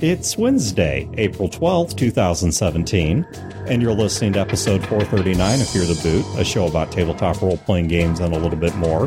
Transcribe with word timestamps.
It's 0.00 0.36
Wednesday, 0.36 1.08
April 1.16 1.48
12th, 1.48 1.96
2017, 1.96 3.26
and 3.66 3.80
you're 3.80 3.94
listening 3.94 4.34
to 4.34 4.40
episode 4.40 4.80
439 4.86 5.60
of 5.60 5.68
Fear 5.68 5.84
the 5.86 6.00
Boot, 6.02 6.38
a 6.38 6.44
show 6.44 6.66
about 6.66 6.92
tabletop 6.92 7.40
role 7.40 7.56
playing 7.56 7.88
games 7.88 8.20
and 8.20 8.34
a 8.34 8.38
little 8.38 8.58
bit 8.58 8.74
more. 8.76 9.06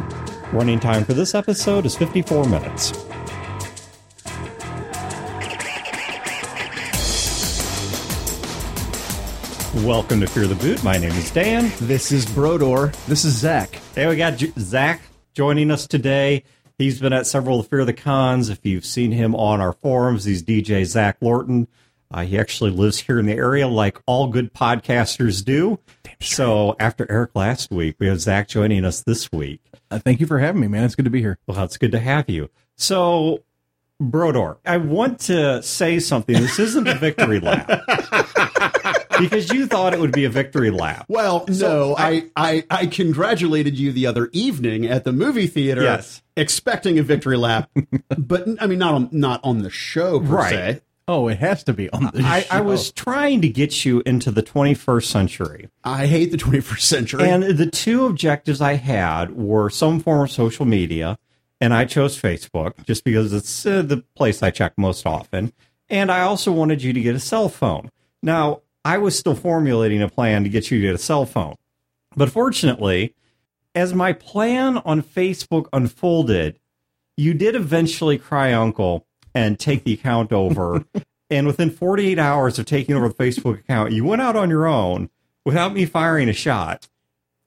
Running 0.52 0.80
time 0.80 1.06
for 1.06 1.14
this 1.14 1.36
episode 1.36 1.86
is 1.86 1.96
54 1.96 2.46
minutes. 2.46 2.92
Welcome 9.86 10.20
to 10.22 10.28
Fear 10.28 10.48
the 10.48 10.56
Boot. 10.56 10.84
My 10.84 10.98
name 10.98 11.12
is 11.12 11.30
Dan. 11.30 11.72
This 11.82 12.12
is 12.12 12.26
Brodeur. 12.26 12.92
This 13.08 13.24
is 13.24 13.38
Zach. 13.38 13.80
Hey, 13.94 14.08
we 14.08 14.16
got 14.18 14.36
J- 14.38 14.52
Zach 14.58 15.02
joining 15.36 15.70
us 15.70 15.86
today. 15.88 16.44
He's 16.80 17.02
been 17.02 17.12
at 17.12 17.28
several 17.28 17.60
of 17.60 17.66
the 17.66 17.70
Fear 17.70 17.84
the 17.84 17.94
Cons. 17.94 18.48
If 18.48 18.66
you've 18.66 18.86
seen 18.86 19.12
him 19.12 19.36
on 19.36 19.60
our 19.60 19.74
forums, 19.74 20.24
he's 20.24 20.42
DJ 20.42 20.86
Zach 20.86 21.18
Lorton. 21.20 21.68
Uh, 22.10 22.22
he 22.24 22.40
actually 22.40 22.72
lives 22.72 23.02
here 23.02 23.20
in 23.20 23.26
the 23.26 23.34
area, 23.34 23.68
like 23.68 24.00
all 24.06 24.28
good 24.28 24.54
podcasters 24.54 25.44
do. 25.44 25.78
So 26.22 26.78
after 26.80 27.06
Eric 27.12 27.32
last 27.36 27.70
week, 27.70 27.98
we 28.00 28.08
have 28.08 28.22
Zach 28.22 28.48
joining 28.48 28.86
us 28.86 29.02
this 29.02 29.30
week. 29.30 29.62
Uh, 29.92 30.00
thank 30.00 30.22
you 30.22 30.26
for 30.26 30.40
having 30.40 30.62
me, 30.62 30.68
man. 30.68 30.86
It's 30.86 30.96
good 30.96 31.04
to 31.04 31.12
be 31.12 31.20
here. 31.20 31.38
Well, 31.48 31.62
it's 31.66 31.78
good 31.78 31.92
to 31.92 32.00
have 32.00 32.30
you. 32.30 32.50
So, 32.78 33.44
Brodeur, 34.00 34.58
I 34.66 34.78
want 34.78 35.20
to 35.22 35.62
say 35.62 36.00
something. 36.00 36.34
This 36.34 36.60
isn't 36.60 36.88
a 36.88 36.96
victory 36.96 37.42
lap 37.42 37.68
because 39.20 39.52
you 39.52 39.68
thought 39.68 39.94
it 39.94 40.00
would 40.00 40.12
be 40.12 40.26
a 40.26 40.30
victory 40.30 40.72
lap. 40.72 41.06
Well, 41.08 41.46
no, 41.48 41.96
I, 41.98 42.26
I 42.36 42.64
I 42.70 42.86
congratulated 42.88 43.78
you 43.78 43.92
the 43.92 44.06
other 44.08 44.30
evening 44.34 44.86
at 44.86 45.04
the 45.04 45.12
movie 45.12 45.48
theater, 45.48 45.84
Yes. 45.84 46.22
expecting 46.38 46.98
a 47.00 47.04
victory 47.04 47.38
lap, 47.38 47.70
but 48.18 48.48
I 48.62 48.68
mean 48.68 48.80
not 48.80 48.94
on 48.94 49.10
not 49.12 49.40
on 49.44 49.62
the 49.64 49.70
show 49.70 50.20
per 50.20 50.26
Right. 50.26 50.50
se. 50.50 50.82
Oh, 51.08 51.28
it 51.28 51.40
has 51.40 51.64
to 51.64 51.74
be 51.74 51.90
on 51.90 52.04
the 52.04 52.22
I, 52.24 52.46
I 52.52 52.62
was 52.62 52.92
trying 52.92 53.42
to 53.42 53.50
get 53.50 53.84
you 53.84 54.04
into 54.06 54.30
the 54.30 54.44
21st 54.44 55.06
century. 55.06 55.68
I 55.84 56.06
hate 56.06 56.30
the 56.32 56.38
21st 56.38 56.82
century. 56.82 57.28
And 57.28 57.42
the 57.58 57.66
two 57.66 58.06
objectives 58.06 58.62
I 58.62 58.74
had 58.74 59.32
were 59.36 59.72
some 59.72 60.00
form 60.02 60.22
of 60.22 60.32
social 60.32 60.68
media, 60.68 61.18
and 61.60 61.74
I 61.74 61.86
chose 61.86 62.22
Facebook 62.22 62.86
just 62.86 63.04
because 63.04 63.34
it's 63.34 63.66
uh, 63.66 63.82
the 63.82 64.04
place 64.16 64.44
I 64.44 64.52
check 64.52 64.74
most 64.78 65.08
often. 65.08 65.52
And 65.90 66.12
I 66.12 66.22
also 66.22 66.52
wanted 66.52 66.84
you 66.84 66.94
to 66.94 67.02
get 67.02 67.16
a 67.16 67.20
cell 67.20 67.50
phone. 67.50 67.90
Now, 68.22 68.62
I 68.86 68.98
was 68.98 69.18
still 69.18 69.36
formulating 69.36 70.02
a 70.02 70.10
plan 70.10 70.44
to 70.44 70.50
get 70.50 70.72
you 70.72 70.80
to 70.80 70.88
get 70.88 70.96
a 70.96 71.00
cell 71.00 71.26
phone. 71.26 71.56
But 72.16 72.32
fortunately, 72.32 73.14
as 73.76 73.94
my 73.94 74.14
plan 74.14 74.78
on 74.80 75.02
Facebook 75.02 75.68
unfolded, 75.74 76.60
you 77.18 77.34
did 77.34 77.56
eventually 77.56 78.18
cry 78.18 78.54
uncle 78.54 79.06
and 79.36 79.60
take 79.60 79.84
the 79.84 79.94
account 79.94 80.32
over. 80.32 80.86
and 81.30 81.46
within 81.46 81.70
48 81.70 82.18
hours 82.18 82.58
of 82.58 82.66
taking 82.66 82.96
over 82.96 83.10
the 83.10 83.14
Facebook 83.14 83.60
account, 83.60 83.92
you 83.92 84.06
went 84.06 84.22
out 84.22 84.36
on 84.36 84.50
your 84.50 84.68
own 84.68 85.10
without 85.46 85.74
me 85.74 85.86
firing 85.86 86.30
a 86.30 86.34
shot 86.34 86.88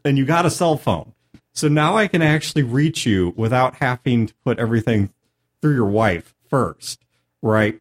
and 0.05 0.19
you 0.19 0.24
got 0.24 0.46
a 0.46 0.50
cell 0.50 0.77
phone. 0.77 1.12
So 1.55 1.69
now 1.69 1.96
I 1.96 2.06
can 2.06 2.22
actually 2.22 2.62
reach 2.62 3.05
you 3.05 3.34
without 3.36 3.77
having 3.77 4.27
to 4.27 4.34
put 4.44 4.58
everything 4.58 5.12
through 5.61 5.74
your 5.74 5.86
wife 5.86 6.34
first, 6.48 7.05
right? 7.42 7.80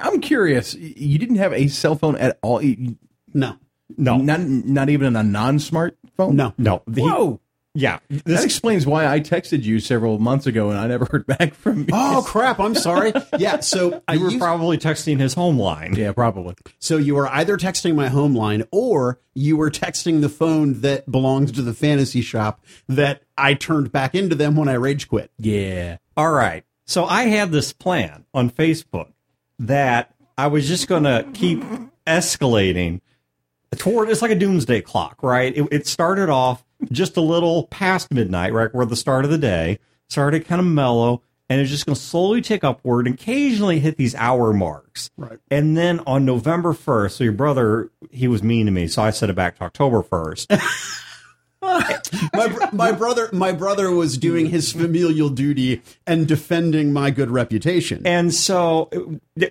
I'm 0.00 0.20
curious. 0.20 0.74
You 0.74 1.18
didn't 1.18 1.36
have 1.36 1.52
a 1.52 1.68
cell 1.68 1.94
phone 1.96 2.16
at 2.16 2.38
all. 2.42 2.62
You- 2.62 2.96
no, 3.34 3.56
No, 3.96 4.16
Not 4.16 4.40
not 4.40 4.88
even 4.88 5.14
a 5.16 5.22
non-smartphone. 5.22 6.32
no. 6.32 6.54
no. 6.56 6.82
The- 6.86 7.02
Whoa. 7.02 7.40
yeah. 7.74 7.98
That 8.08 8.24
This 8.24 8.44
explains 8.44 8.86
why 8.86 9.06
I 9.06 9.20
texted 9.20 9.62
you 9.64 9.78
several 9.80 10.18
months 10.18 10.46
ago 10.46 10.70
and 10.70 10.78
I 10.78 10.86
never 10.86 11.04
heard 11.10 11.26
back 11.26 11.54
from 11.54 11.80
you. 11.80 11.86
Oh 11.92 12.24
crap! 12.26 12.58
I'm 12.58 12.74
sorry. 12.74 13.12
Yeah, 13.38 13.60
so 13.60 14.02
I 14.08 14.14
you 14.14 14.20
were 14.20 14.30
used- 14.30 14.40
probably 14.40 14.78
texting 14.78 15.20
his 15.20 15.34
home 15.34 15.58
line. 15.58 15.94
yeah, 15.94 16.12
probably. 16.12 16.54
so 16.78 16.96
you 16.96 17.14
were 17.14 17.28
either 17.28 17.58
texting 17.58 17.94
my 17.94 18.08
home 18.08 18.34
line 18.34 18.64
or 18.72 19.20
you 19.34 19.56
were 19.58 19.70
texting 19.70 20.22
the 20.22 20.30
phone 20.30 20.80
that 20.80 21.10
belongs 21.10 21.52
to 21.52 21.62
the 21.62 21.74
fantasy 21.74 22.22
shop 22.22 22.64
that 22.88 23.22
I 23.36 23.52
turned 23.52 23.92
back 23.92 24.14
into 24.14 24.34
them 24.34 24.56
when 24.56 24.68
I 24.68 24.74
rage 24.74 25.08
quit. 25.08 25.30
Yeah. 25.38 25.98
All 26.16 26.32
right. 26.32 26.64
So 26.86 27.04
I 27.04 27.24
had 27.24 27.50
this 27.52 27.72
plan 27.74 28.24
on 28.32 28.48
Facebook 28.48 29.08
that 29.58 30.14
I 30.38 30.48
was 30.48 30.68
just 30.68 30.88
going 30.88 31.04
to 31.04 31.26
keep 31.32 31.62
escalating 32.06 33.00
toward 33.76 34.08
it's 34.10 34.22
like 34.22 34.30
a 34.30 34.36
doomsday 34.36 34.80
clock, 34.80 35.22
right? 35.22 35.56
It, 35.56 35.68
it 35.70 35.86
started 35.86 36.28
off 36.28 36.64
just 36.90 37.16
a 37.16 37.20
little 37.20 37.66
past 37.66 38.12
midnight, 38.12 38.52
right? 38.52 38.72
Where 38.74 38.86
the 38.86 38.96
start 38.96 39.24
of 39.24 39.30
the 39.30 39.38
day 39.38 39.78
started 40.08 40.46
kind 40.46 40.60
of 40.60 40.66
mellow 40.66 41.22
and 41.48 41.60
it's 41.60 41.70
just 41.70 41.86
going 41.86 41.94
to 41.94 42.00
slowly 42.00 42.40
tick 42.40 42.64
upward 42.64 43.06
and 43.06 43.14
occasionally 43.14 43.78
hit 43.78 43.96
these 43.96 44.14
hour 44.16 44.52
marks. 44.52 45.10
Right. 45.16 45.38
And 45.50 45.76
then 45.76 46.00
on 46.06 46.24
November 46.24 46.72
1st, 46.72 47.12
so 47.12 47.24
your 47.24 47.32
brother, 47.32 47.90
he 48.10 48.26
was 48.26 48.42
mean 48.42 48.66
to 48.66 48.72
me, 48.72 48.88
so 48.88 49.02
I 49.02 49.10
set 49.10 49.30
it 49.30 49.36
back 49.36 49.56
to 49.58 49.64
October 49.64 50.02
1st. 50.02 51.02
my, 52.34 52.48
br- 52.48 52.64
my 52.72 52.92
brother 52.92 53.28
my 53.32 53.52
brother 53.52 53.90
was 53.90 54.16
doing 54.18 54.46
his 54.46 54.72
familial 54.72 55.28
duty 55.28 55.82
and 56.06 56.26
defending 56.26 56.92
my 56.92 57.10
good 57.10 57.30
reputation. 57.30 58.06
And 58.06 58.32
so, 58.32 58.90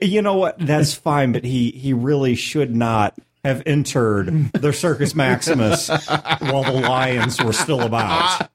you 0.01 0.21
know 0.21 0.35
what? 0.35 0.57
That's 0.59 0.93
fine, 0.93 1.31
but 1.31 1.43
he 1.43 1.71
he 1.71 1.93
really 1.93 2.35
should 2.35 2.75
not 2.75 3.15
have 3.43 3.61
entered 3.65 4.51
the 4.53 4.73
Circus 4.73 5.13
Maximus 5.13 5.87
while 5.89 6.63
the 6.63 6.81
lions 6.87 7.41
were 7.43 7.53
still 7.53 7.81
about 7.81 8.49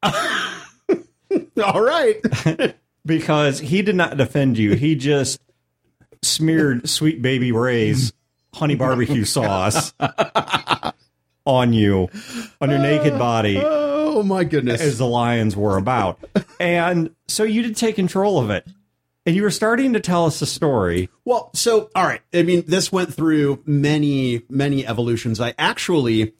All 1.64 1.80
right. 1.80 2.16
because 3.06 3.60
he 3.60 3.82
did 3.82 3.94
not 3.94 4.16
defend 4.16 4.58
you. 4.58 4.74
He 4.74 4.96
just 4.96 5.40
smeared 6.22 6.88
Sweet 6.88 7.22
Baby 7.22 7.52
Ray's 7.52 8.12
honey 8.52 8.74
barbecue 8.74 9.24
sauce 9.24 9.94
on 11.50 11.72
you, 11.72 12.08
on 12.60 12.70
your 12.70 12.78
naked 12.78 13.14
uh, 13.14 13.18
body. 13.18 13.60
Oh 13.62 14.22
my 14.22 14.44
goodness. 14.44 14.80
as 14.80 14.98
the 14.98 15.06
Lions 15.06 15.56
were 15.56 15.76
about. 15.76 16.18
And 16.58 17.14
so 17.28 17.44
you 17.44 17.62
did 17.62 17.76
take 17.76 17.96
control 17.96 18.38
of 18.38 18.50
it. 18.50 18.66
And 19.26 19.36
you 19.36 19.42
were 19.42 19.50
starting 19.50 19.92
to 19.92 20.00
tell 20.00 20.26
us 20.26 20.40
a 20.42 20.46
story. 20.46 21.10
Well, 21.24 21.50
so 21.54 21.90
all 21.94 22.04
right. 22.04 22.22
I 22.32 22.42
mean, 22.42 22.64
this 22.66 22.90
went 22.90 23.12
through 23.14 23.62
many, 23.66 24.42
many 24.48 24.86
evolutions. 24.86 25.40
I 25.40 25.54
actually 25.58 26.32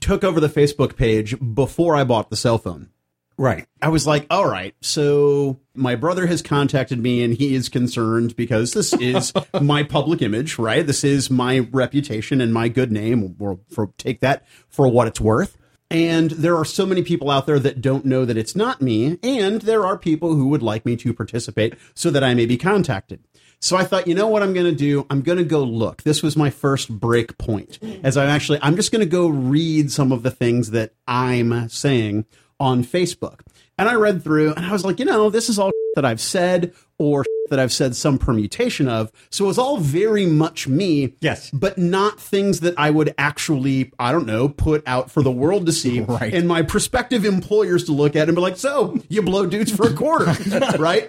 took 0.00 0.24
over 0.24 0.40
the 0.40 0.48
Facebook 0.48 0.96
page 0.96 1.36
before 1.54 1.94
I 1.96 2.04
bought 2.04 2.30
the 2.30 2.36
cell 2.36 2.58
phone. 2.58 2.90
Right. 3.38 3.66
I 3.80 3.88
was 3.88 4.04
like, 4.04 4.26
all 4.30 4.50
right, 4.50 4.74
so 4.80 5.60
my 5.72 5.94
brother 5.94 6.26
has 6.26 6.42
contacted 6.42 6.98
me 6.98 7.22
and 7.22 7.32
he 7.32 7.54
is 7.54 7.68
concerned 7.68 8.34
because 8.34 8.72
this 8.72 8.92
is 8.94 9.32
my 9.62 9.84
public 9.84 10.22
image, 10.22 10.58
right? 10.58 10.84
This 10.84 11.04
is 11.04 11.30
my 11.30 11.60
reputation 11.70 12.40
and 12.40 12.52
my 12.52 12.68
good 12.68 12.90
name. 12.90 13.36
We'll 13.38 13.60
for, 13.70 13.92
take 13.96 14.20
that 14.20 14.44
for 14.68 14.88
what 14.88 15.06
it's 15.06 15.20
worth. 15.20 15.56
And 15.88 16.32
there 16.32 16.56
are 16.56 16.64
so 16.64 16.84
many 16.84 17.02
people 17.02 17.30
out 17.30 17.46
there 17.46 17.60
that 17.60 17.80
don't 17.80 18.04
know 18.04 18.24
that 18.24 18.36
it's 18.36 18.56
not 18.56 18.82
me. 18.82 19.18
And 19.22 19.62
there 19.62 19.86
are 19.86 19.96
people 19.96 20.34
who 20.34 20.48
would 20.48 20.62
like 20.62 20.84
me 20.84 20.96
to 20.96 21.14
participate 21.14 21.74
so 21.94 22.10
that 22.10 22.24
I 22.24 22.34
may 22.34 22.44
be 22.44 22.58
contacted. 22.58 23.20
So 23.60 23.76
I 23.76 23.84
thought, 23.84 24.06
you 24.06 24.14
know 24.14 24.28
what 24.28 24.42
I'm 24.42 24.52
going 24.52 24.66
to 24.66 24.74
do? 24.74 25.06
I'm 25.10 25.22
going 25.22 25.38
to 25.38 25.44
go 25.44 25.62
look. 25.62 26.02
This 26.02 26.22
was 26.22 26.36
my 26.36 26.50
first 26.50 26.90
break 26.90 27.38
point. 27.38 27.78
As 28.02 28.16
I'm 28.16 28.28
actually, 28.28 28.58
I'm 28.62 28.76
just 28.76 28.92
going 28.92 29.00
to 29.00 29.06
go 29.06 29.28
read 29.28 29.90
some 29.90 30.12
of 30.12 30.22
the 30.22 30.30
things 30.30 30.72
that 30.72 30.94
I'm 31.06 31.68
saying 31.68 32.26
on 32.60 32.84
Facebook. 32.84 33.40
And 33.78 33.88
I 33.88 33.94
read 33.94 34.22
through 34.22 34.54
and 34.54 34.66
I 34.66 34.72
was 34.72 34.84
like, 34.84 34.98
you 34.98 35.04
know, 35.04 35.30
this 35.30 35.48
is 35.48 35.58
all 35.58 35.70
that 35.94 36.04
I've 36.04 36.20
said 36.20 36.72
or 36.98 37.24
that 37.50 37.58
I've 37.58 37.72
said 37.72 37.96
some 37.96 38.18
permutation 38.18 38.88
of. 38.88 39.10
So 39.30 39.44
it 39.44 39.48
was 39.48 39.58
all 39.58 39.78
very 39.78 40.26
much 40.26 40.68
me. 40.68 41.14
Yes. 41.20 41.50
But 41.50 41.78
not 41.78 42.20
things 42.20 42.60
that 42.60 42.74
I 42.76 42.90
would 42.90 43.14
actually, 43.16 43.90
I 43.98 44.12
don't 44.12 44.26
know, 44.26 44.50
put 44.50 44.82
out 44.86 45.10
for 45.10 45.22
the 45.22 45.30
world 45.32 45.64
to 45.64 45.72
see 45.72 46.00
Right. 46.08 46.34
and 46.34 46.46
my 46.46 46.60
prospective 46.60 47.24
employers 47.24 47.84
to 47.84 47.92
look 47.92 48.16
at 48.16 48.28
and 48.28 48.34
be 48.36 48.42
like, 48.42 48.58
so 48.58 48.98
you 49.08 49.22
blow 49.22 49.46
dudes 49.46 49.74
for 49.74 49.88
a 49.88 49.94
quarter, 49.94 50.26
right? 50.78 51.08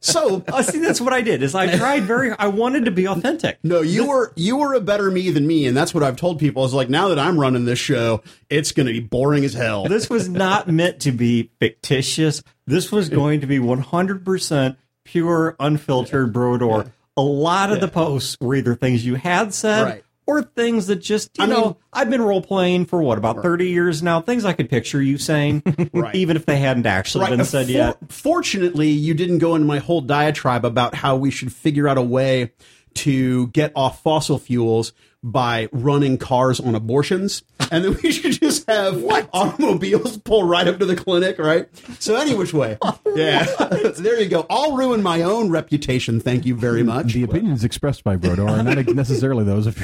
So 0.00 0.44
Uh, 0.46 0.62
see, 0.62 0.78
that's 0.80 1.00
what 1.00 1.14
I 1.14 1.22
did. 1.22 1.42
Is 1.42 1.54
I 1.54 1.74
tried 1.76 2.02
very. 2.02 2.32
I 2.32 2.48
wanted 2.48 2.84
to 2.84 2.90
be 2.90 3.06
authentic. 3.08 3.58
no, 3.62 3.80
you 3.80 4.08
were 4.08 4.32
you 4.36 4.58
were 4.58 4.74
a 4.74 4.80
better 4.80 5.10
me 5.10 5.30
than 5.30 5.46
me, 5.46 5.66
and 5.66 5.74
that's 5.76 5.94
what 5.94 6.02
I've 6.02 6.16
told 6.16 6.38
people. 6.38 6.64
Is 6.66 6.74
like 6.74 6.90
now 6.90 7.08
that 7.08 7.18
I'm 7.18 7.38
running 7.40 7.64
this 7.64 7.78
show, 7.78 8.22
it's 8.50 8.72
going 8.72 8.86
to 8.88 8.92
be 8.92 9.00
boring 9.00 9.44
as 9.44 9.54
hell. 9.54 9.84
This 9.88 10.10
was 10.10 10.28
not 10.28 10.68
meant 10.68 11.00
to 11.00 11.12
be 11.12 11.50
fictitious. 11.60 12.42
This 12.66 12.92
was 12.92 13.08
going 13.08 13.40
to 13.40 13.46
be 13.46 13.58
100% 13.58 14.76
pure, 15.12 15.56
unfiltered 15.58 16.32
Brodeur. 16.32 16.92
A 17.16 17.22
lot 17.22 17.72
of 17.72 17.80
the 17.80 17.88
posts 17.88 18.36
were 18.40 18.54
either 18.54 18.74
things 18.74 19.04
you 19.04 19.16
had 19.16 19.52
said 19.52 19.82
Right. 19.82 20.04
or 20.26 20.42
things 20.42 20.86
that 20.86 20.96
just, 20.96 21.30
you 21.38 21.44
I 21.44 21.46
know, 21.48 21.64
mean- 21.64 21.74
I've 21.92 22.10
been 22.10 22.22
role 22.22 22.42
playing 22.42 22.84
for 22.86 23.02
what, 23.02 23.18
about 23.18 23.42
30 23.42 23.68
years 23.70 24.02
now? 24.02 24.20
Things 24.20 24.44
I 24.44 24.52
could 24.52 24.68
picture 24.70 25.02
you 25.02 25.18
saying, 25.18 25.62
Right. 25.92 26.14
even 26.14 26.36
if 26.36 26.46
they 26.46 26.58
hadn't 26.58 26.86
actually 26.86 27.26
been 27.28 27.44
said 27.44 27.66
for- 27.66 27.72
yet. 27.72 27.96
Fortunately, 28.08 28.88
you 28.88 29.14
didn't 29.14 29.38
go 29.38 29.54
into 29.54 29.66
my 29.66 29.78
whole 29.78 30.00
diatribe 30.00 30.64
about 30.64 30.94
how 30.94 31.16
we 31.16 31.30
should 31.30 31.52
figure 31.52 31.88
out 31.88 31.98
a 31.98 32.02
way 32.02 32.52
to 32.98 33.48
get 33.48 33.72
off 33.74 34.02
fossil 34.02 34.38
fuels 34.38 34.92
by 35.22 35.68
running 35.72 36.16
cars 36.16 36.60
on 36.60 36.76
abortions. 36.76 37.42
and 37.72 37.84
then 37.84 37.96
we 38.02 38.12
should 38.12 38.32
just 38.40 38.68
have 38.70 39.02
automobiles 39.32 40.16
pull 40.18 40.44
right 40.44 40.68
up 40.68 40.78
to 40.78 40.86
the 40.86 40.94
clinic, 40.94 41.38
right? 41.38 41.68
So 41.98 42.14
any 42.16 42.34
which 42.34 42.52
way, 42.54 42.78
yeah. 43.16 43.44
So 43.44 43.64
there 43.98 44.20
you 44.20 44.28
go. 44.28 44.46
I'll 44.48 44.76
ruin 44.76 45.02
my 45.02 45.22
own 45.22 45.50
reputation. 45.50 46.20
Thank 46.20 46.46
you 46.46 46.54
very 46.54 46.82
much. 46.84 47.14
The 47.14 47.24
opinions 47.24 47.64
expressed 47.64 48.04
by 48.04 48.14
Brodeur 48.16 48.48
are 48.48 48.62
not 48.62 48.86
necessarily 48.86 49.44
those 49.44 49.66
of 49.66 49.76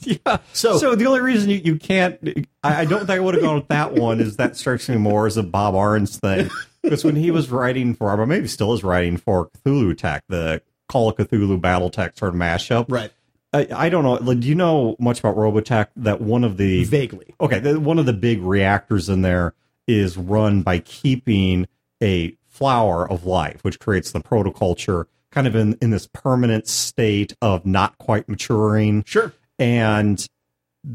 Yeah. 0.00 0.38
So- 0.52 0.76
So, 0.78 0.94
the 0.94 1.06
only 1.06 1.20
reason 1.20 1.48
you, 1.50 1.60
you 1.64 1.76
can't, 1.76 2.18
I, 2.62 2.82
I 2.82 2.84
don't 2.84 3.00
think 3.00 3.10
I 3.10 3.20
would 3.20 3.34
have 3.34 3.42
gone 3.42 3.56
with 3.56 3.68
that 3.68 3.94
one. 3.94 4.20
Is 4.20 4.36
that 4.36 4.56
strikes 4.56 4.88
me 4.90 4.96
more 4.96 5.26
as 5.26 5.36
a 5.38 5.42
Bob 5.42 5.72
Arns 5.74 6.18
thing? 6.20 6.50
Because 6.82 7.02
when 7.04 7.16
he 7.16 7.30
was 7.30 7.50
writing 7.50 7.94
for, 7.94 8.12
or 8.12 8.26
maybe 8.26 8.46
still 8.46 8.72
is 8.74 8.84
writing 8.84 9.16
for 9.16 9.48
Cthulhu 9.64 9.96
Tech, 9.96 10.22
the 10.28 10.60
Call 10.88 11.08
of 11.10 11.16
Cthulhu 11.16 11.60
BattleTech 11.60 12.16
sort 12.18 12.34
of 12.34 12.40
mashup. 12.40 12.86
Right. 12.88 13.12
I, 13.52 13.66
I 13.74 13.88
don't 13.88 14.04
know. 14.04 14.34
Do 14.34 14.46
you 14.46 14.54
know 14.54 14.96
much 14.98 15.20
about 15.20 15.36
Robotech? 15.36 15.88
That 15.96 16.20
one 16.20 16.44
of 16.44 16.56
the 16.56 16.84
Vaguely. 16.84 17.34
okay, 17.40 17.58
the, 17.58 17.78
one 17.80 17.98
of 17.98 18.06
the 18.06 18.12
big 18.12 18.40
reactors 18.42 19.08
in 19.08 19.22
there 19.22 19.54
is 19.86 20.16
run 20.16 20.62
by 20.62 20.80
keeping 20.80 21.66
a 22.02 22.36
flower 22.48 23.08
of 23.08 23.24
life, 23.24 23.62
which 23.62 23.78
creates 23.78 24.10
the 24.12 24.20
protoculture, 24.20 25.06
kind 25.30 25.46
of 25.46 25.54
in 25.54 25.74
in 25.80 25.90
this 25.90 26.08
permanent 26.12 26.66
state 26.66 27.34
of 27.40 27.64
not 27.64 27.96
quite 27.98 28.28
maturing 28.28 29.04
Sure. 29.06 29.32
and 29.58 30.26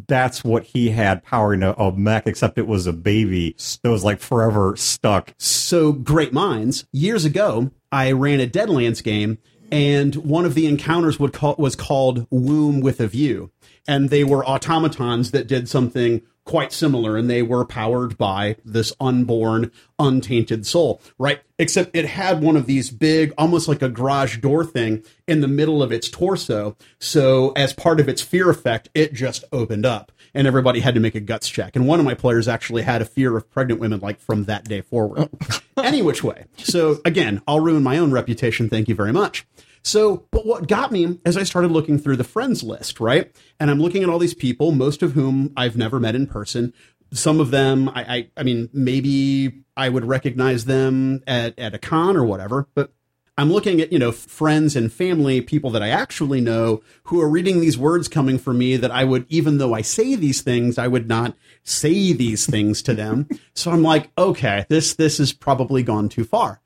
that's 0.07 0.41
what 0.43 0.63
he 0.63 0.89
had 0.89 1.21
powering 1.23 1.63
a, 1.63 1.73
a 1.73 1.91
mech, 1.91 2.25
except 2.25 2.57
it 2.57 2.65
was 2.67 2.87
a 2.87 2.93
baby 2.93 3.55
that 3.83 3.89
was 3.89 4.03
like 4.05 4.19
forever 4.21 4.75
stuck. 4.77 5.33
So 5.37 5.91
great 5.91 6.31
minds. 6.31 6.85
Years 6.93 7.25
ago, 7.25 7.71
I 7.91 8.11
ran 8.13 8.39
a 8.39 8.47
Deadlands 8.47 9.03
game, 9.03 9.37
and 9.71 10.15
one 10.15 10.45
of 10.45 10.53
the 10.53 10.67
encounters 10.67 11.17
call, 11.31 11.55
was 11.57 11.75
called 11.75 12.27
Womb 12.29 12.81
with 12.81 12.99
a 12.99 13.07
View, 13.07 13.51
and 13.87 14.09
they 14.09 14.23
were 14.23 14.45
automatons 14.45 15.31
that 15.31 15.47
did 15.47 15.69
something 15.69 16.21
quite 16.43 16.73
similar, 16.73 17.17
and 17.17 17.29
they 17.29 17.41
were 17.41 17.63
powered 17.63 18.17
by 18.17 18.57
this 18.65 18.91
unborn, 18.99 19.71
untainted 19.99 20.65
soul, 20.65 20.99
right? 21.17 21.41
Except 21.59 21.95
it 21.95 22.05
had 22.05 22.41
one 22.41 22.57
of 22.57 22.65
these 22.65 22.89
big, 22.89 23.31
almost 23.37 23.67
like 23.67 23.81
a 23.81 23.89
garage 23.89 24.37
door 24.37 24.65
thing 24.65 25.03
in 25.27 25.41
the 25.41 25.47
middle 25.47 25.83
of 25.83 25.91
its 25.91 26.09
torso. 26.09 26.75
So 26.99 27.51
as 27.51 27.73
part 27.73 27.99
of 27.99 28.09
its 28.09 28.21
fear 28.21 28.49
effect, 28.49 28.89
it 28.93 29.13
just 29.13 29.43
opened 29.51 29.85
up 29.85 30.11
and 30.33 30.47
everybody 30.47 30.79
had 30.79 30.93
to 30.95 30.99
make 30.99 31.15
a 31.15 31.19
guts 31.19 31.49
check. 31.49 31.75
And 31.75 31.87
one 31.87 31.99
of 31.99 32.05
my 32.05 32.13
players 32.13 32.47
actually 32.47 32.83
had 32.83 33.01
a 33.01 33.05
fear 33.05 33.35
of 33.35 33.49
pregnant 33.49 33.79
women 33.79 33.99
like 33.99 34.19
from 34.19 34.45
that 34.45 34.65
day 34.65 34.81
forward. 34.81 35.29
Oh. 35.77 35.83
Any 35.83 36.01
which 36.01 36.23
way. 36.23 36.45
So 36.57 36.99
again, 37.05 37.41
I'll 37.47 37.59
ruin 37.59 37.83
my 37.83 37.97
own 37.97 38.11
reputation. 38.11 38.69
Thank 38.69 38.87
you 38.87 38.95
very 38.95 39.11
much. 39.11 39.45
So, 39.83 40.27
but 40.31 40.45
what 40.45 40.67
got 40.67 40.91
me 40.91 41.19
as 41.25 41.37
I 41.37 41.43
started 41.43 41.71
looking 41.71 41.97
through 41.97 42.17
the 42.17 42.23
friends 42.23 42.61
list, 42.61 42.99
right? 42.99 43.35
And 43.59 43.71
I'm 43.71 43.79
looking 43.79 44.03
at 44.03 44.09
all 44.09 44.19
these 44.19 44.35
people, 44.35 44.71
most 44.71 45.01
of 45.01 45.13
whom 45.13 45.51
I've 45.57 45.75
never 45.75 45.99
met 45.99 46.15
in 46.15 46.27
person. 46.27 46.73
Some 47.13 47.39
of 47.39 47.51
them, 47.51 47.89
I, 47.89 48.01
I, 48.01 48.27
I 48.37 48.43
mean, 48.43 48.69
maybe 48.73 49.63
I 49.75 49.89
would 49.89 50.05
recognize 50.05 50.65
them 50.65 51.23
at, 51.25 51.57
at 51.57 51.73
a 51.73 51.79
con 51.79 52.15
or 52.15 52.23
whatever, 52.23 52.67
but 52.75 52.93
I'm 53.37 53.51
looking 53.51 53.79
at, 53.79 53.91
you 53.91 53.99
know, 53.99 54.11
friends 54.11 54.75
and 54.75 54.91
family, 54.91 55.41
people 55.41 55.71
that 55.71 55.81
I 55.81 55.89
actually 55.89 56.41
know 56.41 56.83
who 57.03 57.21
are 57.21 57.29
reading 57.29 57.61
these 57.61 57.77
words 57.77 58.07
coming 58.07 58.37
from 58.37 58.57
me 58.57 58.75
that 58.77 58.91
I 58.91 59.03
would, 59.03 59.25
even 59.29 59.57
though 59.57 59.73
I 59.73 59.81
say 59.81 60.15
these 60.15 60.41
things, 60.41 60.77
I 60.77 60.87
would 60.87 61.07
not 61.07 61.35
say 61.63 62.11
these 62.13 62.45
things 62.45 62.81
to 62.83 62.93
them. 62.93 63.27
so 63.55 63.71
I'm 63.71 63.83
like, 63.83 64.11
okay, 64.17 64.65
this, 64.69 64.93
this 64.93 65.17
has 65.19 65.31
probably 65.31 65.81
gone 65.81 66.09
too 66.09 66.25
far. 66.25 66.61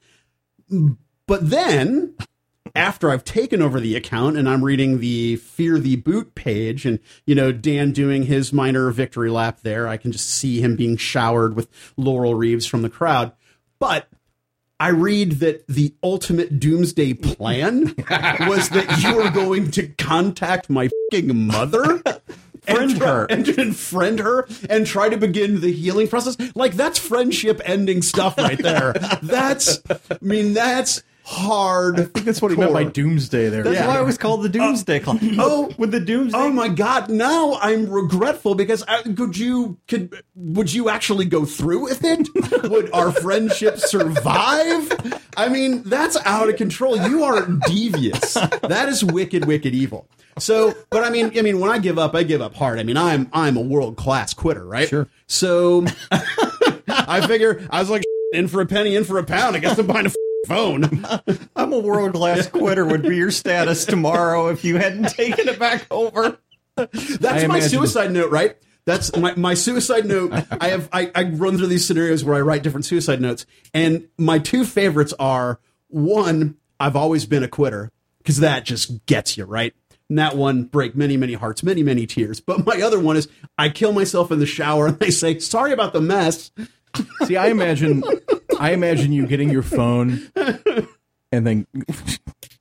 But 1.28 1.50
then 1.50 2.16
after 2.76 3.10
I've 3.10 3.24
taken 3.24 3.62
over 3.62 3.80
the 3.80 3.96
account 3.96 4.36
and 4.36 4.50
I'm 4.50 4.64
reading 4.64 5.00
the 5.00 5.38
Fear 5.38 5.80
the 5.80 5.96
Boot 5.98 6.36
page 6.36 6.86
and, 6.86 7.00
you 7.26 7.36
know, 7.36 7.52
Dan 7.52 7.92
doing 7.92 8.24
his 8.24 8.52
minor 8.52 8.90
victory 8.90 9.30
lap 9.30 9.62
there, 9.62 9.88
I 9.88 9.98
can 9.98 10.12
just 10.12 10.30
see 10.30 10.62
him 10.62 10.76
being 10.76 10.98
showered 10.98 11.56
with 11.56 11.70
laurel 11.96 12.36
wreaths 12.36 12.66
from 12.66 12.82
the 12.82 12.90
crowd. 12.90 13.34
But 13.80 14.10
I 14.80 14.90
read 14.90 15.34
that 15.34 15.66
the 15.68 15.94
ultimate 16.04 16.60
doomsday 16.60 17.14
plan 17.14 17.86
was 18.42 18.70
that 18.70 19.02
you 19.02 19.16
were 19.16 19.30
going 19.30 19.72
to 19.72 19.88
contact 19.88 20.70
my 20.70 20.90
fucking 21.12 21.48
mother. 21.48 22.02
Friend 22.66 22.90
and 22.90 22.98
try- 22.98 23.08
her. 23.08 23.26
and, 23.26 23.48
and 23.48 23.78
friend 23.78 24.20
her 24.20 24.48
and 24.72 24.88
try 24.88 25.08
to 25.08 25.18
begin 25.18 25.62
the 25.62 25.72
healing 25.72 26.08
process. 26.08 26.36
Like 26.56 26.74
that's 26.74 26.98
friendship 26.98 27.62
ending 27.64 28.02
stuff 28.02 28.40
right 28.40 28.58
there. 28.58 28.94
that's, 29.22 29.84
I 29.88 30.18
mean, 30.20 30.56
that's 30.56 31.04
hard. 31.26 32.00
I 32.00 32.04
think 32.04 32.26
that's 32.26 32.42
what 32.42 32.52
he 32.52 32.58
meant 32.58 32.72
by 32.72 32.84
doomsday 32.84 33.50
there. 33.50 33.64
That's 33.64 33.76
Yeah. 33.76 33.88
why 33.88 34.00
it 34.00 34.06
was 34.06 34.18
called 34.18 34.44
the 34.44 34.50
uh, 34.50 34.52
Doomsday 34.52 35.00
Clock. 35.00 35.18
oh, 35.40 35.72
with 35.78 35.92
the 35.92 36.00
Doomsday. 36.00 36.38
Oh 36.38 36.52
my 36.52 36.68
God! 36.70 37.10
Now 37.10 37.56
I'm 37.62 37.90
regretful 37.90 38.56
because 38.56 38.84
I, 38.88 39.02
could 39.02 39.38
you 39.38 39.78
could 39.88 40.22
would 40.36 40.72
you 40.72 40.88
actually 40.90 41.26
go 41.26 41.44
through 41.46 41.80
with 41.84 42.04
it? 42.04 42.30
would 42.70 42.92
our 42.94 43.12
friendship 43.12 43.78
survive? 43.80 44.92
I 45.36 45.50
mean, 45.50 45.84
that's 45.84 46.16
out 46.26 46.48
of 46.48 46.56
control. 46.58 46.96
You 47.10 47.24
are 47.24 47.46
devious. 47.68 48.36
That 48.36 48.88
is 48.88 49.04
wicked, 49.04 49.46
wicked 49.46 49.74
evil. 49.74 50.08
So, 50.38 50.74
but 50.90 51.04
I 51.04 51.10
mean, 51.10 51.32
I 51.38 51.42
mean, 51.42 51.60
when 51.60 51.72
I 51.72 51.80
give 51.80 51.98
up, 51.98 52.14
I 52.14 52.24
give 52.24 52.42
up 52.42 52.56
hard. 52.56 52.78
I 52.80 52.84
mean, 52.84 52.98
I'm 52.98 53.30
I'm 53.34 53.58
a 53.58 53.62
world 53.62 53.98
class 53.98 54.34
quitter, 54.34 54.66
right? 54.66 54.88
Sure. 54.88 55.08
So, 55.28 55.86
I 56.88 57.26
figure 57.26 57.66
I 57.70 57.80
was 57.80 57.90
like, 57.90 58.04
in 58.34 58.48
for 58.48 58.62
a 58.62 58.66
penny, 58.66 58.96
in 58.96 59.04
for 59.06 59.18
a 59.18 59.24
pound. 59.24 59.56
I 59.56 59.60
guess 59.60 59.78
I'm 59.78 59.88
buying 59.88 60.06
a 60.06 60.12
phone. 60.46 61.06
I'm 61.56 61.74
a 61.74 61.80
world 61.80 62.14
class 62.14 62.48
quitter. 62.48 62.86
Would 62.86 63.04
be 63.04 63.18
your 63.18 63.32
status 63.32 63.86
tomorrow 63.86 64.48
if 64.48 64.64
you 64.64 64.78
hadn't 64.78 65.10
taken 65.10 65.48
it 65.50 65.60
back 65.60 65.86
over. 65.92 66.38
That's 66.76 67.24
I 67.24 67.48
my 67.48 67.58
imagine- 67.58 67.70
suicide 67.70 68.12
note, 68.12 68.32
right? 68.32 68.58
That's 68.86 69.16
my, 69.18 69.34
my 69.36 69.56
suicide 69.56 70.06
note. 70.06 70.32
I 70.62 70.68
have 70.68 70.90
I, 70.94 71.12
I 71.16 71.24
run 71.24 71.58
through 71.58 71.68
these 71.68 71.88
scenarios 71.88 72.24
where 72.24 72.36
I 72.36 72.42
write 72.42 72.62
different 72.62 72.86
suicide 72.86 73.20
notes, 73.20 73.48
and 73.74 74.08
my 74.18 74.38
two 74.38 74.64
favorites 74.64 75.12
are 75.18 75.60
one, 75.88 76.58
I've 76.80 76.96
always 76.96 77.26
been 77.26 77.42
a 77.42 77.48
quitter 77.48 77.92
because 78.20 78.38
that 78.42 78.64
just 78.64 79.06
gets 79.08 79.38
you 79.38 79.46
right. 79.46 79.74
And 80.08 80.20
that 80.20 80.36
one 80.38 80.66
break 80.66 80.96
many 80.96 81.18
many 81.18 81.34
hearts, 81.34 81.64
many 81.64 81.82
many 81.82 82.06
tears. 82.06 82.40
But 82.40 82.64
my 82.64 82.80
other 82.82 83.00
one 83.00 83.18
is 83.18 83.28
I 83.58 83.70
kill 83.70 83.92
myself 83.92 84.32
in 84.32 84.38
the 84.38 84.46
shower 84.46 84.86
and 84.88 84.98
I 85.02 85.10
say 85.10 85.40
sorry 85.40 85.72
about 85.72 85.94
the 85.94 86.02
mess. 86.02 86.52
See, 87.26 87.38
I 87.38 87.48
imagine, 87.48 88.04
I 88.60 88.72
imagine 88.72 89.12
you 89.12 89.26
getting 89.28 89.50
your 89.50 89.64
phone 89.64 90.22
and 91.32 91.46
then 91.48 91.68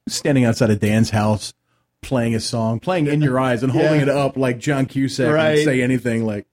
standing 0.09 0.45
outside 0.45 0.71
of 0.71 0.81
Dan's 0.81 1.11
house, 1.11 1.55
playing 2.03 2.35
a 2.35 2.41
song, 2.41 2.81
playing 2.81 3.07
in 3.07 3.23
your 3.23 3.39
eyes, 3.39 3.63
and 3.63 3.73
holding 3.73 3.97
Yeah. 3.97 4.03
it 4.03 4.09
up 4.09 4.37
like 4.37 4.59
John 4.59 4.87
Cusack 4.87 5.33
Right. 5.33 5.59
and 5.59 5.65
say 5.65 5.83
anything 5.83 6.25
like, 6.27 6.47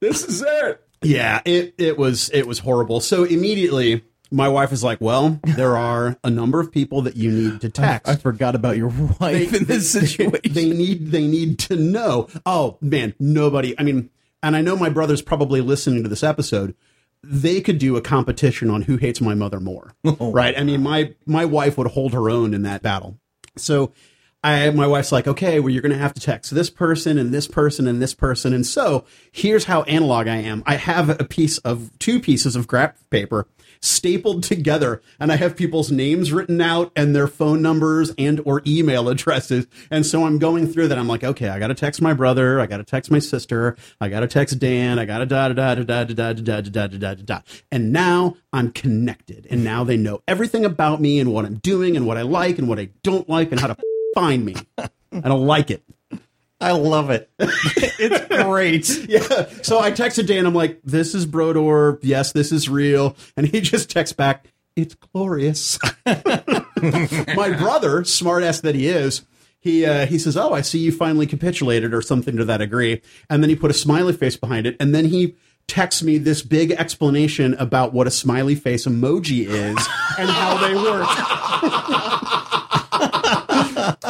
"This 0.00 0.24
is 0.24 0.42
it." 0.46 0.80
Yeah, 1.02 1.40
it 1.44 1.74
it 1.78 1.98
was 1.98 2.30
it 2.32 2.46
was 2.46 2.60
horrible. 2.60 3.00
So 3.00 3.24
immediately 3.24 4.02
my 4.30 4.48
wife 4.48 4.72
is 4.72 4.82
like, 4.82 5.00
"Well, 5.00 5.38
there 5.44 5.76
are 5.76 6.16
a 6.24 6.30
number 6.30 6.60
of 6.60 6.72
people 6.72 7.02
that 7.02 7.16
you 7.16 7.30
need 7.30 7.60
to 7.60 7.68
text." 7.68 8.08
I 8.10 8.16
forgot 8.16 8.54
about 8.54 8.76
your 8.78 8.88
wife 9.20 9.52
in 9.54 9.64
this 9.64 9.90
situation. 9.90 10.32
they 10.50 10.70
need 10.70 11.10
they 11.10 11.26
need 11.26 11.58
to 11.60 11.76
know. 11.76 12.28
Oh 12.46 12.78
man, 12.80 13.14
nobody. 13.20 13.78
I 13.78 13.82
mean, 13.82 14.08
and 14.42 14.56
I 14.56 14.62
know 14.62 14.76
my 14.76 14.88
brother's 14.88 15.22
probably 15.22 15.60
listening 15.60 16.02
to 16.04 16.08
this 16.08 16.22
episode. 16.22 16.74
They 17.26 17.60
could 17.60 17.78
do 17.78 17.96
a 17.96 18.00
competition 18.00 18.70
on 18.70 18.82
who 18.82 18.96
hates 18.96 19.20
my 19.20 19.34
mother 19.34 19.60
more, 19.60 19.94
oh, 20.04 20.32
right? 20.32 20.56
I 20.58 20.62
mean, 20.62 20.82
my 20.82 21.14
my 21.26 21.44
wife 21.44 21.78
would 21.78 21.88
hold 21.88 22.12
her 22.12 22.30
own 22.30 22.54
in 22.54 22.62
that 22.62 22.82
battle. 22.82 23.18
So, 23.56 23.92
I 24.42 24.70
my 24.70 24.86
wife's 24.86 25.12
like, 25.12 25.26
okay, 25.26 25.60
well, 25.60 25.70
you're 25.70 25.82
going 25.82 25.92
to 25.92 25.98
have 25.98 26.14
to 26.14 26.20
text 26.20 26.54
this 26.54 26.70
person 26.70 27.18
and 27.18 27.32
this 27.32 27.48
person 27.48 27.88
and 27.88 28.00
this 28.00 28.14
person, 28.14 28.52
and 28.52 28.66
so 28.66 29.04
here's 29.32 29.64
how 29.64 29.82
analog 29.82 30.28
I 30.28 30.36
am. 30.36 30.62
I 30.66 30.76
have 30.76 31.08
a 31.08 31.24
piece 31.24 31.58
of 31.58 31.90
two 31.98 32.20
pieces 32.20 32.56
of 32.56 32.66
graph 32.66 33.08
paper 33.10 33.46
stapled 33.84 34.42
together 34.42 35.02
and 35.20 35.30
I 35.30 35.36
have 35.36 35.56
people's 35.56 35.90
names 35.90 36.32
written 36.32 36.60
out 36.60 36.90
and 36.96 37.14
their 37.14 37.28
phone 37.28 37.62
numbers 37.62 38.12
and 38.16 38.40
or 38.44 38.62
email 38.66 39.08
addresses. 39.08 39.66
And 39.90 40.06
so 40.06 40.24
I'm 40.24 40.38
going 40.38 40.66
through 40.66 40.88
that. 40.88 40.98
I'm 40.98 41.08
like, 41.08 41.24
okay, 41.24 41.48
I 41.48 41.58
got 41.58 41.68
to 41.68 41.74
text 41.74 42.00
my 42.00 42.14
brother. 42.14 42.60
I 42.60 42.66
got 42.66 42.78
to 42.78 42.84
text 42.84 43.10
my 43.10 43.18
sister. 43.18 43.76
I 44.00 44.08
got 44.08 44.20
to 44.20 44.26
text 44.26 44.58
Dan. 44.58 44.98
I 44.98 45.04
got 45.04 45.18
to 45.18 45.26
da 45.26 45.48
da 45.48 45.54
da 45.54 45.84
da 45.84 46.04
da 46.04 46.04
da 46.04 46.32
da 46.32 46.32
da 46.32 46.60
da 46.60 46.86
da 46.86 47.14
da 47.14 47.14
da. 47.14 47.40
And 47.70 47.92
now 47.92 48.36
I'm 48.52 48.72
connected. 48.72 49.46
And 49.50 49.62
now 49.62 49.84
they 49.84 49.96
know 49.96 50.22
everything 50.26 50.64
about 50.64 51.00
me 51.00 51.18
and 51.18 51.32
what 51.32 51.44
I'm 51.44 51.56
doing 51.56 51.96
and 51.96 52.06
what 52.06 52.16
I 52.16 52.22
like 52.22 52.58
and 52.58 52.68
what 52.68 52.78
I 52.78 52.90
don't 53.02 53.28
like 53.28 53.50
and 53.50 53.60
how 53.60 53.68
to 53.68 53.76
find 54.14 54.44
me. 54.44 54.56
I 54.78 54.88
don't 55.28 55.46
like 55.46 55.70
it. 55.70 55.82
I 56.60 56.72
love 56.72 57.10
it. 57.10 57.30
it's 57.38 58.28
great. 58.44 58.88
Yeah. 59.08 59.48
So 59.62 59.80
I 59.80 59.92
texted 59.92 60.26
Dan. 60.26 60.46
I'm 60.46 60.54
like, 60.54 60.80
"This 60.84 61.14
is 61.14 61.26
Brodeur. 61.26 61.98
Yes, 62.02 62.32
this 62.32 62.52
is 62.52 62.68
real." 62.68 63.16
And 63.36 63.46
he 63.46 63.60
just 63.62 63.90
texts 63.90 64.14
back, 64.14 64.46
"It's 64.76 64.94
glorious." 64.94 65.78
My 66.06 67.50
brother, 67.58 68.02
smartass 68.02 68.62
that 68.62 68.74
he 68.74 68.88
is, 68.88 69.22
he 69.60 69.84
uh, 69.84 70.06
he 70.06 70.18
says, 70.18 70.36
"Oh, 70.36 70.52
I 70.52 70.60
see 70.60 70.78
you 70.78 70.92
finally 70.92 71.26
capitulated," 71.26 71.92
or 71.92 72.02
something 72.02 72.36
to 72.36 72.44
that 72.44 72.58
degree. 72.58 73.02
And 73.28 73.42
then 73.42 73.50
he 73.50 73.56
put 73.56 73.70
a 73.70 73.74
smiley 73.74 74.12
face 74.12 74.36
behind 74.36 74.66
it, 74.66 74.76
and 74.78 74.94
then 74.94 75.06
he 75.06 75.36
texts 75.66 76.02
me 76.02 76.18
this 76.18 76.42
big 76.42 76.72
explanation 76.72 77.54
about 77.54 77.94
what 77.94 78.06
a 78.06 78.10
smiley 78.10 78.54
face 78.54 78.86
emoji 78.86 79.46
is 79.46 79.88
and 80.18 80.28
how 80.28 80.58
they 80.58 80.74
work. 80.74 81.08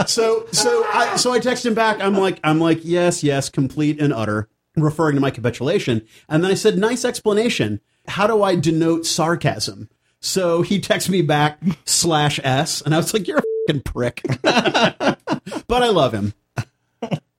So 0.06 0.46
so 0.52 0.84
I 0.92 1.16
so 1.16 1.32
I 1.32 1.38
text 1.38 1.64
him 1.64 1.74
back. 1.74 2.00
I'm 2.00 2.16
like 2.16 2.40
I'm 2.44 2.60
like 2.60 2.80
yes 2.82 3.22
yes 3.22 3.48
complete 3.48 4.00
and 4.00 4.12
utter. 4.12 4.48
referring 4.76 5.14
to 5.14 5.20
my 5.20 5.30
capitulation. 5.30 6.06
And 6.28 6.42
then 6.42 6.50
I 6.50 6.54
said, 6.54 6.78
nice 6.78 7.04
explanation. 7.04 7.80
How 8.08 8.26
do 8.26 8.42
I 8.42 8.56
denote 8.56 9.06
sarcasm? 9.06 9.88
So 10.20 10.62
he 10.62 10.80
texted 10.80 11.10
me 11.10 11.22
back 11.22 11.60
slash 11.84 12.40
S, 12.42 12.80
and 12.80 12.94
I 12.94 12.96
was 12.96 13.12
like, 13.12 13.28
you're 13.28 13.38
a 13.38 13.42
fucking 13.68 13.82
prick. 13.82 14.22
but 14.42 15.18
I 15.70 15.88
love 15.88 16.12
him. 16.14 16.34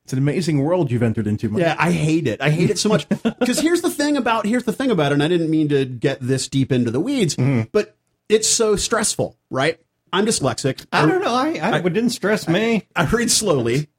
It's 0.04 0.14
an 0.14 0.20
amazing 0.20 0.62
world 0.64 0.92
you've 0.92 1.02
entered 1.02 1.26
into. 1.26 1.50
Mike. 1.50 1.62
Yeah, 1.62 1.76
I 1.80 1.92
hate 1.92 2.28
it. 2.28 2.40
I 2.40 2.52
hate 2.52 2.70
it 2.70 2.78
so 2.78 2.90
much. 2.90 3.10
Because 3.10 3.60
here's 3.60 3.82
the 3.82 3.90
thing 3.90 4.18
about 4.18 4.46
here's 4.46 4.64
the 4.64 4.72
thing 4.72 4.92
about 4.92 5.12
it, 5.12 5.16
and 5.16 5.24
I 5.24 5.28
didn't 5.28 5.50
mean 5.50 5.68
to 5.70 5.84
get 5.86 6.20
this 6.22 6.48
deep 6.48 6.72
into 6.72 6.92
the 6.92 7.00
weeds, 7.00 7.36
mm-hmm. 7.36 7.70
but 7.72 7.98
it's 8.30 8.48
so 8.48 8.76
stressful, 8.76 9.36
right? 9.50 9.80
I'm 10.16 10.26
dyslexic. 10.26 10.86
I 10.94 11.06
don't 11.06 11.22
know. 11.22 11.36
I, 11.36 11.60
I, 11.62 11.78
it 11.78 11.94
didn't 11.94 12.12
stress 12.12 12.48
me. 12.48 12.88
I 12.96 13.06
read 13.06 13.30
slowly. 13.30 13.90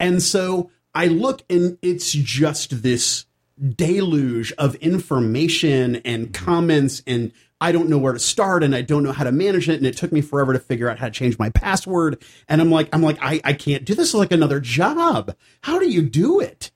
And 0.00 0.22
so 0.22 0.70
I 0.94 1.08
look 1.08 1.42
and 1.50 1.76
it's 1.82 2.12
just 2.12 2.82
this 2.82 3.26
deluge 3.62 4.54
of 4.54 4.74
information 4.76 5.96
and 5.96 6.32
comments 6.32 7.02
and 7.06 7.30
I 7.60 7.72
don't 7.72 7.90
know 7.90 7.98
where 7.98 8.14
to 8.14 8.18
start 8.18 8.62
and 8.62 8.74
I 8.74 8.80
don't 8.80 9.02
know 9.02 9.12
how 9.12 9.24
to 9.24 9.32
manage 9.32 9.68
it. 9.68 9.76
And 9.76 9.86
it 9.86 9.98
took 9.98 10.12
me 10.12 10.22
forever 10.22 10.54
to 10.54 10.58
figure 10.58 10.88
out 10.88 10.98
how 10.98 11.06
to 11.06 11.12
change 11.12 11.38
my 11.38 11.50
password. 11.50 12.24
And 12.48 12.62
I'm 12.62 12.70
like, 12.70 12.88
I'm 12.94 13.02
like, 13.02 13.18
I, 13.20 13.42
I 13.44 13.52
can't 13.52 13.84
do 13.84 13.94
this 13.94 14.14
like 14.14 14.32
another 14.32 14.60
job. 14.60 15.36
How 15.60 15.78
do 15.78 15.90
you 15.90 16.00
do 16.00 16.40
it? 16.40 16.70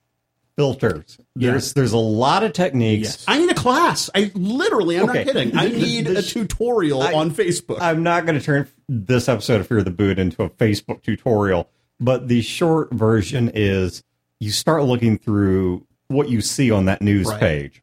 Filters. 0.61 1.17
There's 1.35 1.73
there's 1.73 1.93
a 1.95 1.97
lot 1.99 2.43
of 2.45 2.52
techniques. 2.52 3.25
I 3.26 3.38
need 3.38 3.50
a 3.50 3.55
class. 3.55 4.11
I 4.14 4.31
literally, 4.35 4.99
I'm 4.99 5.09
Okay. 5.09 5.25
not 5.25 5.33
kidding. 5.33 5.57
I 5.57 5.69
need 5.69 6.07
a 6.07 6.21
tutorial 6.21 7.00
I- 7.02 7.14
on 7.14 7.31
Facebook. 7.31 7.79
I'm 7.81 8.02
not 8.02 8.26
going 8.26 8.38
to 8.38 8.45
turn 8.45 8.69
this 8.88 9.26
episode 9.26 9.61
of 9.62 9.67
Fear 9.69 9.83
the 9.85 9.90
Boot 9.90 10.19
into 10.19 10.43
a 10.43 10.50
Facebook 10.50 11.02
tutorial, 11.02 11.71
but 11.99 12.29
the 12.29 12.43
short 12.43 12.93
version 12.93 13.50
is 13.55 14.02
you 14.38 14.50
start 14.50 14.85
looking 14.85 15.17
through 15.17 15.87
what 16.09 16.29
you 16.29 16.43
see 16.43 16.71
on 16.71 16.85
that 16.85 17.00
news 17.00 17.26
Right. 17.29 17.40
page. 17.40 17.83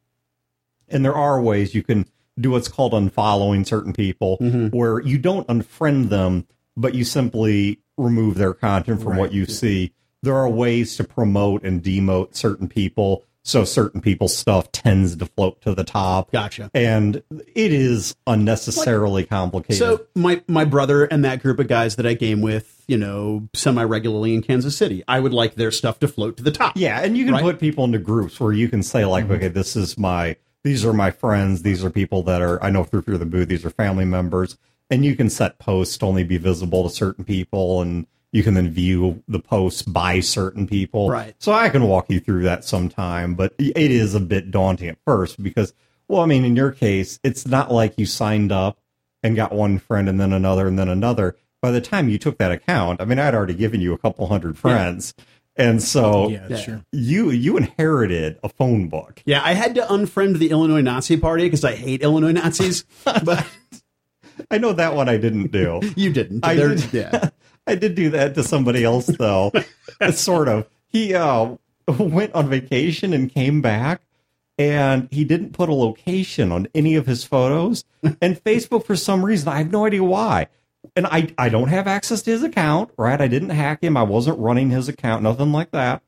And 0.87 1.03
there 1.03 1.15
are 1.15 1.41
ways 1.41 1.73
you 1.73 1.81
can 1.81 2.05
do 2.39 2.51
what's 2.51 2.67
called 2.67 2.93
unfollowing 2.93 3.65
certain 3.65 3.91
people, 3.93 4.37
Mm-hmm. 4.39 4.67
where 4.77 5.01
you 5.01 5.17
don't 5.17 5.47
unfriend 5.47 6.09
them, 6.09 6.45
but 6.75 6.93
you 6.93 7.03
simply 7.03 7.79
remove 7.97 8.35
their 8.35 8.53
content 8.53 9.01
from 9.01 9.17
what 9.17 9.33
you 9.33 9.47
see. 9.47 9.93
There 10.23 10.35
are 10.35 10.49
ways 10.49 10.97
to 10.97 11.03
promote 11.03 11.63
and 11.63 11.83
demote 11.83 12.35
certain 12.35 12.67
people. 12.67 13.23
So 13.43 13.63
certain 13.63 14.01
people's 14.01 14.35
stuff 14.35 14.73
tends 14.73 15.15
to 15.15 15.25
float 15.25 15.61
to 15.61 15.73
the 15.73 15.85
top. 15.85 16.31
Gotcha. 16.33 16.69
And 16.73 17.23
it 17.31 17.71
is 17.71 18.13
unnecessarily 18.25 19.23
complicated. 19.25 19.77
So 19.77 20.05
my 20.15 20.41
my 20.49 20.65
brother 20.65 21.05
and 21.05 21.23
that 21.23 21.41
group 21.41 21.57
of 21.59 21.69
guys 21.69 21.95
that 21.95 22.05
I 22.05 22.13
game 22.13 22.41
with, 22.41 22.83
you 22.89 22.97
know, 22.97 23.47
semi 23.53 23.83
regularly 23.83 24.33
in 24.33 24.41
Kansas 24.41 24.75
City, 24.75 25.01
I 25.07 25.21
would 25.21 25.33
like 25.33 25.55
their 25.55 25.71
stuff 25.71 25.99
to 25.99 26.09
float 26.09 26.35
to 26.37 26.43
the 26.43 26.51
top. 26.51 26.73
Yeah, 26.75 26.99
and 26.99 27.17
you 27.17 27.23
can 27.23 27.33
Right? 27.35 27.39
Mm-hmm. 27.39 27.51
put 27.51 27.59
people 27.59 27.85
into 27.85 27.99
groups 27.99 28.37
where 28.39 28.51
you 28.51 28.67
can 28.67 28.83
say 28.83 29.05
like, 29.05 29.29
okay, 29.29 29.47
this 29.47 29.77
is 29.77 29.97
my, 29.97 30.35
these 30.63 30.83
are 30.83 30.91
my 30.93 31.11
friends, 31.11 31.61
these 31.61 31.85
are 31.85 31.89
people 31.89 32.23
that 32.23 32.41
are 32.41 32.61
I 32.61 32.69
know 32.69 32.83
through 32.83 33.03
through 33.03 33.19
the 33.19 33.25
booth, 33.25 33.47
these 33.47 33.63
are 33.63 33.69
family 33.69 34.03
members, 34.05 34.57
and 34.89 35.05
you 35.05 35.15
can 35.15 35.29
set 35.29 35.57
posts 35.57 35.97
to 35.99 36.05
only 36.05 36.25
be 36.25 36.37
visible 36.37 36.83
to 36.83 36.93
certain 36.93 37.23
people, 37.23 37.81
and 37.81 38.07
you 38.31 38.43
can 38.43 38.53
then 38.53 38.69
view 38.69 39.23
the 39.27 39.39
posts 39.39 39.81
by 39.81 40.19
certain 40.19 40.67
people. 40.67 41.09
Right. 41.09 41.33
So 41.39 41.51
I 41.53 41.69
can 41.69 41.83
walk 41.83 42.09
you 42.09 42.19
through 42.19 42.43
that 42.43 42.65
sometime, 42.65 43.35
but 43.35 43.53
it 43.57 43.75
is 43.91 44.13
a 44.15 44.19
bit 44.19 44.51
daunting 44.51 44.89
at 44.89 44.97
first 45.05 45.41
because, 45.41 45.73
well, 46.07 46.21
I 46.21 46.25
mean, 46.25 46.43
in 46.45 46.55
your 46.55 46.71
case, 46.71 47.19
it's 47.23 47.47
not 47.47 47.71
like 47.71 47.97
you 47.97 48.05
signed 48.05 48.51
up 48.51 48.79
and 49.23 49.35
got 49.35 49.51
one 49.53 49.79
friend 49.79 50.07
and 50.09 50.19
then 50.19 50.33
another 50.33 50.67
and 50.67 50.77
then 50.77 50.89
another. 50.89 51.35
By 51.61 51.71
the 51.71 51.81
time 51.81 52.09
you 52.09 52.17
took 52.19 52.37
that 52.37 52.51
account, 52.51 53.01
I 53.01 53.05
mean, 53.05 53.17
I'd 53.17 53.33
already 53.33 53.55
given 53.55 53.81
you 53.81 53.93
a 53.93 53.97
couple 53.97 54.27
hundred 54.27 54.57
friends. 54.57 55.13
And 55.55 55.81
so 55.81 56.29
Yeah, 56.29 56.61
true. 56.63 56.83
you 56.91 57.31
you 57.31 57.57
inherited 57.57 58.37
a 58.43 58.49
phone 58.49 58.89
book. 58.89 59.23
Yeah, 59.25 59.41
I 59.43 59.53
had 59.53 59.73
to 59.75 59.81
unfriend 59.81 60.37
the 60.37 60.51
Illinois 60.51 60.81
Nazi 60.81 61.17
Party 61.17 61.45
because 61.45 61.63
I 61.63 61.73
hate 61.75 62.03
Illinois 62.03 62.33
Nazis, 62.33 62.85
but 63.03 63.43
I 64.51 64.59
know 64.59 64.73
that 64.73 64.93
one 64.93 65.09
I 65.09 65.17
didn't 65.17 65.51
do. 65.51 65.81
you 65.95 66.13
didn't. 66.13 66.45
I 66.45 66.53
did, 66.53 66.93
Yeah. 66.93 67.29
I 67.67 67.75
did 67.75 67.95
do 67.95 68.09
that 68.11 68.33
to 68.35 68.43
somebody 68.43 68.83
else 68.83 69.07
though. 69.07 69.51
sort 70.11 70.47
of. 70.47 70.67
He 70.87 71.13
uh, 71.13 71.55
went 71.87 72.33
on 72.33 72.49
vacation 72.49 73.13
and 73.13 73.31
came 73.31 73.61
back, 73.61 74.01
and 74.57 75.09
he 75.11 75.23
didn't 75.23 75.51
put 75.51 75.69
a 75.69 75.73
location 75.73 76.51
on 76.51 76.67
any 76.73 76.95
of 76.95 77.05
his 77.05 77.23
photos. 77.23 77.83
And 78.21 78.41
Facebook, 78.41 78.85
for 78.85 78.95
some 78.95 79.25
reason, 79.25 79.49
I 79.49 79.57
have 79.57 79.71
no 79.71 79.85
idea 79.85 80.03
why. 80.03 80.47
And 80.95 81.05
I 81.07 81.33
I 81.37 81.49
don't 81.49 81.67
have 81.67 81.87
access 81.87 82.21
to 82.21 82.31
his 82.31 82.43
account. 82.43 82.91
Right? 82.97 83.19
I 83.19 83.27
didn't 83.27 83.49
hack 83.49 83.83
him. 83.83 83.97
I 83.97 84.03
wasn't 84.03 84.39
running 84.39 84.69
his 84.69 84.87
account. 84.87 85.23
Nothing 85.23 85.51
like 85.51 85.71
that. 85.71 86.01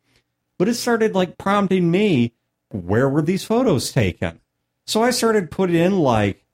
But 0.57 0.69
it 0.69 0.75
started 0.75 1.13
like 1.13 1.37
prompting 1.37 1.91
me, 1.91 2.33
where 2.69 3.09
were 3.09 3.21
these 3.21 3.43
photos 3.43 3.91
taken? 3.91 4.39
So 4.85 5.03
I 5.03 5.11
started 5.11 5.51
putting 5.51 5.75
in 5.75 5.99
like 5.99 6.45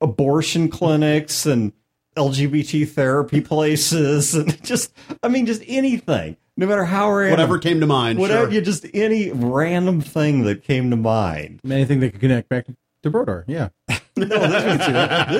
abortion 0.00 0.68
clinics 0.68 1.46
and 1.46 1.72
LGBT 2.18 2.88
therapy 2.88 3.40
places 3.40 4.34
and 4.34 4.62
just 4.64 4.92
I 5.22 5.28
mean 5.28 5.46
just 5.46 5.62
anything. 5.66 6.36
No 6.56 6.66
matter 6.66 6.84
how 6.84 7.10
random 7.12 7.30
Whatever 7.32 7.58
came 7.58 7.80
to 7.80 7.86
mind. 7.86 8.18
whatever 8.18 8.46
sure. 8.46 8.52
you 8.52 8.60
just 8.60 8.86
any 8.92 9.30
random 9.30 10.00
thing 10.00 10.42
that 10.44 10.64
came 10.64 10.90
to 10.90 10.96
mind. 10.96 11.60
Anything 11.70 12.00
that 12.00 12.10
could 12.12 12.20
connect 12.20 12.48
back 12.48 12.66
to 13.02 13.10
Brodeur. 13.10 13.44
Yeah. 13.46 13.68
No, 14.16 14.26
this, 14.26 14.78
was, 14.78 14.86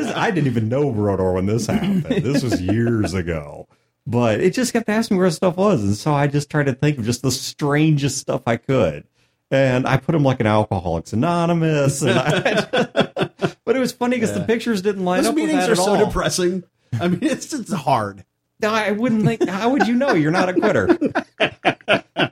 this 0.06 0.16
I 0.16 0.30
didn't 0.30 0.46
even 0.46 0.68
know 0.68 0.92
Brodeur 0.92 1.32
when 1.32 1.46
this 1.46 1.66
happened. 1.66 2.04
This 2.22 2.42
was 2.42 2.60
years 2.62 3.14
ago. 3.14 3.66
But 4.06 4.40
it 4.40 4.54
just 4.54 4.72
kept 4.72 4.88
asking 4.88 5.16
me 5.16 5.20
where 5.20 5.30
stuff 5.30 5.56
was, 5.56 5.82
and 5.82 5.94
so 5.94 6.14
I 6.14 6.28
just 6.28 6.48
tried 6.48 6.64
to 6.66 6.72
think 6.72 6.96
of 6.98 7.04
just 7.04 7.20
the 7.20 7.30
strangest 7.30 8.16
stuff 8.18 8.42
I 8.46 8.56
could. 8.56 9.04
And 9.50 9.86
I 9.86 9.98
put 9.98 10.14
him 10.14 10.22
like 10.22 10.40
an 10.40 10.46
Alcoholics 10.46 11.12
Anonymous, 11.12 12.00
and 12.00 12.12
I, 12.18 13.30
but 13.68 13.76
it 13.76 13.80
was 13.80 13.92
funny 13.92 14.16
because 14.16 14.32
the 14.32 14.40
pictures 14.40 14.80
didn't 14.80 15.04
line 15.04 15.18
Those 15.18 15.28
up 15.28 15.34
with 15.34 15.44
meetings 15.44 15.68
are 15.68 15.76
so 15.76 15.94
all. 15.94 16.06
depressing. 16.06 16.64
I 16.98 17.08
mean, 17.08 17.22
it's 17.22 17.52
it's 17.52 17.70
hard. 17.70 18.24
No, 18.62 18.70
I 18.70 18.92
wouldn't 18.92 19.26
think. 19.26 19.46
How 19.46 19.68
would 19.68 19.86
you 19.86 19.94
know 19.94 20.14
you're 20.14 20.30
not 20.30 20.48
a 20.48 20.54
quitter? 20.54 20.86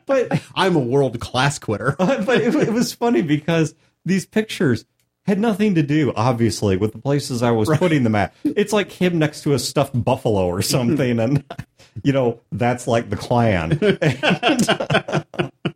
but 0.06 0.42
I'm 0.54 0.76
a 0.76 0.78
world 0.78 1.20
class 1.20 1.58
quitter. 1.58 1.94
but 1.98 2.40
it, 2.40 2.54
it 2.54 2.72
was 2.72 2.94
funny 2.94 3.20
because 3.20 3.74
these 4.06 4.24
pictures 4.24 4.86
had 5.26 5.38
nothing 5.38 5.74
to 5.74 5.82
do, 5.82 6.10
obviously, 6.16 6.78
with 6.78 6.92
the 6.92 6.98
places 6.98 7.42
I 7.42 7.50
was 7.50 7.68
putting 7.68 8.02
them 8.02 8.14
at. 8.14 8.32
It's 8.42 8.72
like 8.72 8.90
him 8.90 9.18
next 9.18 9.42
to 9.42 9.52
a 9.52 9.58
stuffed 9.58 10.02
buffalo 10.02 10.46
or 10.46 10.62
something, 10.62 11.20
and 11.20 11.44
you 12.02 12.14
know 12.14 12.40
that's 12.50 12.88
like 12.88 13.10
the 13.10 13.16
Klan. 13.16 13.78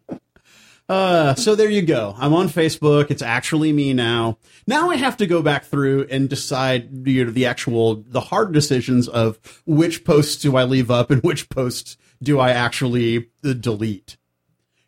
Uh, 0.90 1.36
so 1.36 1.54
there 1.54 1.70
you 1.70 1.82
go. 1.82 2.16
I'm 2.18 2.34
on 2.34 2.48
Facebook. 2.48 3.12
It's 3.12 3.22
actually 3.22 3.72
me 3.72 3.94
now. 3.94 4.38
Now 4.66 4.90
I 4.90 4.96
have 4.96 5.16
to 5.18 5.26
go 5.28 5.40
back 5.40 5.64
through 5.64 6.08
and 6.10 6.28
decide 6.28 7.06
you 7.06 7.24
know, 7.24 7.30
the 7.30 7.46
actual, 7.46 8.02
the 8.08 8.20
hard 8.20 8.52
decisions 8.52 9.06
of 9.06 9.38
which 9.64 10.02
posts 10.04 10.42
do 10.42 10.56
I 10.56 10.64
leave 10.64 10.90
up 10.90 11.12
and 11.12 11.22
which 11.22 11.48
posts 11.48 11.96
do 12.20 12.40
I 12.40 12.50
actually 12.50 13.28
uh, 13.44 13.52
delete. 13.52 14.16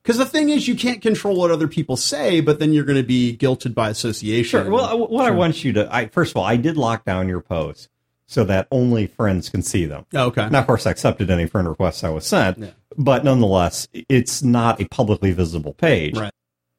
Because 0.02 0.18
the 0.18 0.26
thing 0.26 0.48
is, 0.48 0.66
you 0.66 0.74
can't 0.74 1.00
control 1.00 1.36
what 1.36 1.52
other 1.52 1.68
people 1.68 1.96
say, 1.96 2.40
but 2.40 2.58
then 2.58 2.72
you're 2.72 2.82
going 2.82 2.98
to 2.98 3.06
be 3.06 3.36
guilted 3.36 3.72
by 3.72 3.88
association. 3.88 4.64
Sure. 4.64 4.72
Well, 4.72 5.06
what 5.06 5.24
I 5.26 5.30
want 5.30 5.62
you 5.62 5.72
to, 5.74 5.94
I 5.94 6.08
first 6.08 6.32
of 6.32 6.36
all, 6.38 6.44
I 6.44 6.56
did 6.56 6.76
lock 6.76 7.04
down 7.04 7.28
your 7.28 7.40
posts 7.40 7.88
so 8.26 8.42
that 8.44 8.66
only 8.72 9.06
friends 9.06 9.48
can 9.50 9.62
see 9.62 9.84
them. 9.84 10.06
okay. 10.12 10.48
Now, 10.48 10.60
of 10.60 10.66
course, 10.66 10.84
I 10.84 10.90
accepted 10.90 11.30
any 11.30 11.46
friend 11.46 11.68
requests 11.68 12.02
I 12.02 12.08
was 12.08 12.26
sent, 12.26 12.74
but 12.96 13.24
nonetheless, 13.24 13.88
it's 13.92 14.42
not 14.42 14.80
a 14.80 14.88
publicly 14.88 15.32
visible 15.32 15.74
page. 15.74 16.16
Right. 16.16 16.32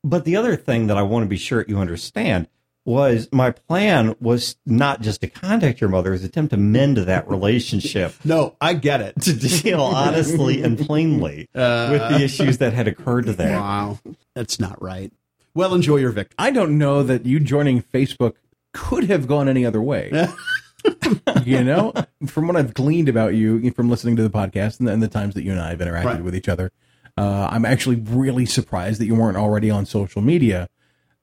But 0.04 0.26
the 0.26 0.36
other 0.36 0.56
thing 0.56 0.88
that 0.88 0.98
I 0.98 1.02
want 1.02 1.24
to 1.24 1.30
be 1.30 1.38
sure 1.38 1.64
you 1.68 1.80
understand 1.80 2.48
was 2.86 3.30
my 3.32 3.52
plan 3.52 4.14
was 4.20 4.58
not 4.66 5.02
just 5.02 5.22
to 5.22 5.28
contact 5.28 5.80
your 5.80 5.90
mother, 5.90 6.10
it 6.10 6.14
was 6.14 6.24
attempt 6.26 6.52
to 6.52 6.58
mend 6.58 6.98
that 6.98 7.30
relationship 7.30 8.14
No, 8.26 8.58
I 8.60 8.74
get 8.74 9.00
it. 9.00 9.22
to 9.22 9.34
deal 9.34 9.82
honestly 9.82 10.62
and 10.62 10.78
plainly 10.78 11.48
uh, 11.56 11.88
with 11.92 12.02
the 12.10 12.24
issues 12.24 12.58
that 12.58 12.74
had 12.74 12.88
occurred 12.90 13.26
there. 13.26 13.58
Wow. 13.58 14.00
That's 14.36 14.60
not 14.60 14.82
right. 14.82 15.14
Well, 15.56 15.74
enjoy 15.74 15.98
your 15.98 16.12
victory. 16.12 16.36
I 16.38 16.52
don't 16.52 16.78
know 16.78 17.04
that 17.04 17.26
you 17.26 17.40
joining 17.40 17.82
Facebook 17.82 18.34
could 18.74 19.06
have 19.06 19.28
gone 19.28 19.48
any 19.48 19.66
other 19.66 19.82
way. 19.82 20.12
you 21.46 21.64
know, 21.64 21.94
from 22.28 22.48
what 22.48 22.56
I've 22.56 22.74
gleaned 22.74 23.10
about 23.10 23.34
you 23.36 23.72
from 23.72 23.90
listening 23.90 24.16
to 24.18 24.24
the 24.24 24.30
podcast 24.30 24.80
and 24.80 24.88
the, 24.88 24.92
and 24.94 25.02
the 25.04 25.08
times 25.08 25.34
that 25.36 25.44
you 25.44 25.52
and 25.52 25.60
I 25.62 25.70
have 25.70 25.80
interacted 25.80 26.06
Right. 26.06 26.24
with 26.24 26.36
each 26.36 26.50
other, 26.50 26.72
uh, 27.18 27.48
I'm 27.52 27.66
actually 27.66 27.98
really 27.98 28.46
surprised 28.46 29.00
that 29.00 29.06
you 29.06 29.16
weren't 29.16 29.38
already 29.38 29.70
on 29.70 29.86
social 29.86 30.22
media. 30.22 30.68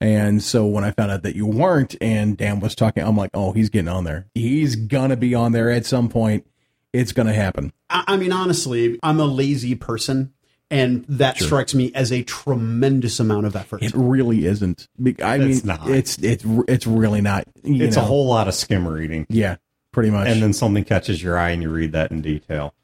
And 0.00 0.42
so 0.42 0.66
when 0.66 0.82
I 0.84 0.92
found 0.92 1.10
out 1.10 1.22
that 1.24 1.36
you 1.36 1.46
weren't, 1.46 1.94
and 2.00 2.36
Dan 2.36 2.60
was 2.60 2.74
talking, 2.74 3.02
I'm 3.02 3.16
like, 3.16 3.30
oh, 3.34 3.52
he's 3.52 3.68
getting 3.68 3.88
on 3.88 4.04
there. 4.04 4.26
He's 4.34 4.76
gonna 4.76 5.16
be 5.16 5.34
on 5.34 5.52
there 5.52 5.70
at 5.70 5.84
some 5.84 6.08
point. 6.08 6.46
It's 6.92 7.12
gonna 7.12 7.34
happen. 7.34 7.72
I, 7.90 8.04
I 8.08 8.16
mean, 8.16 8.32
honestly, 8.32 8.98
I'm 9.02 9.20
a 9.20 9.26
lazy 9.26 9.74
person, 9.74 10.32
and 10.70 11.04
that 11.08 11.38
strikes 11.38 11.74
me 11.74 11.92
as 11.94 12.12
a 12.12 12.22
tremendous 12.22 13.18
amount 13.20 13.46
of 13.46 13.56
effort. 13.56 13.82
It 13.82 13.92
really 13.94 14.46
isn't. 14.46 14.86
Be- 15.02 15.20
I 15.22 15.38
mean, 15.38 15.50
It's 15.50 15.64
not. 15.64 15.88
it's 15.90 16.18
it's 16.18 16.44
it's 16.68 16.86
really 16.86 17.20
not. 17.20 17.44
you 17.62 17.84
It's 17.84 17.96
a 17.96 18.00
whole 18.02 18.26
lot 18.26 18.48
of 18.48 18.54
skim 18.54 18.86
reading. 18.86 19.26
yeah, 19.28 19.56
pretty 19.92 20.10
much. 20.10 20.28
And 20.28 20.42
then 20.42 20.52
something 20.52 20.84
catches 20.84 21.22
your 21.22 21.36
eye 21.38 21.50
and 21.50 21.62
you 21.62 21.70
read 21.70 21.92
that 21.92 22.10
in 22.10 22.20
detail. 22.22 22.74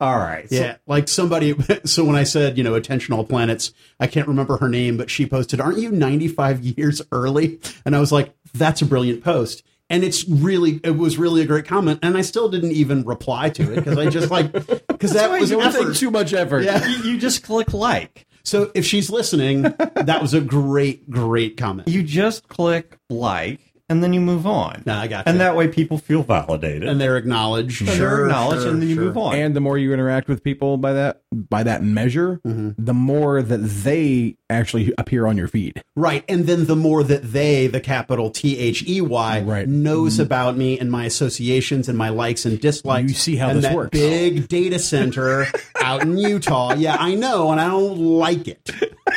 All 0.00 0.16
right. 0.16 0.48
So, 0.48 0.54
Yeah, 0.56 0.76
like 0.86 1.08
somebody. 1.08 1.54
So 1.84 2.04
when 2.04 2.14
I 2.16 2.22
said, 2.22 2.56
you 2.56 2.62
know, 2.64 2.74
attention 2.74 3.14
all 3.14 3.24
planets, 3.24 3.72
I 3.98 4.06
can't 4.06 4.28
remember 4.28 4.56
her 4.58 4.68
name, 4.68 4.96
but 4.96 5.10
she 5.10 5.26
posted, 5.26 5.60
"Aren't 5.60 5.78
you 5.78 5.90
95 5.90 6.60
years 6.62 7.02
early?" 7.12 7.58
And 7.84 7.96
I 7.96 8.00
was 8.00 8.12
like, 8.12 8.32
"That's 8.54 8.80
a 8.82 8.86
brilliant 8.86 9.24
post." 9.24 9.64
And 9.90 10.04
it's 10.04 10.28
really, 10.28 10.80
it 10.84 10.96
was 10.96 11.16
really 11.18 11.40
a 11.40 11.46
great 11.46 11.64
comment. 11.66 12.00
And 12.02 12.16
I 12.16 12.20
still 12.20 12.48
didn't 12.48 12.72
even 12.72 13.04
reply 13.04 13.48
to 13.50 13.72
it 13.72 13.76
because 13.76 13.96
I 13.96 14.08
just 14.10 14.30
like, 14.30 14.52
because 14.52 15.12
that 15.12 15.30
was 15.30 15.50
It 15.50 15.56
would 15.56 15.72
take 15.72 15.82
effort. 15.82 15.96
too 15.96 16.10
much 16.10 16.34
effort. 16.34 16.64
Yeah. 16.64 16.86
you, 16.86 17.12
you 17.12 17.18
just 17.18 17.42
click 17.42 17.72
like. 17.72 18.26
So 18.42 18.70
if 18.74 18.84
she's 18.84 19.10
listening, 19.10 19.62
that 19.62 20.18
was 20.20 20.34
a 20.34 20.40
great, 20.40 21.08
great 21.10 21.56
comment. 21.56 21.88
You 21.88 22.02
just 22.02 22.48
click 22.48 22.98
like, 23.10 23.60
and 23.88 24.02
then 24.02 24.12
you 24.12 24.20
move 24.20 24.46
on. 24.46 24.82
No, 24.86 24.94
I 24.94 25.06
got 25.06 25.26
And 25.26 25.36
you. 25.36 25.38
that 25.38 25.56
way 25.56 25.68
people 25.68 25.98
feel 25.98 26.22
validated. 26.22 26.88
And 26.88 27.00
they're 27.00 27.16
acknowledged. 27.16 27.80
and 27.80 27.90
sure, 27.90 27.96
they're 28.16 28.24
acknowledged, 28.26 28.62
sure, 28.62 28.72
and 28.72 28.82
then 28.82 28.88
you 28.88 28.94
sure. 28.94 29.04
move 29.04 29.16
on. 29.18 29.34
And 29.34 29.56
the 29.56 29.60
more 29.60 29.78
you 29.78 29.92
interact 29.92 30.28
with 30.28 30.42
people 30.44 30.76
by 30.76 30.92
that 30.92 31.22
by 31.32 31.62
that 31.62 31.82
measure, 31.82 32.40
mm-hmm. 32.46 32.70
the 32.82 32.94
more 32.94 33.42
that 33.42 33.58
they 33.58 34.36
actually 34.50 34.92
appear 34.98 35.26
on 35.26 35.36
your 35.36 35.48
feed. 35.48 35.82
Right. 35.94 36.24
And 36.28 36.46
then 36.46 36.66
the 36.66 36.76
more 36.76 37.02
that 37.02 37.22
they, 37.22 37.66
the 37.66 37.80
capital 37.80 38.30
T 38.30 38.58
H 38.58 38.84
E 38.88 39.00
Y, 39.00 39.40
Right. 39.42 39.68
knows 39.68 40.14
mm-hmm. 40.14 40.22
about 40.22 40.56
me 40.56 40.78
and 40.78 40.90
my 40.90 41.04
associations 41.04 41.88
and 41.88 41.96
my 41.98 42.08
likes 42.08 42.44
and 42.46 42.60
dislikes. 42.60 43.08
You 43.08 43.14
see 43.14 43.36
how 43.36 43.48
and 43.48 43.58
this 43.58 43.64
that 43.66 43.74
works. 43.74 43.90
Big 43.90 44.48
data 44.48 44.78
center 44.78 45.46
out 45.82 46.02
in 46.02 46.16
Utah. 46.16 46.74
Yeah, 46.74 46.96
I 46.98 47.14
know, 47.14 47.50
and 47.52 47.60
I 47.60 47.68
don't 47.68 47.98
like 47.98 48.48
it. 48.48 48.70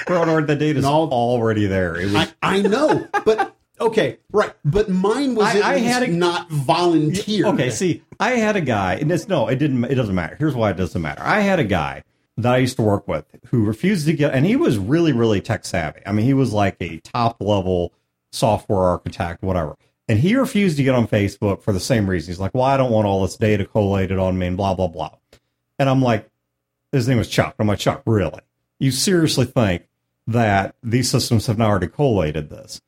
Brodeur, 0.06 0.42
the 0.44 0.56
data's 0.56 0.86
all- 0.86 1.12
already 1.12 1.68
there. 1.68 1.96
It 1.96 2.06
was, 2.06 2.16
I, 2.16 2.28
I 2.42 2.62
know, 2.62 3.08
but 3.26 3.56
okay, 3.82 4.18
right. 4.32 4.54
But 4.64 4.90
mine 4.90 5.36
was 5.36 5.48
I- 5.56 5.74
I 5.74 5.78
had 5.80 6.04
a- 6.04 6.08
not 6.08 6.50
volunteered. 6.50 7.48
okay, 7.48 7.70
see, 7.70 8.04
I 8.20 8.32
had 8.32 8.56
a 8.56 8.62
guy, 8.62 8.96
and 8.96 9.12
it's 9.12 9.28
no, 9.28 9.48
it 9.48 9.56
didn't. 9.58 9.84
It 9.86 9.96
doesn't 9.96 10.16
matter. 10.16 10.36
Here's 10.38 10.56
why 10.56 10.70
it 10.72 10.78
doesn't 10.78 11.02
matter. 11.02 11.22
I 11.24 11.42
had 11.42 11.60
a 11.60 11.64
guy 11.64 12.04
that 12.38 12.54
I 12.54 12.58
used 12.58 12.78
to 12.78 12.82
work 12.82 13.08
with 13.08 13.26
who 13.48 13.66
refused 13.66 14.06
to 14.08 14.14
get, 14.14 14.34
and 14.34 14.46
he 14.46 14.56
was 14.56 14.78
really, 14.78 15.12
really 15.12 15.42
tech 15.42 15.66
savvy. 15.66 16.00
I 16.06 16.12
mean, 16.12 16.26
he 16.26 16.34
was 16.34 16.54
like 16.54 16.78
a 16.82 17.00
top 17.00 17.42
level 17.42 17.94
software 18.32 18.80
architect, 18.84 19.44
whatever. 19.44 19.76
And 20.08 20.20
he 20.20 20.36
refused 20.36 20.78
to 20.78 20.84
get 20.84 20.96
on 20.96 21.08
Facebook 21.08 21.62
for 21.62 21.72
the 21.74 21.80
same 21.80 22.10
reason. 22.10 22.32
He's 22.32 22.40
like, 22.40 22.54
"Well, 22.54 22.64
I 22.64 22.78
don't 22.78 22.92
want 22.92 23.08
all 23.08 23.22
this 23.22 23.38
data 23.38 23.66
collated 23.66 24.18
on 24.20 24.38
me," 24.38 24.48
and 24.48 24.58
blah 24.58 24.74
blah 24.74 24.88
blah. 24.88 25.12
And 25.80 25.90
I'm 25.90 26.02
like, 26.02 26.28
his 26.92 27.08
name 27.08 27.18
was 27.18 27.30
Chuck. 27.30 27.56
I'm 27.60 27.68
like, 27.68 27.80
Chuck, 27.80 28.02
really? 28.06 28.42
You 28.80 28.92
seriously 28.92 29.46
think 29.46 29.84
that 30.28 30.76
these 30.84 31.10
systems 31.10 31.48
have 31.48 31.58
not 31.58 31.70
already 31.70 31.88
collated 31.88 32.50
this? 32.50 32.82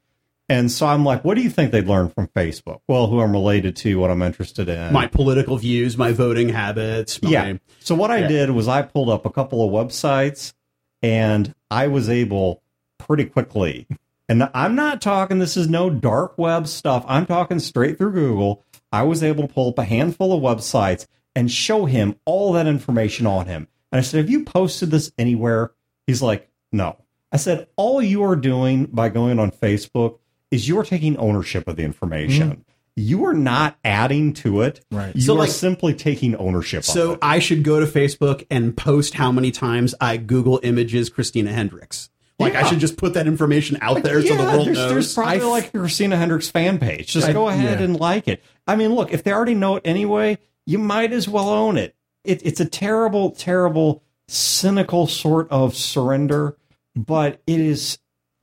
And 0.50 0.70
so 0.72 0.86
I'm 0.86 1.06
like, 1.06 1.24
what 1.24 1.36
do 1.36 1.42
you 1.42 1.50
think 1.50 1.72
they'd 1.72 1.88
learn 1.88 2.10
from 2.10 2.28
Facebook? 2.28 2.82
Well, 2.88 3.08
who 3.08 3.22
I'm 3.22 3.32
related 3.32 3.76
to, 3.78 3.96
what 4.00 4.12
I'm 4.12 4.22
interested 4.22 4.68
in. 4.68 4.92
My 4.92 5.08
political 5.08 5.58
views, 5.58 5.98
my 5.98 6.12
voting 6.12 6.50
habits. 6.50 7.22
My, 7.22 7.30
yeah. 7.30 7.54
So 7.80 7.96
what 7.96 8.12
I 8.12 8.20
Yeah. 8.20 8.28
did 8.28 8.50
was 8.52 8.68
I 8.68 8.82
pulled 8.82 9.10
up 9.10 9.26
a 9.26 9.30
couple 9.30 9.64
of 9.66 9.72
websites 9.72 10.54
and 11.02 11.54
I 11.72 11.88
was 11.88 12.10
able 12.10 12.62
pretty 13.00 13.26
quickly. 13.26 13.88
And 14.30 14.50
I'm 14.54 14.76
not 14.76 15.02
talking 15.02 15.40
this 15.40 15.58
is 15.58 15.70
no 15.70 15.90
dark 15.90 16.38
web 16.38 16.68
stuff. 16.68 17.06
I'm 17.08 17.26
talking 17.26 17.60
straight 17.60 17.98
through 17.98 18.14
Google. 18.14 18.64
I 18.92 19.04
was 19.04 19.24
able 19.24 19.48
to 19.48 19.54
pull 19.54 19.70
up 19.70 19.80
a 19.80 19.84
handful 19.86 20.34
of 20.34 20.42
websites 20.44 21.08
and 21.36 21.50
show 21.52 21.86
him 21.86 22.16
all 22.26 22.54
that 22.54 22.68
information 22.68 23.26
on 23.26 23.48
him. 23.48 23.68
And 23.92 24.00
I 24.00 24.02
said, 24.02 24.20
"Have 24.20 24.30
you 24.30 24.44
posted 24.44 24.92
this 24.92 25.12
anywhere?" 25.18 25.72
He's 26.08 26.22
like, 26.22 26.50
"No." 26.72 26.98
I 27.32 27.38
said, 27.38 27.68
"All 27.76 28.02
you 28.02 28.24
are 28.24 28.36
doing 28.36 28.86
by 28.86 29.10
going 29.10 29.40
on 29.40 29.52
Facebook 29.52 30.20
is 30.54 30.68
you're 30.68 30.84
taking 30.84 31.18
ownership 31.18 31.68
of 31.68 31.76
the 31.76 31.84
information. 31.84 32.50
Mm-hmm. 32.52 32.62
You 32.96 33.26
are 33.26 33.34
not 33.34 33.76
adding 33.84 34.34
to 34.34 34.62
it. 34.62 34.86
Right. 34.92 35.16
You 35.16 35.22
So, 35.22 35.34
are 35.34 35.40
like- 35.40 35.50
simply 35.50 35.94
taking 35.96 36.36
ownership 36.36 36.80
of 36.80 36.86
So 36.86 37.14
it. 37.14 37.20
I 37.24 37.40
should 37.40 37.64
go 37.64 37.80
to 37.80 37.88
Facebook 37.88 38.46
and 38.52 38.78
post 38.78 39.16
how 39.16 39.32
many 39.32 39.50
times 39.52 39.96
I 40.00 40.18
Google 40.18 40.60
images 40.62 41.10
Christina 41.10 41.52
Hendricks. 41.52 42.10
Like 42.40 42.56
I 42.56 42.64
should 42.68 42.80
just 42.80 42.98
put 42.98 43.14
that 43.14 43.26
information 43.26 43.78
out 43.82 44.04
there 44.04 44.22
so 44.22 44.36
the 44.36 44.44
world 44.44 44.68
there's, 44.68 44.78
knows. 44.78 44.92
there's 44.92 45.14
probably 45.14 45.34
I 45.34 45.38
f- 45.38 45.44
like 45.46 45.66
a 45.74 45.80
Christina 45.80 46.18
Hendricks 46.18 46.50
fan 46.50 46.78
page. 46.78 47.08
Just 47.14 47.30
I- 47.30 47.34
go 47.34 47.48
ahead 47.48 47.80
yeah. 47.80 47.86
and 47.86 47.98
like 48.00 48.28
it. 48.28 48.44
I 48.68 48.76
mean, 48.76 48.94
look, 48.94 49.14
if 49.14 49.24
they 49.24 49.32
already 49.32 49.56
know 49.56 49.78
it 49.78 49.84
anyway, 49.86 50.38
you 50.66 50.78
might 50.78 51.14
as 51.14 51.28
well 51.30 51.50
own 51.50 51.78
it. 51.78 51.96
it 52.26 52.42
it's 52.46 52.60
a 52.60 52.66
terrible, 52.66 53.32
terrible, 53.32 54.04
cynical 54.28 55.08
sort 55.08 55.48
of 55.52 55.76
surrender, 55.76 56.58
but 56.96 57.42
it 57.48 57.60
is 57.60 57.98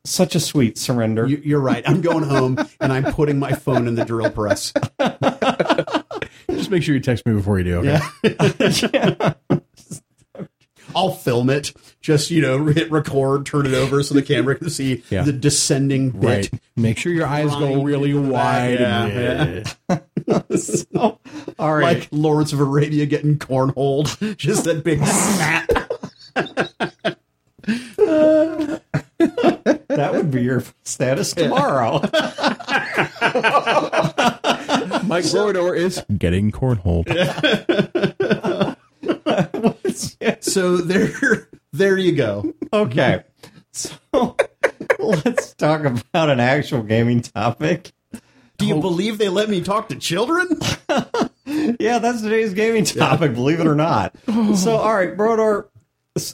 such 0.04 0.34
a 0.34 0.40
sweet 0.40 0.78
surrender. 0.78 1.26
You, 1.26 1.40
you're 1.44 1.60
right. 1.60 1.82
I'm 1.86 2.00
going 2.00 2.24
home 2.24 2.58
and 2.80 2.92
I'm 2.92 3.04
putting 3.12 3.38
my 3.38 3.52
phone 3.52 3.86
in 3.88 3.94
the 3.94 4.04
drill 4.04 4.30
press. 4.30 4.72
Just 6.50 6.70
make 6.70 6.82
sure 6.82 6.94
you 6.94 7.00
text 7.00 7.24
me 7.26 7.32
before 7.34 7.58
you 7.58 7.64
do. 7.64 7.78
Okay? 7.78 8.00
Yeah. 8.92 9.34
I'll 10.96 11.12
film 11.12 11.50
it. 11.50 11.72
Just 12.00 12.32
you 12.32 12.42
know, 12.42 12.66
hit 12.66 12.90
record, 12.90 13.46
turn 13.46 13.64
it 13.64 13.74
over 13.74 14.02
so 14.02 14.12
the 14.12 14.22
camera 14.22 14.56
can 14.56 14.70
see 14.70 15.04
Yeah. 15.08 15.22
the 15.22 15.32
descending 15.32 16.10
bit. 16.10 16.50
Right. 16.52 16.60
Make 16.76 16.98
sure 16.98 17.12
your 17.12 17.28
eyes 17.28 17.50
go 17.50 17.84
really 17.84 18.10
into 18.10 18.22
the 18.22 18.28
wide. 18.32 18.80
Yeah, 18.80 19.62
Yeah. 19.88 20.56
so, 20.56 21.20
all 21.60 21.76
right. 21.76 21.98
Like 22.00 22.08
Lawrence 22.10 22.52
of 22.52 22.58
Arabia 22.60 23.06
getting 23.06 23.38
cornholed. 23.38 24.36
Just 24.36 24.64
that 24.64 24.82
big 24.82 24.98
snap. 25.06 25.70
That 29.96 30.12
would 30.12 30.30
be 30.30 30.42
your 30.42 30.62
status 30.84 31.32
tomorrow. 31.32 32.00
My 35.04 35.22
Brodeur 35.30 35.74
is 35.74 36.04
getting 36.16 36.50
cornholed. 36.52 37.06
So 40.42 40.78
there, 40.78 41.48
there 41.72 41.96
you 41.98 42.12
go. 42.12 42.54
okay. 42.72 43.24
So 43.72 44.36
let's 44.98 45.54
talk 45.54 45.84
about 45.84 46.30
an 46.30 46.40
actual 46.40 46.82
gaming 46.82 47.20
topic. 47.20 47.92
Do 48.56 48.66
you 48.66 48.80
believe 48.80 49.18
they 49.18 49.28
let 49.28 49.48
me 49.48 49.60
talk 49.62 49.88
to 49.90 49.96
children? 49.96 50.48
Yeah, 51.80 51.98
that's 51.98 52.22
today's 52.22 52.54
gaming 52.54 52.84
topic, 52.84 53.34
believe 53.34 53.58
it 53.58 53.66
or 53.66 53.74
not. 53.74 54.14
So, 54.54 54.76
all 54.76 54.94
right, 54.94 55.16
Brodeur, 55.16 55.68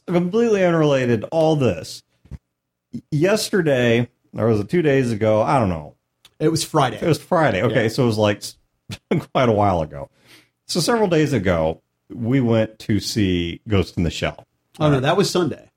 completely 0.07 0.63
unrelated, 0.63 1.25
all 1.31 1.57
this. 1.57 2.03
Yesterday, 3.11 4.09
or 4.37 4.47
was 4.47 4.61
it 4.61 4.69
two 4.69 4.83
days 4.83 5.11
ago? 5.13 5.43
I 5.43 5.59
don't 5.59 5.69
know. 5.69 5.95
It 6.39 6.49
was 6.49 6.63
Friday. 6.65 6.97
It 7.01 7.07
was 7.07 7.21
Friday. 7.23 7.63
Okay, 7.63 7.83
Yeah. 7.85 7.89
so 7.89 8.05
it 8.05 8.07
was 8.07 8.19
like 8.19 8.43
quite 9.33 9.49
a 9.49 9.53
while 9.53 9.81
ago. 9.83 10.11
So, 10.67 10.81
several 10.81 11.09
days 11.09 11.33
ago, 11.33 11.83
we 12.11 12.41
went 12.41 12.79
to 12.81 13.01
see 13.01 13.61
Ghost 13.69 13.97
in 13.97 14.03
the 14.05 14.11
Shell. 14.11 14.45
oh 14.81 14.91
no, 14.91 15.01
that 15.01 15.17
was 15.17 15.31
Sunday. 15.31 15.71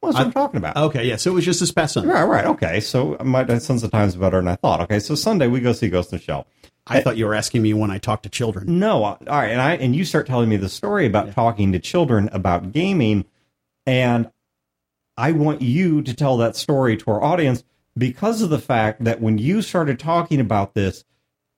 What 0.00 0.16
I'm 0.16 0.32
talking 0.32 0.56
about? 0.58 0.76
Okay, 0.76 1.04
yeah. 1.06 1.14
So 1.14 1.30
it 1.30 1.34
was 1.34 1.44
just 1.44 1.60
this 1.60 1.70
past 1.70 1.94
Sunday. 1.94 2.12
Right, 2.12 2.24
right. 2.24 2.44
Okay, 2.46 2.80
so 2.80 3.16
my 3.24 3.46
sense 3.58 3.84
of 3.84 3.92
time's 3.92 4.16
better 4.16 4.38
than 4.38 4.48
I 4.48 4.56
thought. 4.56 4.80
Okay, 4.80 4.98
so 4.98 5.14
Sunday 5.14 5.46
we 5.46 5.60
go 5.60 5.72
see 5.72 5.88
Ghost 5.88 6.12
in 6.12 6.18
the 6.18 6.24
Shell. 6.24 6.48
I 6.88 7.00
thought 7.00 7.16
you 7.16 7.26
were 7.26 7.34
asking 7.36 7.62
me 7.62 7.72
when 7.72 7.92
I 7.92 7.98
talk 7.98 8.22
to 8.24 8.28
children. 8.28 8.80
No, 8.80 9.04
all 9.04 9.18
right, 9.28 9.50
and 9.52 9.60
I 9.60 9.74
and 9.76 9.94
you 9.94 10.04
start 10.04 10.26
telling 10.26 10.48
me 10.48 10.56
the 10.56 10.68
story 10.68 11.06
about 11.06 11.30
talking 11.30 11.70
to 11.70 11.78
children 11.78 12.28
about 12.32 12.72
gaming, 12.72 13.24
and 13.86 14.28
I 15.22 15.30
want 15.30 15.62
you 15.62 16.02
to 16.02 16.14
tell 16.14 16.36
that 16.38 16.56
story 16.56 16.96
to 16.96 17.10
our 17.12 17.22
audience 17.22 17.62
because 17.96 18.42
of 18.42 18.50
the 18.50 18.58
fact 18.58 19.04
that 19.04 19.20
when 19.20 19.38
you 19.38 19.62
started 19.62 20.00
talking 20.00 20.40
about 20.40 20.74
this, 20.74 21.04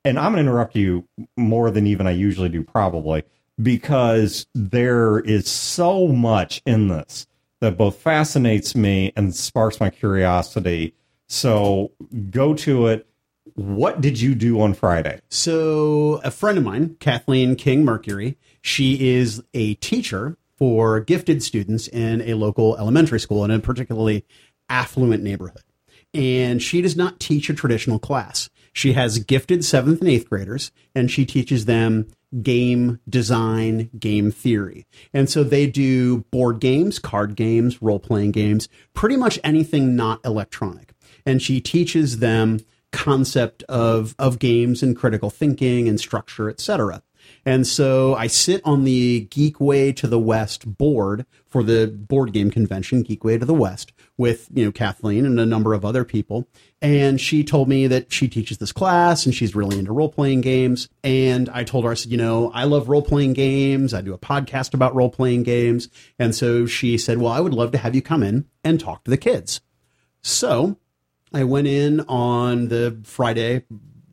and 0.04 0.18
I'm 0.18 0.32
going 0.32 0.44
to 0.44 0.50
interrupt 0.50 0.76
you 0.76 1.08
more 1.38 1.70
than 1.70 1.86
even 1.86 2.06
I 2.06 2.10
usually 2.10 2.50
do, 2.50 2.62
probably 2.62 3.24
because 3.62 4.46
there 4.54 5.18
is 5.20 5.48
so 5.48 6.08
much 6.08 6.60
in 6.66 6.88
this 6.88 7.26
that 7.60 7.78
both 7.78 7.96
fascinates 7.96 8.74
me 8.74 9.14
and 9.16 9.34
sparks 9.34 9.80
my 9.80 9.88
curiosity. 9.88 10.94
So 11.26 11.92
go 12.28 12.52
to 12.52 12.88
it. 12.88 13.06
What 13.54 14.02
did 14.02 14.20
you 14.20 14.34
do 14.34 14.60
on 14.60 14.74
Friday? 14.74 15.22
So 15.30 16.20
a 16.22 16.30
friend 16.30 16.58
of 16.58 16.64
mine, 16.64 16.96
Kathleen 17.00 17.56
King 17.56 17.82
Mercury, 17.82 18.36
she 18.60 19.14
is 19.14 19.42
a 19.54 19.72
teacher 19.76 20.36
for 20.64 20.98
gifted 20.98 21.42
students 21.42 21.88
in 21.88 22.22
a 22.22 22.32
local 22.32 22.74
elementary 22.78 23.20
school 23.20 23.44
in 23.44 23.50
a 23.50 23.58
particularly 23.58 24.24
affluent 24.70 25.22
neighborhood. 25.22 25.60
And 26.14 26.62
she 26.62 26.80
does 26.80 26.96
not 26.96 27.20
teach 27.20 27.50
a 27.50 27.54
traditional 27.54 27.98
class. 27.98 28.48
She 28.72 28.94
has 28.94 29.18
gifted 29.18 29.62
seventh 29.62 30.00
and 30.00 30.08
eighth 30.08 30.30
graders, 30.30 30.72
and 30.94 31.10
she 31.10 31.26
teaches 31.26 31.66
them 31.66 32.06
game 32.40 32.98
design, 33.06 33.90
game 33.98 34.30
theory. 34.30 34.86
And 35.12 35.28
so 35.28 35.44
they 35.44 35.66
do 35.66 36.20
board 36.30 36.60
games, 36.60 36.98
card 36.98 37.36
games, 37.36 37.82
role 37.82 38.00
playing 38.00 38.32
games, 38.32 38.70
pretty 38.94 39.16
much 39.16 39.38
anything 39.44 39.94
not 39.94 40.24
electronic. 40.24 40.94
And 41.26 41.42
she 41.42 41.60
teaches 41.60 42.20
them 42.20 42.60
concept 42.90 43.64
of, 43.64 44.14
of 44.18 44.38
games 44.38 44.82
and 44.82 44.96
critical 44.96 45.28
thinking 45.28 45.90
and 45.90 46.00
structure, 46.00 46.48
etc. 46.48 47.02
And 47.46 47.66
so 47.66 48.14
I 48.14 48.26
sit 48.26 48.62
on 48.64 48.84
the 48.84 49.28
Geekway 49.30 49.94
to 49.96 50.06
the 50.06 50.18
West 50.18 50.78
board 50.78 51.26
for 51.46 51.62
the 51.62 51.86
board 51.86 52.32
game 52.32 52.50
convention, 52.50 53.04
Geekway 53.04 53.38
to 53.38 53.46
the 53.46 53.54
West, 53.54 53.92
with, 54.16 54.48
you 54.52 54.64
know, 54.64 54.72
Kathleen 54.72 55.26
and 55.26 55.38
a 55.38 55.46
number 55.46 55.74
of 55.74 55.84
other 55.84 56.04
people. 56.04 56.48
And 56.80 57.20
she 57.20 57.44
told 57.44 57.68
me 57.68 57.86
that 57.86 58.12
she 58.12 58.28
teaches 58.28 58.58
this 58.58 58.72
class 58.72 59.26
and 59.26 59.34
she's 59.34 59.54
really 59.54 59.78
into 59.78 59.92
role 59.92 60.08
playing 60.08 60.40
games. 60.40 60.88
And 61.02 61.48
I 61.50 61.64
told 61.64 61.84
her, 61.84 61.90
I 61.90 61.94
said, 61.94 62.12
you 62.12 62.18
know, 62.18 62.50
I 62.52 62.64
love 62.64 62.88
role 62.88 63.02
playing 63.02 63.34
games. 63.34 63.92
I 63.92 64.00
do 64.00 64.14
a 64.14 64.18
podcast 64.18 64.74
about 64.74 64.94
role 64.94 65.10
playing 65.10 65.42
games. 65.42 65.88
And 66.18 66.34
so 66.34 66.66
she 66.66 66.96
said, 66.96 67.18
well, 67.18 67.32
I 67.32 67.40
would 67.40 67.54
love 67.54 67.72
to 67.72 67.78
have 67.78 67.94
you 67.94 68.02
come 68.02 68.22
in 68.22 68.46
and 68.62 68.80
talk 68.80 69.04
to 69.04 69.10
the 69.10 69.16
kids. 69.16 69.60
So 70.22 70.78
I 71.32 71.44
went 71.44 71.66
in 71.66 72.00
on 72.02 72.68
the 72.68 73.00
Friday, 73.04 73.64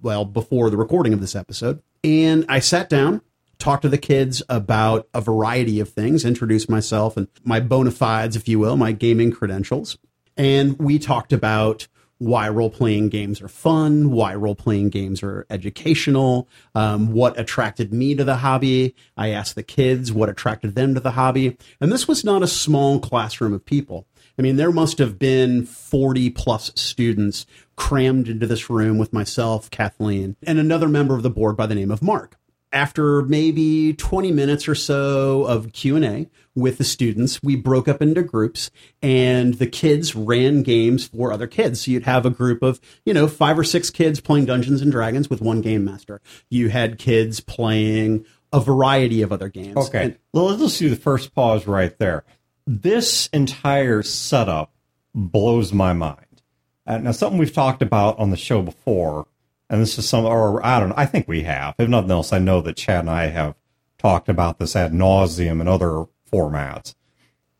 well, 0.01 0.25
before 0.25 0.69
the 0.69 0.77
recording 0.77 1.13
of 1.13 1.21
this 1.21 1.35
episode, 1.35 1.81
and 2.03 2.45
I 2.49 2.59
sat 2.59 2.89
down, 2.89 3.21
talked 3.59 3.83
to 3.83 3.89
the 3.89 3.97
kids 3.97 4.41
about 4.49 5.07
a 5.13 5.21
variety 5.21 5.79
of 5.79 5.89
things, 5.89 6.25
introduced 6.25 6.69
myself 6.69 7.15
and 7.17 7.27
my 7.43 7.59
bona 7.59 7.91
fides, 7.91 8.35
if 8.35 8.47
you 8.47 8.59
will, 8.59 8.75
my 8.75 8.91
gaming 8.91 9.31
credentials. 9.31 9.97
And 10.35 10.77
we 10.79 10.97
talked 10.97 11.31
about 11.33 11.87
why 12.17 12.47
role 12.47 12.69
playing 12.69 13.09
games 13.09 13.41
are 13.41 13.47
fun, 13.47 14.11
why 14.11 14.35
role 14.35 14.53
playing 14.53 14.89
games 14.89 15.23
are 15.23 15.47
educational, 15.49 16.47
um, 16.75 17.13
what 17.13 17.39
attracted 17.39 17.91
me 17.91 18.13
to 18.13 18.23
the 18.23 18.37
hobby. 18.37 18.93
I 19.17 19.29
asked 19.29 19.55
the 19.55 19.63
kids 19.63 20.11
what 20.11 20.29
attracted 20.29 20.75
them 20.75 20.93
to 20.93 20.99
the 20.99 21.11
hobby. 21.11 21.57
And 21.79 21.91
this 21.91 22.07
was 22.07 22.23
not 22.23 22.43
a 22.43 22.47
small 22.47 22.99
classroom 22.99 23.53
of 23.53 23.65
people. 23.65 24.05
I 24.37 24.41
mean, 24.41 24.55
there 24.55 24.71
must 24.71 24.97
have 24.97 25.19
been 25.19 25.65
40 25.65 26.29
plus 26.31 26.71
students 26.75 27.45
crammed 27.75 28.27
into 28.27 28.47
this 28.47 28.69
room 28.69 28.97
with 28.97 29.13
myself, 29.13 29.69
Kathleen, 29.69 30.35
and 30.43 30.59
another 30.59 30.87
member 30.87 31.15
of 31.15 31.23
the 31.23 31.29
board 31.29 31.57
by 31.57 31.65
the 31.65 31.75
name 31.75 31.91
of 31.91 32.01
Mark. 32.01 32.37
After 32.73 33.21
maybe 33.23 33.93
20 33.93 34.31
minutes 34.31 34.65
or 34.67 34.75
so 34.75 35.43
of 35.43 35.73
Q&A 35.73 36.29
with 36.55 36.77
the 36.77 36.85
students, 36.85 37.43
we 37.43 37.57
broke 37.57 37.89
up 37.89 38.01
into 38.01 38.23
groups 38.23 38.71
and 39.01 39.55
the 39.55 39.67
kids 39.67 40.15
ran 40.15 40.63
games 40.63 41.05
for 41.07 41.33
other 41.33 41.47
kids. 41.47 41.81
So 41.81 41.91
you'd 41.91 42.03
have 42.03 42.25
a 42.25 42.29
group 42.29 42.63
of, 42.63 42.79
you 43.05 43.13
know, 43.13 43.27
five 43.27 43.59
or 43.59 43.65
six 43.65 43.89
kids 43.89 44.21
playing 44.21 44.45
Dungeons 44.45 44.81
and 44.81 44.89
Dragons 44.89 45.29
with 45.29 45.41
one 45.41 45.59
game 45.59 45.83
master. 45.83 46.21
You 46.49 46.69
had 46.69 46.97
kids 46.97 47.41
playing 47.41 48.25
a 48.53 48.61
variety 48.61 49.21
of 49.21 49.33
other 49.33 49.49
games. 49.49 49.75
Okay. 49.75 50.03
And- 50.03 50.17
well, 50.33 50.45
let's 50.55 50.77
do 50.77 50.89
the 50.89 50.95
first 50.95 51.35
pause 51.35 51.67
right 51.67 51.97
there. 51.99 52.23
This 52.65 53.27
entire 53.27 54.03
setup 54.03 54.73
blows 55.13 55.73
my 55.73 55.93
mind. 55.93 56.41
Uh, 56.85 56.97
now, 56.97 57.11
something 57.11 57.37
we've 57.37 57.53
talked 57.53 57.81
about 57.81 58.17
on 58.19 58.31
the 58.31 58.37
show 58.37 58.61
before, 58.61 59.27
and 59.69 59.81
this 59.81 59.97
is 59.97 60.07
some, 60.07 60.25
or 60.25 60.65
I 60.65 60.79
don't 60.79 60.89
know, 60.89 60.95
I 60.97 61.05
think 61.05 61.27
we 61.27 61.43
have. 61.43 61.75
If 61.77 61.89
nothing 61.89 62.11
else, 62.11 62.33
I 62.33 62.39
know 62.39 62.61
that 62.61 62.77
Chad 62.77 63.01
and 63.01 63.09
I 63.09 63.27
have 63.27 63.55
talked 63.97 64.29
about 64.29 64.59
this 64.59 64.75
ad 64.75 64.91
nauseum 64.91 65.61
in 65.61 65.67
other 65.67 66.05
formats. 66.31 66.95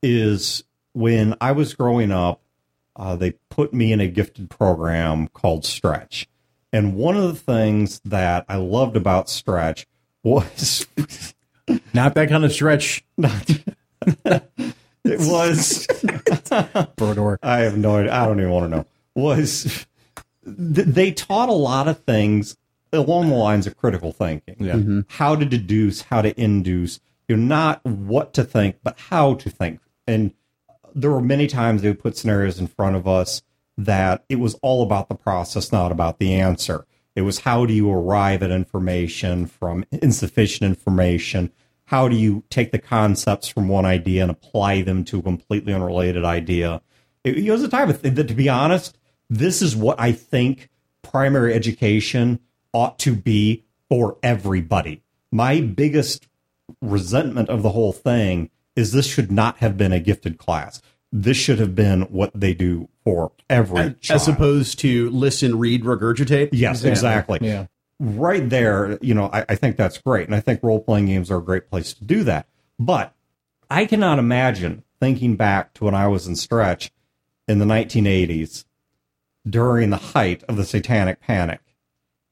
Is 0.01 0.63
when 0.93 1.35
I 1.39 1.51
was 1.51 1.75
growing 1.75 2.11
up, 2.11 2.41
uh, 2.95 3.15
they 3.15 3.31
put 3.49 3.73
me 3.73 3.93
in 3.93 4.01
a 4.01 4.07
gifted 4.07 4.49
program 4.49 5.27
called 5.27 5.65
Stretch. 5.65 6.27
And 6.73 6.95
one 6.95 7.15
of 7.15 7.23
the 7.23 7.35
things 7.35 8.01
that 8.05 8.45
I 8.49 8.55
loved 8.55 8.95
about 8.95 9.29
Stretch 9.29 9.87
was 10.23 10.87
Not 11.93 12.15
that 12.15 12.29
kind 12.29 12.45
of 12.45 12.51
stretch, 12.51 13.03
it 15.03 15.19
was 15.19 15.87
Brodeur. 16.95 17.39
I 17.41 17.59
have 17.59 17.77
no 17.77 17.97
idea. 17.97 18.13
I 18.13 18.25
don't 18.25 18.39
even 18.39 18.51
want 18.51 18.71
to 18.71 18.77
know. 18.77 18.85
Was 19.15 19.85
th- 20.45 20.87
they 20.87 21.11
taught 21.11 21.49
a 21.49 21.53
lot 21.53 21.87
of 21.87 22.03
things 22.03 22.57
along 22.93 23.29
the 23.29 23.35
lines 23.35 23.67
of 23.67 23.77
critical 23.77 24.11
thinking. 24.11 24.55
Yeah. 24.59 24.73
Mm-hmm. 24.73 25.01
How 25.07 25.35
to 25.35 25.45
deduce, 25.45 26.01
how 26.03 26.21
to 26.21 26.39
induce, 26.39 26.99
you 27.27 27.35
know, 27.37 27.43
not 27.43 27.85
what 27.85 28.33
to 28.33 28.43
think, 28.43 28.77
but 28.83 28.99
how 28.99 29.35
to 29.35 29.49
think. 29.49 29.79
And 30.07 30.33
there 30.93 31.11
were 31.11 31.21
many 31.21 31.47
times 31.47 31.81
they 31.81 31.89
would 31.89 31.99
put 31.99 32.17
scenarios 32.17 32.59
in 32.59 32.67
front 32.67 32.95
of 32.95 33.07
us 33.07 33.41
that 33.77 34.23
it 34.29 34.39
was 34.39 34.55
all 34.55 34.83
about 34.83 35.09
the 35.09 35.15
process, 35.15 35.71
not 35.71 35.91
about 35.91 36.19
the 36.19 36.33
answer. 36.33 36.85
It 37.15 37.21
was 37.21 37.39
how 37.39 37.65
do 37.65 37.73
you 37.73 37.91
arrive 37.91 38.43
at 38.43 38.51
information 38.51 39.45
from 39.45 39.85
insufficient 39.91 40.63
information? 40.69 41.51
How 41.91 42.07
do 42.07 42.15
you 42.15 42.45
take 42.49 42.71
the 42.71 42.79
concepts 42.79 43.49
from 43.49 43.67
one 43.67 43.85
idea 43.85 44.21
and 44.21 44.31
apply 44.31 44.81
them 44.81 45.03
to 45.03 45.19
a 45.19 45.21
completely 45.21 45.73
unrelated 45.73 46.23
idea? 46.23 46.81
It, 47.25 47.39
it 47.39 47.51
was 47.51 47.63
a 47.63 47.67
type 47.67 47.89
of 47.89 47.99
thing 47.99 48.13
that, 48.13 48.29
to 48.29 48.33
be 48.33 48.47
honest, 48.47 48.97
this 49.29 49.61
is 49.61 49.75
what 49.75 49.99
I 49.99 50.13
think 50.13 50.69
primary 51.01 51.53
education 51.53 52.39
ought 52.71 52.97
to 52.99 53.13
be 53.13 53.65
for 53.89 54.17
everybody. 54.23 55.03
My 55.33 55.59
biggest 55.59 56.29
resentment 56.81 57.49
of 57.49 57.61
the 57.61 57.71
whole 57.71 57.91
thing 57.91 58.51
is 58.77 58.93
this 58.93 59.05
should 59.05 59.29
not 59.29 59.57
have 59.57 59.75
been 59.75 59.91
a 59.91 59.99
gifted 59.99 60.37
class. 60.37 60.81
This 61.11 61.35
should 61.35 61.59
have 61.59 61.75
been 61.75 62.03
what 62.03 62.31
they 62.33 62.53
do 62.53 62.87
for 63.03 63.33
every 63.49 63.95
child. 63.95 64.21
as 64.21 64.29
opposed 64.29 64.79
to 64.79 65.09
listen, 65.09 65.59
read, 65.59 65.83
regurgitate. 65.83 66.51
yes, 66.53 66.85
exactly. 66.85 67.39
Yeah. 67.41 67.65
Right 68.03 68.49
there, 68.49 68.97
you 68.99 69.13
know, 69.13 69.29
I, 69.31 69.45
I 69.49 69.55
think 69.55 69.77
that's 69.77 69.99
great. 69.99 70.25
And 70.25 70.33
I 70.33 70.39
think 70.39 70.63
role 70.63 70.79
playing 70.79 71.05
games 71.05 71.29
are 71.29 71.37
a 71.37 71.43
great 71.43 71.69
place 71.69 71.93
to 71.93 72.03
do 72.03 72.23
that. 72.23 72.47
But 72.79 73.13
I 73.69 73.85
cannot 73.85 74.17
imagine 74.17 74.83
thinking 74.99 75.35
back 75.35 75.75
to 75.75 75.83
when 75.83 75.93
I 75.93 76.07
was 76.07 76.25
in 76.25 76.35
stretch 76.35 76.91
in 77.47 77.59
the 77.59 77.65
1980s 77.65 78.65
during 79.47 79.91
the 79.91 79.97
height 79.97 80.43
of 80.43 80.57
the 80.57 80.65
satanic 80.65 81.19
panic, 81.19 81.61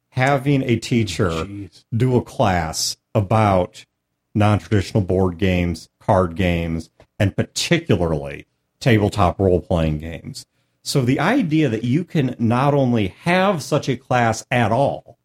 having 0.10 0.64
a 0.64 0.78
teacher 0.78 1.30
oh, 1.30 1.46
Jeez. 1.46 1.86
do 1.96 2.16
a 2.16 2.24
class 2.24 2.98
about 3.14 3.86
non 4.34 4.58
traditional 4.58 5.04
board 5.04 5.38
games, 5.38 5.88
card 6.00 6.36
games, 6.36 6.90
and 7.20 7.36
particularly 7.36 8.48
tabletop 8.80 9.40
role 9.40 9.62
playing 9.62 10.00
games. 10.00 10.48
So 10.82 11.02
the 11.02 11.20
idea 11.20 11.70
that 11.70 11.84
you 11.84 12.04
can 12.04 12.36
not 12.40 12.74
only 12.74 13.10
have 13.10 13.62
such 13.62 13.88
a 13.88 13.98
class 13.98 14.44
at 14.50 14.72
all, 14.72 15.19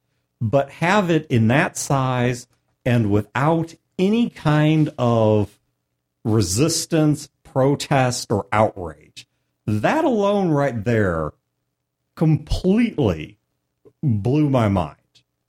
but 0.51 0.69
have 0.71 1.09
it 1.11 1.27
in 1.31 1.49
that 1.49 1.75
size 1.75 2.47
and 2.85 3.11
without 3.11 3.75
any 3.99 4.29
kind 4.29 4.93
of 4.99 5.59
resistance, 6.23 7.31
protest, 7.43 8.31
or 8.31 8.47
outrage, 8.53 9.27
that 9.67 10.05
alone 10.05 10.51
right 10.51 10.85
there 10.85 11.33
completely 12.15 13.39
blew 14.03 14.51
my 14.51 14.69
mind. 14.69 14.97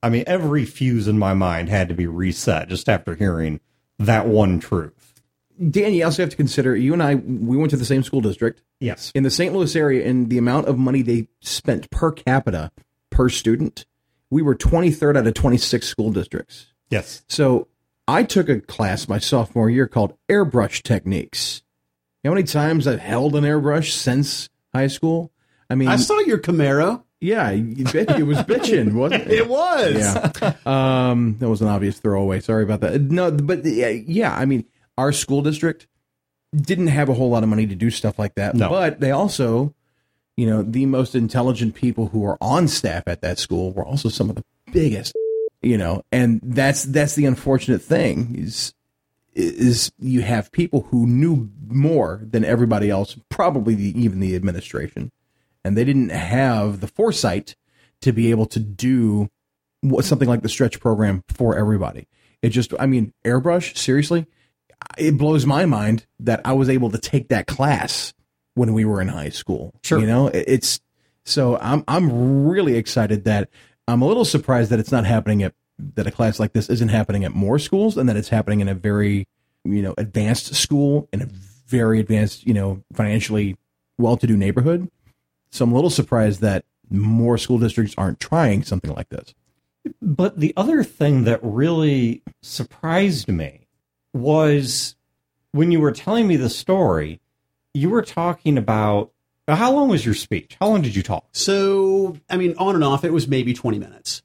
I 0.01 0.10
mean, 0.10 0.23
every 0.27 0.63
fuse 0.65 1.08
in 1.10 1.19
my 1.19 1.34
mind 1.34 1.67
had 1.67 1.89
to 1.89 1.93
be 1.95 2.08
reset 2.08 2.69
just 2.69 2.88
after 2.88 3.15
hearing 3.15 3.60
that 3.99 4.27
one 4.27 4.60
truth. 4.60 5.21
Dan, 5.69 5.93
you 5.93 6.05
also 6.05 6.23
have 6.23 6.29
to 6.29 6.38
consider 6.38 6.75
you 6.75 6.93
and 6.93 7.01
I. 7.03 7.15
We 7.15 7.58
went 7.58 7.69
to 7.71 7.77
the 7.77 7.86
same 7.86 8.03
school 8.03 8.21
district 8.21 8.62
Yes. 8.79 9.12
in 9.15 9.23
the 9.23 9.29
St. 9.29 9.53
Louis 9.53 9.75
area, 9.75 10.05
and 10.08 10.29
the 10.29 10.38
amount 10.38 10.67
of 10.67 10.77
money 10.77 11.01
they 11.01 11.27
spent 11.41 11.89
per 11.91 12.12
capita 12.12 12.71
per 13.10 13.29
student, 13.29 13.86
we 14.29 14.41
were 14.41 14.55
23rd 14.55 15.17
out 15.17 15.27
of 15.27 15.33
26 15.33 15.88
school 15.88 16.11
districts. 16.11 16.67
Yes. 16.89 17.23
So 17.27 17.67
I 18.07 18.23
took 18.23 18.49
a 18.49 18.59
class 18.61 19.07
my 19.07 19.19
sophomore 19.19 19.69
year 19.69 19.88
called 19.88 20.15
airbrush 20.29 20.81
techniques. 20.83 21.61
You 22.23 22.29
know 22.29 22.31
how 22.31 22.35
many 22.35 22.47
times 22.47 22.88
I've 22.88 22.99
held 22.99 23.35
an 23.35 23.43
airbrush 23.43 23.91
since 23.91 24.49
high 24.73 24.88
school? 24.88 25.31
I 25.69 25.75
mean, 25.75 25.88
I 25.89 25.95
saw 25.97 26.17
your 26.19 26.39
Camaro. 26.39 27.03
yeah, 27.21 27.51
you 27.51 27.85
bet- 27.85 28.19
it 28.19 28.23
was 28.23 28.38
bitching, 28.39 28.93
wasn't 28.95 29.23
it? 29.23 29.31
It 29.31 29.47
was. 29.47 29.95
Yeah. 29.95 30.53
Um, 30.65 31.38
that 31.39 31.49
was 31.49 31.61
an 31.61 31.67
obvious 31.67 31.99
throwaway. 31.99 32.39
Sorry 32.39 32.63
about 32.63 32.81
that. 32.81 32.99
No, 33.01 33.29
but 33.31 33.63
yeah, 33.63 33.89
yeah, 33.89 34.35
I 34.35 34.45
mean, 34.45 34.65
our 34.97 35.11
school 35.11 35.41
district 35.43 35.88
didn't 36.55 36.88
have 36.88 37.09
a 37.09 37.13
whole 37.13 37.29
lot 37.29 37.43
of 37.43 37.49
money 37.49 37.67
to 37.67 37.75
do 37.75 37.89
stuff 37.91 38.17
like 38.17 38.35
that. 38.35 38.55
No. 38.55 38.69
But 38.69 38.99
they 38.99 39.11
also, 39.11 39.74
you 40.38 40.45
know, 40.45 40.63
the 40.63 40.86
most 40.86 41.15
intelligent 41.15 41.76
people 41.76 42.08
who 42.08 42.26
are 42.26 42.38
on 42.41 42.67
staff 42.67 43.04
at 43.08 43.21
that 43.21 43.39
school 43.39 43.71
were 43.74 43.86
also 43.86 44.10
some 44.10 44.30
of 44.30 44.36
the 44.36 44.43
biggest, 44.71 45.13
you 45.62 45.78
know, 45.78 46.04
and 46.12 46.41
that's 46.43 46.84
that's 46.84 47.15
the 47.15 47.26
unfortunate 47.26 47.82
thing 47.82 48.36
is 48.38 48.74
is 49.34 49.91
you 50.00 50.21
have 50.21 50.52
people 50.52 50.84
who 50.91 51.06
knew 51.06 51.50
more 51.67 52.21
than 52.24 52.45
everybody 52.45 52.89
else, 52.89 53.17
probably 53.30 53.76
the, 53.76 54.00
even 54.00 54.21
the 54.21 54.36
administration, 54.36 55.12
and 55.63 55.78
they 55.78 55.84
didn't 55.84 56.10
have 56.10 56.80
the 56.80 56.88
foresight 56.88 57.56
to 58.02 58.13
be 58.13 58.30
able 58.32 58.45
to 58.45 58.60
do 58.60 59.30
what 59.82 60.06
something 60.06 60.30
like 60.30 60.41
the 60.41 60.50
stretch 60.50 60.80
program 60.80 61.24
for 61.28 61.58
everybody. 61.58 62.08
It 62.41 62.50
just, 62.50 62.74
I 62.80 62.86
mean, 62.86 63.13
airbrush, 63.26 63.76
seriously, 63.76 64.26
it 64.98 65.17
blows 65.17 65.45
my 65.45 65.65
mind 65.65 66.06
that 66.19 66.41
I 66.45 66.54
was 66.54 66.69
able 66.69 66.91
to 66.91 66.98
take 66.98 67.30
that 67.30 67.48
class 67.48 68.13
when 68.55 68.73
we 68.73 68.85
were 68.85 69.01
in 69.01 69.07
high 69.07 69.29
school. 69.29 69.73
Sure. 69.83 69.99
You 69.99 70.07
know, 70.07 70.27
it's 70.27 70.81
so 71.25 71.57
I'm, 71.57 71.83
I'm 71.87 72.47
really 72.47 72.75
excited 72.75 73.25
that 73.25 73.49
I'm 73.87 74.01
a 74.01 74.07
little 74.07 74.25
surprised 74.25 74.71
that 74.71 74.79
it's 74.79 74.91
not 74.91 75.05
happening 75.05 75.43
at, 75.43 75.53
that 75.95 76.07
a 76.07 76.11
class 76.11 76.39
like 76.39 76.53
this 76.53 76.69
isn't 76.69 76.89
happening 76.89 77.23
at 77.23 77.33
more 77.33 77.59
schools 77.59 77.97
and 77.97 78.09
that 78.09 78.15
it's 78.15 78.29
happening 78.29 78.61
in 78.61 78.67
a 78.67 78.75
very, 78.75 79.27
you 79.63 79.81
know, 79.81 79.93
advanced 79.97 80.53
school 80.55 81.07
in 81.11 81.21
a 81.21 81.27
very 81.67 81.99
advanced, 81.99 82.45
you 82.45 82.53
know, 82.53 82.83
financially 82.93 83.57
well 83.97 84.17
to 84.17 84.27
do 84.27 84.37
neighborhood. 84.37 84.89
So 85.51 85.63
I'm 85.63 85.71
a 85.71 85.75
little 85.75 85.89
surprised 85.89 86.41
that 86.41 86.65
more 86.89 87.37
school 87.37 87.57
districts 87.57 87.95
aren't 87.97 88.19
trying 88.19 88.63
something 88.63 88.93
like 88.93 89.09
this. 89.09 89.33
But 90.01 90.39
the 90.39 90.53
other 90.57 90.83
thing 90.83 91.23
that 91.25 91.39
really 91.43 92.23
surprised 92.41 93.27
me 93.27 93.67
was 94.13 94.95
when 95.51 95.71
you 95.71 95.79
were 95.79 95.91
telling 95.91 96.27
me 96.27 96.35
the 96.35 96.49
story, 96.49 97.19
you 97.75 97.89
were 97.89 98.01
talking 98.01 98.57
about 98.57 99.11
how 99.47 99.71
long 99.71 99.89
was 99.89 100.05
your 100.05 100.15
speech? 100.15 100.57
How 100.59 100.69
long 100.69 100.81
did 100.81 100.95
you 100.95 101.03
talk? 101.03 101.27
So, 101.31 102.17
I 102.29 102.38
mean, 102.38 102.55
on 102.57 102.75
and 102.75 102.83
off, 102.83 103.03
it 103.03 103.13
was 103.13 103.27
maybe 103.27 103.53
20 103.53 103.77
minutes. 103.77 104.23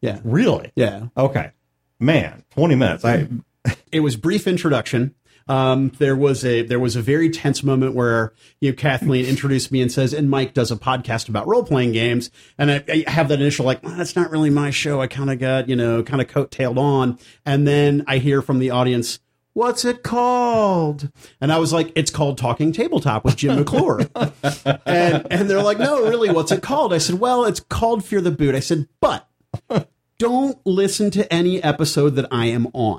Yeah. 0.00 0.20
Really? 0.24 0.72
Yeah. 0.74 1.06
Okay. 1.16 1.52
Man, 1.98 2.44
20 2.50 2.74
minutes. 2.74 3.04
I 3.04 3.28
It 3.92 4.00
was 4.00 4.16
brief 4.16 4.46
introduction. 4.46 5.14
Um, 5.48 5.90
there 5.98 6.14
was 6.14 6.44
a 6.44 6.62
there 6.62 6.78
was 6.78 6.94
a 6.94 7.02
very 7.02 7.28
tense 7.28 7.64
moment 7.64 7.94
where 7.94 8.32
you 8.60 8.70
know 8.70 8.76
Kathleen 8.76 9.26
introduced 9.26 9.72
me 9.72 9.82
and 9.82 9.90
says, 9.90 10.12
and 10.12 10.30
Mike 10.30 10.54
does 10.54 10.70
a 10.70 10.76
podcast 10.76 11.28
about 11.28 11.48
role 11.48 11.64
playing 11.64 11.90
games, 11.92 12.30
and 12.56 12.70
I, 12.70 12.84
I 12.88 13.10
have 13.10 13.28
that 13.28 13.40
initial 13.40 13.66
like, 13.66 13.80
"Oh, 13.82 13.90
that's 13.90 14.14
not 14.14 14.30
really 14.30 14.50
my 14.50 14.70
show. 14.70 15.00
I 15.00 15.08
kind 15.08 15.28
of 15.28 15.40
got 15.40 15.68
you 15.68 15.74
know 15.74 16.04
kind 16.04 16.20
of 16.22 16.28
coattailed 16.28 16.78
on, 16.78 17.18
and 17.44 17.66
then 17.66 18.04
I 18.06 18.18
hear 18.18 18.42
from 18.42 18.60
the 18.60 18.70
audience, 18.70 19.18
"What's 19.60 19.84
it 19.84 20.02
called?" 20.02 21.10
And 21.38 21.52
I 21.52 21.58
was 21.58 21.70
like, 21.70 21.92
"It's 21.94 22.10
called 22.10 22.38
Talking 22.38 22.72
Tabletop 22.72 23.26
with 23.26 23.36
Jim 23.36 23.56
McClure," 23.56 24.08
and 24.86 25.26
and 25.30 25.50
they're 25.50 25.62
like, 25.62 25.78
"No, 25.78 26.08
really, 26.08 26.30
what's 26.30 26.50
it 26.50 26.62
called?" 26.62 26.94
I 26.94 26.98
said, 26.98 27.20
"Well, 27.20 27.44
it's 27.44 27.60
called 27.60 28.02
Fear 28.02 28.22
the 28.22 28.30
Boot." 28.30 28.54
I 28.54 28.60
said, 28.60 28.88
"But." 29.00 29.26
don't 30.18 30.58
listen 30.66 31.10
to 31.10 31.32
any 31.32 31.62
episode 31.62 32.10
that 32.10 32.26
I 32.30 32.44
am 32.46 32.66
on. 32.74 32.98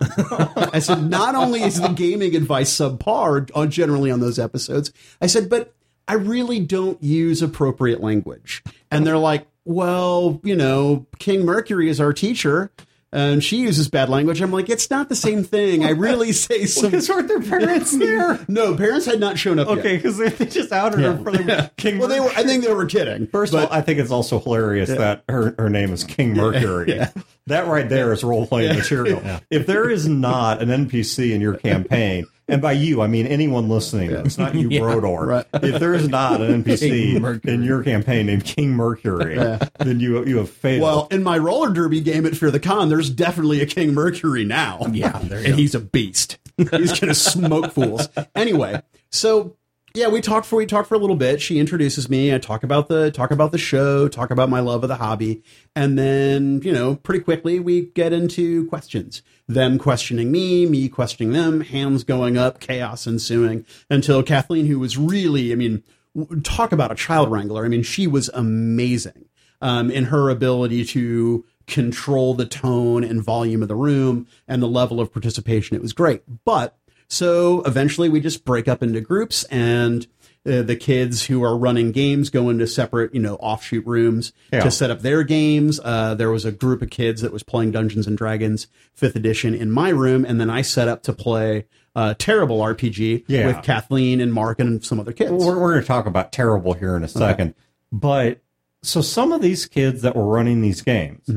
I 0.73 0.79
said, 0.79 1.07
not 1.07 1.35
only 1.35 1.61
is 1.61 1.79
the 1.79 1.89
gaming 1.89 2.35
advice 2.35 2.75
subpar 2.75 3.51
on 3.53 3.69
generally 3.69 4.09
on 4.09 4.21
those 4.21 4.39
episodes, 4.39 4.91
I 5.21 5.27
said, 5.27 5.47
but 5.47 5.71
I 6.07 6.15
really 6.15 6.59
don't 6.59 7.01
use 7.01 7.43
appropriate 7.43 8.01
language. 8.01 8.63
And 8.89 9.05
they're 9.05 9.19
like, 9.19 9.45
well, 9.65 10.41
you 10.43 10.55
know, 10.55 11.05
King 11.19 11.45
Mercury 11.45 11.89
is 11.89 12.01
our 12.01 12.11
teacher. 12.11 12.71
And 13.13 13.43
she 13.43 13.57
uses 13.57 13.89
bad 13.89 14.07
language. 14.09 14.39
I'm 14.41 14.51
like, 14.53 14.69
it's 14.69 14.89
not 14.89 15.09
the 15.09 15.15
same 15.15 15.43
thing. 15.43 15.83
I 15.83 15.89
really 15.89 16.31
say 16.31 16.65
some. 16.65 16.91
because 16.91 17.09
weren't 17.09 17.27
their 17.27 17.41
parents 17.41 17.91
there? 17.97 18.39
No, 18.47 18.75
parents 18.77 19.05
had 19.05 19.19
not 19.19 19.37
shown 19.37 19.59
up 19.59 19.67
Okay, 19.67 19.97
because 19.97 20.17
they 20.17 20.29
just 20.45 20.71
outed 20.71 20.99
her 21.01 21.17
for 21.17 21.31
the 21.31 21.69
King. 21.77 21.99
Well, 21.99 22.07
they 22.07 22.19
were. 22.21 22.29
I 22.29 22.43
think 22.43 22.63
they 22.63 22.73
were 22.73 22.85
kidding. 22.85 23.27
First 23.27 23.51
but- 23.51 23.65
of 23.65 23.69
all, 23.71 23.77
I 23.77 23.81
think 23.81 23.99
it's 23.99 24.11
also 24.11 24.39
hilarious 24.39 24.89
that 24.89 25.23
her, 25.27 25.55
her 25.59 25.69
name 25.69 25.91
is 25.91 26.03
King 26.05 26.33
Mercury. 26.37 26.93
Yeah. 26.95 27.11
That 27.47 27.67
right 27.67 27.89
there 27.89 28.13
is 28.13 28.23
role 28.23 28.47
playing 28.47 28.77
material. 28.77 29.21
If 29.49 29.65
there 29.67 29.89
is 29.89 30.07
not 30.07 30.61
an 30.61 30.69
NPC 30.69 31.31
in 31.33 31.41
your 31.41 31.55
campaign, 31.55 32.27
and 32.51 32.61
by 32.61 32.73
you 32.73 33.01
I 33.01 33.07
mean 33.07 33.25
anyone 33.27 33.69
listening, 33.69 34.11
it's 34.11 34.37
not 34.37 34.53
you, 34.53 34.69
Brodeur. 34.79 35.25
right. 35.25 35.45
If 35.53 35.79
there 35.79 35.93
is 35.93 36.07
not 36.07 36.41
an 36.41 36.63
NPC 36.65 37.45
in 37.47 37.63
your 37.63 37.83
campaign 37.83 38.27
named 38.27 38.43
King 38.45 38.71
Mercury, 38.71 39.35
then 39.79 39.99
you 39.99 40.23
you 40.25 40.37
have 40.37 40.49
failed. 40.49 40.81
Well, 40.83 41.07
in 41.11 41.23
my 41.23 41.37
roller 41.37 41.71
derby 41.71 42.01
game 42.01 42.25
at 42.25 42.35
Fear 42.35 42.51
the 42.51 42.59
Con, 42.59 42.89
there's 42.89 43.09
definitely 43.09 43.61
a 43.61 43.65
King 43.65 43.93
Mercury 43.93 44.45
now. 44.45 44.85
Yeah, 44.91 45.17
there 45.23 45.39
you 45.41 45.45
and 45.45 45.53
go. 45.53 45.57
he's 45.57 45.73
a 45.75 45.79
beast. 45.79 46.37
He's 46.57 46.99
gonna 46.99 47.15
smoke 47.15 47.71
fools. 47.71 48.07
Anyway, 48.35 48.81
so 49.11 49.55
yeah, 49.93 50.07
we 50.07 50.21
talked 50.21 50.45
for 50.45 50.55
we 50.55 50.65
talked 50.65 50.87
for 50.87 50.95
a 50.95 50.99
little 50.99 51.15
bit. 51.15 51.41
She 51.41 51.59
introduces 51.59 52.09
me. 52.09 52.33
I 52.33 52.37
talk 52.37 52.63
about 52.63 52.87
the 52.87 53.11
talk 53.11 53.31
about 53.31 53.51
the 53.51 53.57
show, 53.57 54.07
talk 54.07 54.31
about 54.31 54.49
my 54.49 54.59
love 54.59 54.83
of 54.83 54.87
the 54.87 54.95
hobby, 54.95 55.43
and 55.75 55.97
then 55.97 56.61
you 56.63 56.71
know 56.71 56.95
pretty 56.95 57.23
quickly 57.23 57.59
we 57.59 57.87
get 57.87 58.13
into 58.13 58.67
questions. 58.67 59.21
Them 59.47 59.77
questioning 59.77 60.31
me, 60.31 60.65
me 60.65 60.87
questioning 60.87 61.33
them, 61.33 61.61
hands 61.61 62.05
going 62.05 62.37
up, 62.37 62.59
chaos 62.61 63.05
ensuing 63.05 63.65
until 63.89 64.23
Kathleen, 64.23 64.65
who 64.65 64.79
was 64.79 64.97
really, 64.97 65.51
I 65.51 65.55
mean, 65.55 65.83
talk 66.43 66.71
about 66.71 66.91
a 66.91 66.95
child 66.95 67.29
wrangler. 67.29 67.65
I 67.65 67.67
mean, 67.67 67.83
she 67.83 68.07
was 68.07 68.29
amazing 68.33 69.25
um, 69.59 69.91
in 69.91 70.05
her 70.05 70.29
ability 70.29 70.85
to 70.85 71.43
control 71.67 72.33
the 72.33 72.45
tone 72.45 73.03
and 73.03 73.21
volume 73.21 73.61
of 73.61 73.67
the 73.67 73.75
room 73.75 74.27
and 74.47 74.61
the 74.61 74.67
level 74.67 74.99
of 74.99 75.11
participation. 75.11 75.75
It 75.75 75.81
was 75.81 75.93
great. 75.93 76.23
But 76.45 76.77
so 77.11 77.61
eventually 77.63 78.07
we 78.07 78.21
just 78.21 78.45
break 78.45 78.69
up 78.69 78.81
into 78.81 79.01
groups 79.01 79.43
and 79.45 80.07
uh, 80.45 80.61
the 80.61 80.77
kids 80.77 81.25
who 81.25 81.43
are 81.43 81.57
running 81.57 81.91
games 81.91 82.29
go 82.29 82.49
into 82.49 82.65
separate, 82.65 83.13
you 83.13 83.19
know, 83.21 83.35
offshoot 83.35 83.85
rooms 83.85 84.31
Yeah. 84.51 84.61
to 84.61 84.71
set 84.71 84.89
up 84.89 85.01
their 85.01 85.23
games. 85.23 85.79
Uh, 85.83 86.15
there 86.15 86.31
was 86.31 86.45
a 86.45 86.51
group 86.53 86.81
of 86.81 86.89
kids 86.89 87.21
that 87.21 87.33
was 87.33 87.43
playing 87.43 87.71
Dungeons 87.71 88.07
and 88.07 88.17
Dragons 88.17 88.67
fifth 88.93 89.17
edition 89.17 89.53
in 89.53 89.69
my 89.71 89.89
room. 89.89 90.23
And 90.25 90.39
then 90.39 90.49
I 90.49 90.61
set 90.61 90.87
up 90.87 91.03
to 91.03 91.13
play 91.13 91.65
uh, 91.95 92.13
Tearable 92.17 92.59
RPG 92.59 93.25
Yeah. 93.27 93.47
with 93.47 93.61
Kathleen 93.61 94.21
and 94.21 94.33
Mark 94.33 94.59
and 94.59 94.83
some 94.83 94.99
other 94.99 95.11
kids. 95.11 95.31
we're, 95.31 95.59
we're 95.59 95.71
going 95.73 95.81
to 95.81 95.87
talk 95.87 96.05
about 96.05 96.31
Tearable 96.31 96.73
here 96.73 96.95
in 96.95 97.03
a 97.03 97.09
second. 97.09 97.53
But 97.91 98.39
so 98.81 99.01
some 99.01 99.33
of 99.33 99.41
these 99.41 99.65
kids 99.65 100.01
that 100.01 100.15
were 100.15 100.25
running 100.25 100.61
these 100.61 100.81
games, 100.81 101.29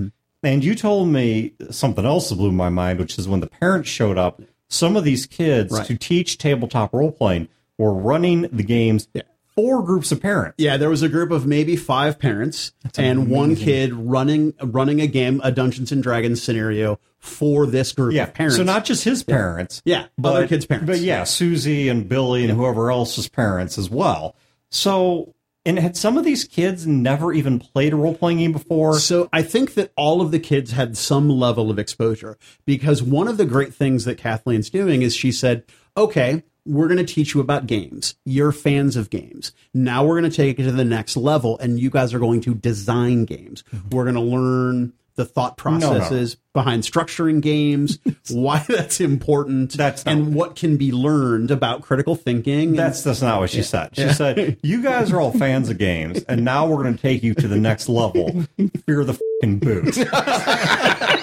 and 0.44 0.64
you 0.64 0.74
told 0.76 1.08
me 1.08 1.54
something 1.70 2.06
else 2.06 2.28
that 2.30 2.36
blew 2.36 2.52
my 2.52 2.68
mind, 2.68 3.00
which 3.00 3.18
is 3.18 3.26
when 3.28 3.40
the 3.40 3.48
parents 3.48 3.88
showed 3.90 4.16
up, 4.16 4.40
some 4.68 4.96
of 4.96 5.04
these 5.04 5.26
kids 5.26 5.72
Right. 5.72 5.86
to 5.86 5.96
teach 5.96 6.38
tabletop 6.38 6.92
role 6.92 7.12
playing 7.12 7.48
were 7.78 7.92
running 7.94 8.42
the 8.52 8.62
games 8.62 9.08
for 9.56 9.82
groups 9.82 10.10
of 10.12 10.20
parents. 10.20 10.54
Yeah, 10.58 10.76
there 10.76 10.90
was 10.90 11.02
a 11.02 11.08
group 11.08 11.30
of 11.30 11.46
maybe 11.46 11.76
five 11.76 12.18
parents 12.18 12.72
and 12.96 13.28
one 13.28 13.54
kid 13.56 13.92
running 13.92 14.54
running 14.62 15.00
a 15.00 15.06
game, 15.06 15.40
a 15.44 15.52
Dungeons 15.52 15.92
and 15.92 16.02
Dragons 16.02 16.42
scenario 16.42 16.98
for 17.20 17.66
this 17.66 17.92
group 17.92 18.14
Yeah. 18.14 18.24
of 18.24 18.34
parents. 18.34 18.56
So 18.56 18.62
not 18.64 18.84
just 18.84 19.04
his 19.04 19.22
parents. 19.22 19.80
Yeah, 19.84 20.06
but, 20.18 20.34
other 20.36 20.48
kids' 20.48 20.66
parents. 20.66 20.86
But 20.86 20.98
yeah, 21.00 21.24
Susie 21.24 21.88
and 21.88 22.08
Billy 22.08 22.44
and 22.44 22.52
whoever 22.52 22.90
else's 22.90 23.28
parents 23.28 23.78
as 23.78 23.88
well. 23.90 24.34
So, 24.70 25.33
and 25.66 25.78
had 25.78 25.96
some 25.96 26.16
of 26.16 26.24
these 26.24 26.44
kids 26.44 26.86
never 26.86 27.32
even 27.32 27.58
played 27.58 27.92
a 27.92 27.96
role 27.96 28.14
playing 28.14 28.38
game 28.38 28.52
before? 28.52 28.98
So 28.98 29.28
I 29.32 29.42
think 29.42 29.74
that 29.74 29.92
all 29.96 30.20
of 30.20 30.30
the 30.30 30.38
kids 30.38 30.72
had 30.72 30.96
some 30.96 31.28
level 31.28 31.70
of 31.70 31.78
exposure 31.78 32.38
because 32.64 33.02
one 33.02 33.28
of 33.28 33.36
the 33.36 33.46
great 33.46 33.74
things 33.74 34.04
that 34.04 34.18
Kathleen's 34.18 34.70
doing 34.70 35.02
is 35.02 35.14
she 35.14 35.32
said, 35.32 35.64
okay, 35.96 36.42
we're 36.66 36.88
going 36.88 37.04
to 37.04 37.04
teach 37.04 37.34
you 37.34 37.40
about 37.40 37.66
games. 37.66 38.14
You're 38.24 38.52
fans 38.52 38.96
of 38.96 39.10
games. 39.10 39.52
Now 39.72 40.04
we're 40.04 40.18
going 40.18 40.30
to 40.30 40.36
take 40.36 40.58
it 40.58 40.64
to 40.64 40.72
the 40.72 40.84
next 40.84 41.16
level 41.16 41.58
and 41.58 41.78
you 41.78 41.90
guys 41.90 42.14
are 42.14 42.18
going 42.18 42.40
to 42.42 42.54
design 42.54 43.24
games. 43.24 43.62
Mm-hmm. 43.72 43.90
We're 43.90 44.04
going 44.04 44.14
to 44.14 44.20
learn 44.20 44.92
the 45.16 45.24
thought 45.24 45.52
no. 45.58 45.62
processes 45.62 46.36
behind 46.52 46.82
structuring 46.82 47.40
games, 47.40 47.98
why 48.30 48.64
that's 48.68 49.00
important, 49.00 49.72
That's 49.72 50.04
not- 50.04 50.12
and 50.12 50.34
what 50.34 50.56
can 50.56 50.76
be 50.76 50.92
learned 50.92 51.50
about 51.50 51.82
critical 51.82 52.14
thinking. 52.16 52.70
and- 52.70 52.78
That's 52.78 53.02
that's 53.02 53.22
not 53.22 53.40
what 53.40 53.50
she 53.50 53.62
said. 53.62 53.90
She 53.96 54.08
said, 54.10 54.58
"You 54.62 54.82
guys 54.82 55.12
are 55.12 55.20
all 55.20 55.32
fans 55.32 55.68
of 55.70 55.78
games, 55.78 56.22
and 56.24 56.44
now 56.44 56.66
we're 56.66 56.82
going 56.82 56.94
to 56.96 57.00
take 57.02 57.22
you 57.22 57.34
to 57.34 57.48
the 57.48 57.56
next 57.56 57.88
level. 57.88 58.44
Fear 58.86 59.04
the 59.04 59.14
fucking 59.42 59.58
boot." 59.60 59.98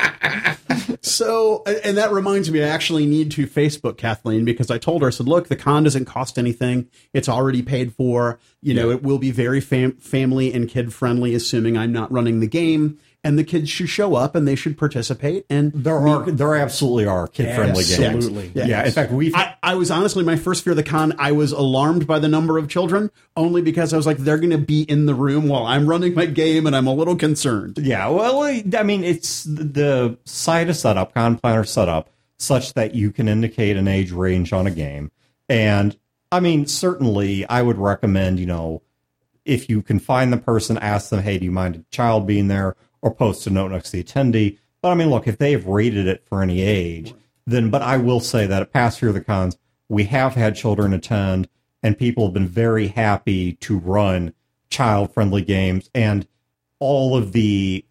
So, 1.02 1.62
and 1.84 1.96
that 1.96 2.10
reminds 2.10 2.50
me, 2.50 2.62
I 2.62 2.68
actually 2.68 3.06
need 3.06 3.30
to 3.32 3.46
Facebook 3.46 3.96
Kathleen 3.96 4.44
because 4.44 4.70
I 4.70 4.78
told 4.78 5.02
her, 5.02 5.08
I 5.08 5.10
said, 5.10 5.28
look, 5.28 5.48
the 5.48 5.56
con 5.56 5.84
doesn't 5.84 6.04
cost 6.04 6.36
anything. 6.36 6.88
It's 7.12 7.28
already 7.28 7.62
paid 7.62 7.94
for. 7.94 8.38
You 8.60 8.74
know, 8.74 8.90
it 8.90 9.02
will 9.02 9.18
be 9.18 9.30
very 9.30 9.60
fam- 9.60 9.92
family 9.98 10.52
and 10.52 10.68
kid 10.68 10.92
friendly, 10.92 11.34
assuming 11.34 11.78
I'm 11.78 11.92
not 11.92 12.10
running 12.10 12.40
the 12.40 12.46
game. 12.48 12.98
And 13.26 13.36
the 13.36 13.42
kids 13.42 13.68
should 13.68 13.88
show 13.88 14.14
up 14.14 14.36
and 14.36 14.46
they 14.46 14.54
should 14.54 14.78
participate. 14.78 15.46
And 15.50 15.72
There 15.72 15.96
are 15.96 16.30
there 16.30 16.54
absolutely 16.54 17.06
are 17.06 17.26
kid 17.26 17.52
friendly 17.56 17.82
games. 17.82 17.98
Absolutely. 17.98 18.52
Yeah. 18.54 18.84
In 18.84 18.92
fact, 18.92 19.10
we 19.10 19.34
I, 19.34 19.56
I 19.64 19.74
was 19.74 19.90
honestly 19.90 20.22
my 20.22 20.36
first 20.36 20.62
fear 20.62 20.70
of 20.70 20.76
the 20.76 20.84
con. 20.84 21.12
I 21.18 21.32
was 21.32 21.50
alarmed 21.50 22.06
by 22.06 22.20
the 22.20 22.28
number 22.28 22.56
of 22.56 22.68
children, 22.68 23.10
only 23.36 23.62
because 23.62 23.92
I 23.92 23.96
was 23.96 24.06
like, 24.06 24.18
they're 24.18 24.38
going 24.38 24.50
to 24.50 24.58
be 24.58 24.82
in 24.82 25.06
the 25.06 25.14
room 25.14 25.48
while 25.48 25.64
I'm 25.64 25.88
running 25.88 26.14
my 26.14 26.26
game, 26.26 26.68
and 26.68 26.76
I'm 26.76 26.86
a 26.86 26.94
little 26.94 27.16
concerned. 27.16 27.78
Yeah, 27.78 28.08
well, 28.10 28.42
I 28.42 28.82
mean, 28.84 29.02
it's 29.02 29.42
the 29.42 30.16
site 30.24 30.68
is 30.68 30.78
set 30.78 30.96
up, 30.96 31.12
con 31.12 31.36
planner 31.36 31.64
set 31.64 31.88
up 31.88 32.08
such 32.38 32.74
that 32.74 32.94
you 32.94 33.10
can 33.10 33.26
indicate 33.26 33.76
an 33.76 33.88
age 33.88 34.12
range 34.12 34.52
on 34.52 34.68
a 34.68 34.70
game. 34.70 35.10
And 35.48 35.98
I 36.30 36.38
mean, 36.38 36.66
certainly 36.66 37.44
I 37.46 37.62
would 37.62 37.78
recommend, 37.78 38.38
you 38.38 38.46
know, 38.46 38.82
if 39.44 39.68
you 39.68 39.82
can 39.82 39.98
find 39.98 40.32
the 40.32 40.36
person, 40.36 40.78
ask 40.78 41.10
them, 41.10 41.22
hey, 41.22 41.38
do 41.38 41.44
you 41.44 41.50
mind 41.50 41.76
a 41.76 41.94
child 41.94 42.26
being 42.26 42.48
there 42.48 42.76
or 43.02 43.14
post 43.14 43.46
a 43.46 43.50
note 43.50 43.72
next 43.72 43.90
to 43.90 43.98
the 43.98 44.04
attendee? 44.04 44.58
But 44.82 44.90
I 44.90 44.94
mean, 44.94 45.10
look, 45.10 45.26
if 45.26 45.38
they've 45.38 45.66
rated 45.66 46.06
it 46.06 46.24
for 46.28 46.42
any 46.42 46.60
age, 46.62 47.14
then, 47.46 47.70
but 47.70 47.82
I 47.82 47.96
will 47.96 48.20
say 48.20 48.46
that 48.46 48.62
at 48.62 48.72
past 48.72 49.00
Fear 49.00 49.12
the 49.12 49.20
Cons, 49.20 49.56
we 49.88 50.04
have 50.04 50.34
had 50.34 50.56
children 50.56 50.92
attend 50.92 51.48
and 51.82 51.98
people 51.98 52.24
have 52.24 52.34
been 52.34 52.48
very 52.48 52.88
happy 52.88 53.52
to 53.54 53.78
run 53.78 54.34
child 54.70 55.14
friendly 55.14 55.42
games. 55.42 55.88
And 55.94 56.26
all 56.80 57.16
of 57.16 57.32
the 57.32 57.84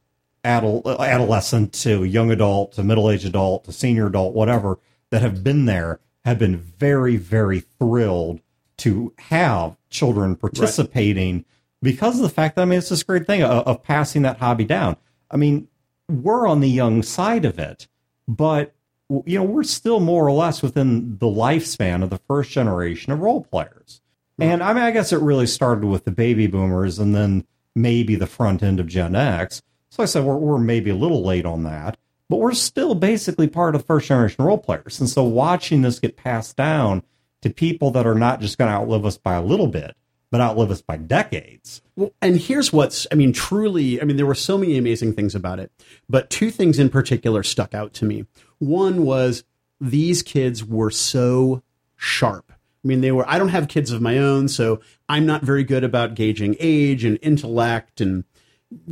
adult, 0.44 0.86
adolescent 0.86 1.74
to 1.74 2.04
young 2.04 2.32
adult 2.32 2.74
to 2.74 2.84
middle 2.84 3.10
aged 3.10 3.26
adult 3.26 3.66
to 3.66 3.72
senior 3.72 4.08
adult, 4.08 4.34
whatever, 4.34 4.80
that 5.12 5.22
have 5.22 5.44
been 5.44 5.66
there 5.66 6.00
have 6.26 6.40
been 6.40 6.58
very, 6.58 7.18
very 7.18 7.60
thrilled 7.60 8.42
to 8.78 9.14
have 9.18 9.78
children 9.90 10.36
participating 10.36 11.46
because 11.86 12.18
of 12.18 12.24
the 12.24 12.30
fact 12.30 12.56
that, 12.56 12.64
I 12.64 12.66
mean, 12.66 12.80
it's 12.80 12.90
this 12.90 13.04
great 13.04 13.26
thing 13.26 13.44
of, 13.44 13.66
of 13.66 13.84
passing 13.84 14.24
that 14.24 14.40
hobby 14.40 14.66
down. 14.66 14.98
I 15.32 15.38
mean, 15.38 15.70
we're 16.10 16.48
on 16.48 16.60
the 16.60 16.70
young 16.70 17.02
side 17.02 17.46
of 17.46 17.58
it, 17.58 17.88
but 18.28 18.74
you 19.10 19.38
know, 19.38 19.44
we're 19.44 19.64
still 19.64 20.00
more 20.00 20.26
or 20.26 20.32
less 20.32 20.62
within 20.62 21.18
the 21.20 21.28
lifespan 21.28 22.04
of 22.04 22.10
the 22.10 22.18
first 22.18 22.50
generation 22.50 23.14
of 23.14 23.20
role 23.20 23.44
players. 23.44 24.02
Hmm. 24.38 24.44
And 24.44 24.64
I 24.64 24.74
mean, 24.74 24.84
I 24.84 24.92
guess 24.92 25.14
it 25.14 25.22
really 25.22 25.48
started 25.48 25.86
with 25.86 26.06
the 26.06 26.12
baby 26.12 26.48
boomers 26.48 27.00
and 27.00 27.16
then 27.16 27.46
maybe 27.76 28.16
the 28.16 28.28
front 28.28 28.64
end 28.64 28.80
of 28.80 28.88
Gen 28.88 29.16
X. 29.16 29.62
So 29.90 30.02
I 30.04 30.08
said, 30.08 30.24
we're, 30.24 30.38
we're 30.38 30.58
maybe 30.58 30.90
a 30.90 30.96
little 30.96 31.24
late 31.24 31.46
on 31.46 31.64
that, 31.64 31.98
but 32.30 32.38
we're 32.38 32.54
still 32.54 32.96
basically 32.96 33.48
part 33.48 33.76
of 33.76 33.82
the 33.82 33.88
first 33.88 34.08
generation 34.08 34.44
role 34.44 34.58
players. 34.58 35.00
And 35.00 35.10
so 35.10 35.24
watching 35.24 35.84
this 35.84 36.00
get 36.00 36.18
passed 36.18 36.58
down 36.58 37.04
to 37.42 37.50
people 37.52 37.92
that 37.92 38.08
are 38.08 38.16
not 38.16 38.42
just 38.42 38.58
going 38.58 38.72
to 38.72 38.76
outlive 38.76 39.06
us 39.06 39.18
by 39.18 39.36
a 39.36 39.44
little 39.44 39.68
bit, 39.68 39.96
but 40.36 40.42
outlive 40.42 40.70
us 40.70 40.82
by 40.82 40.98
decades. 40.98 41.82
Well, 41.96 42.12
and 42.22 42.36
here's 42.36 42.74
what's, 42.74 43.08
I 43.10 43.16
mean, 43.16 43.32
truly, 43.32 44.02
I 44.02 44.04
mean, 44.04 44.18
there 44.18 44.26
were 44.26 44.36
so 44.36 44.58
many 44.58 44.78
amazing 44.78 45.14
things 45.14 45.34
about 45.34 45.62
it, 45.62 45.72
but 46.10 46.30
two 46.30 46.52
things 46.52 46.78
in 46.78 46.90
particular 46.90 47.42
stuck 47.42 47.74
out 47.74 47.94
to 47.94 48.06
me. 48.06 48.26
One 48.60 49.06
was 49.06 49.46
these 49.80 50.22
kids 50.22 50.62
were 50.62 50.92
so 50.92 51.64
sharp. 51.96 52.52
I 52.52 52.88
mean, 52.88 53.00
they 53.00 53.14
were, 53.14 53.24
I 53.30 53.40
don't 53.40 53.48
have 53.48 53.70
kids 53.70 53.92
of 53.92 54.02
my 54.02 54.18
own, 54.18 54.50
so 54.50 54.82
I'm 55.08 55.26
not 55.26 55.44
very 55.44 55.64
good 55.64 55.86
about 55.86 56.16
gauging 56.16 56.58
age 56.60 57.06
and 57.06 57.18
intellect 57.22 58.02
and 58.02 58.26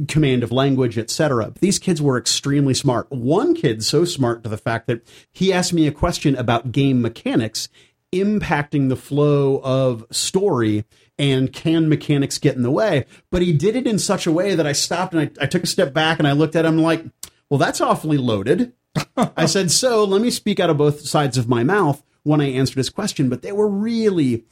command 0.08 0.44
of 0.44 0.52
language, 0.54 0.98
etc. 0.98 1.52
These 1.60 1.78
kids 1.78 2.02
were 2.02 2.18
extremely 2.18 2.74
smart. 2.74 3.12
One 3.12 3.54
kid 3.54 3.84
so 3.84 4.06
smart 4.06 4.44
to 4.44 4.50
the 4.50 4.56
fact 4.56 4.88
that 4.88 5.06
he 5.34 5.52
asked 5.52 5.74
me 5.74 5.88
a 5.88 5.92
question 5.92 6.38
about 6.38 6.72
game 6.72 7.02
mechanics 7.02 7.68
impacting 8.14 8.90
the 8.90 8.96
flow 8.96 9.60
of 9.64 10.06
story 10.12 10.86
and 11.18 11.52
can 11.52 11.90
mechanics 11.90 12.38
get 12.38 12.56
in 12.56 12.64
the 12.64 12.72
way? 12.72 13.06
But 13.30 13.42
he 13.42 13.54
did 13.54 13.76
it 13.76 13.88
in 13.88 14.00
such 14.00 14.26
a 14.26 14.32
way 14.32 14.56
that 14.56 14.68
I 14.68 14.72
stopped 14.72 15.14
and 15.14 15.22
I, 15.22 15.44
I 15.44 15.48
took 15.48 15.64
a 15.64 15.68
step 15.68 15.94
back 15.94 16.20
and 16.20 16.28
I 16.28 16.32
looked 16.32 16.56
at 16.56 16.66
him 16.66 16.78
like, 16.78 17.04
well, 17.50 17.58
that's 17.58 17.82
awfully 17.82 18.18
loaded. 18.18 18.74
I 19.18 19.46
said, 19.46 19.72
so 19.72 20.04
let 20.04 20.22
me 20.22 20.30
speak 20.30 20.60
out 20.60 20.70
of 20.70 20.78
both 20.78 21.02
sides 21.02 21.38
of 21.38 21.50
my 21.50 21.64
mouth 21.64 22.04
when 22.24 22.42
I 22.42 22.46
answered 22.46 22.78
his 22.78 22.90
question, 22.90 23.30
but 23.30 23.42
they 23.42 23.52
were 23.52 23.68
really 23.68 24.46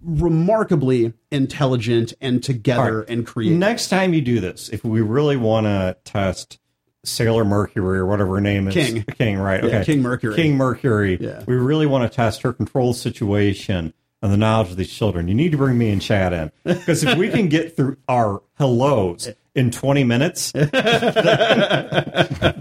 remarkably 0.00 1.14
intelligent 1.30 2.12
and 2.20 2.42
together 2.42 3.00
right. 3.00 3.08
and 3.08 3.26
creative. 3.26 3.58
Next 3.58 3.88
time 3.88 4.12
you 4.12 4.20
do 4.20 4.40
this, 4.40 4.68
if 4.68 4.84
we 4.84 5.00
really 5.00 5.36
want 5.36 5.66
to 5.66 5.96
test 6.04 6.58
Sailor 7.04 7.44
Mercury 7.44 7.98
or 7.98 8.06
whatever 8.06 8.34
her 8.34 8.40
name 8.40 8.68
is, 8.68 8.74
King, 8.74 9.02
King, 9.04 9.38
right? 9.38 9.62
Yeah, 9.62 9.68
okay, 9.68 9.84
King 9.84 10.02
Mercury, 10.02 10.36
King 10.36 10.56
Mercury. 10.56 11.16
Yeah. 11.18 11.44
we 11.46 11.54
really 11.54 11.86
want 11.86 12.10
to 12.10 12.14
test 12.14 12.42
her 12.42 12.52
control 12.52 12.92
situation 12.92 13.94
and 14.22 14.32
the 14.32 14.36
knowledge 14.36 14.70
of 14.70 14.76
these 14.76 14.92
children. 14.92 15.28
You 15.28 15.34
need 15.34 15.52
to 15.52 15.58
bring 15.58 15.78
me 15.78 15.90
and 15.90 16.02
Chad 16.02 16.32
in 16.32 16.52
because 16.64 17.02
if 17.02 17.16
we 17.16 17.30
can 17.30 17.48
get 17.48 17.76
through 17.76 17.96
our 18.08 18.42
hellos 18.54 19.28
in 19.54 19.70
20 19.70 20.04
minutes, 20.04 20.52
then, 20.52 20.70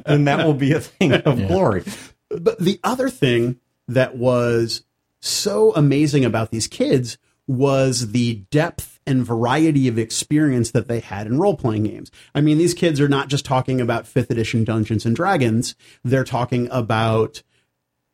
then 0.06 0.26
that 0.26 0.44
will 0.46 0.54
be 0.54 0.74
a 0.74 0.80
thing 0.80 1.14
of 1.14 1.40
yeah. 1.40 1.48
glory. 1.48 1.84
But 2.30 2.60
the 2.60 2.80
other 2.84 3.10
thing 3.10 3.60
that 3.88 4.16
was 4.16 4.84
so 5.20 5.74
amazing 5.76 6.24
about 6.24 6.52
these 6.52 6.68
kids 6.68 7.18
was 7.48 8.12
the 8.12 8.36
depth 8.52 9.00
and 9.08 9.26
variety 9.26 9.88
of 9.88 9.98
experience 9.98 10.72
that 10.72 10.88
they 10.88 11.00
had 11.00 11.26
in 11.26 11.40
role 11.40 11.58
playing 11.58 11.84
games. 11.84 12.12
I 12.36 12.42
mean, 12.42 12.60
these 12.60 12.76
kids 12.76 13.02
are 13.02 13.08
not 13.08 13.28
just 13.28 13.44
talking 13.44 13.82
about 13.82 14.06
fifth 14.06 14.30
edition 14.30 14.64
Dungeons 14.64 15.04
and 15.06 15.16
Dragons, 15.16 15.76
they're 16.04 16.24
talking 16.24 16.68
about 16.72 17.42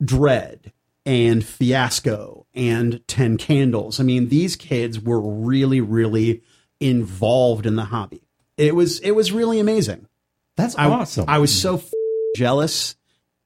Dread 0.04 0.72
and 1.06 1.46
Fiasco 1.46 2.45
and 2.56 3.06
Ten 3.08 3.38
Candles. 3.38 4.00
I 4.00 4.04
mean, 4.04 4.30
these 4.30 4.56
kids 4.56 5.00
were 5.00 5.20
really, 5.20 5.82
really 5.82 6.42
involved 6.80 7.66
in 7.66 7.76
the 7.76 7.86
hobby. 7.86 8.22
It 8.58 8.76
was 8.76 9.00
it 9.00 9.12
was 9.12 9.32
really 9.32 9.60
amazing. 9.60 10.08
That's 10.56 10.76
I, 10.78 10.90
awesome. 10.90 11.26
I 11.28 11.40
was 11.40 11.54
so 11.54 11.76
f- 11.76 11.92
jealous. 12.36 12.96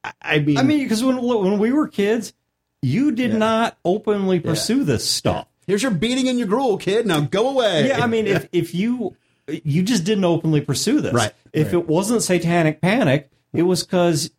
I, 0.03 0.13
I 0.21 0.39
mean, 0.39 0.57
I 0.57 0.63
mean, 0.63 0.83
because 0.83 1.03
when 1.03 1.21
when 1.21 1.57
we 1.57 1.71
were 1.71 1.87
kids, 1.87 2.33
you 2.81 3.11
did 3.11 3.31
yeah. 3.31 3.37
not 3.37 3.77
openly 3.83 4.39
pursue 4.39 4.79
yeah. 4.79 4.83
this 4.85 5.09
stuff. 5.09 5.47
Here's 5.65 5.83
your 5.83 5.91
beating 5.91 6.27
in 6.27 6.37
your 6.37 6.47
gruel, 6.47 6.77
kid. 6.77 7.05
Now 7.05 7.21
go 7.21 7.49
away. 7.49 7.87
Yeah, 7.87 8.03
I 8.03 8.07
mean, 8.07 8.27
if 8.27 8.47
if 8.51 8.75
you 8.75 9.15
you 9.47 9.81
just 9.81 10.03
didn't 10.03 10.25
openly 10.25 10.61
pursue 10.61 11.01
this, 11.01 11.13
right? 11.13 11.33
If 11.51 11.67
right. 11.67 11.75
it 11.75 11.87
wasn't 11.87 12.21
Satanic 12.21 12.81
Panic, 12.81 13.31
it 13.53 13.63
was 13.63 13.83
because 13.83 14.31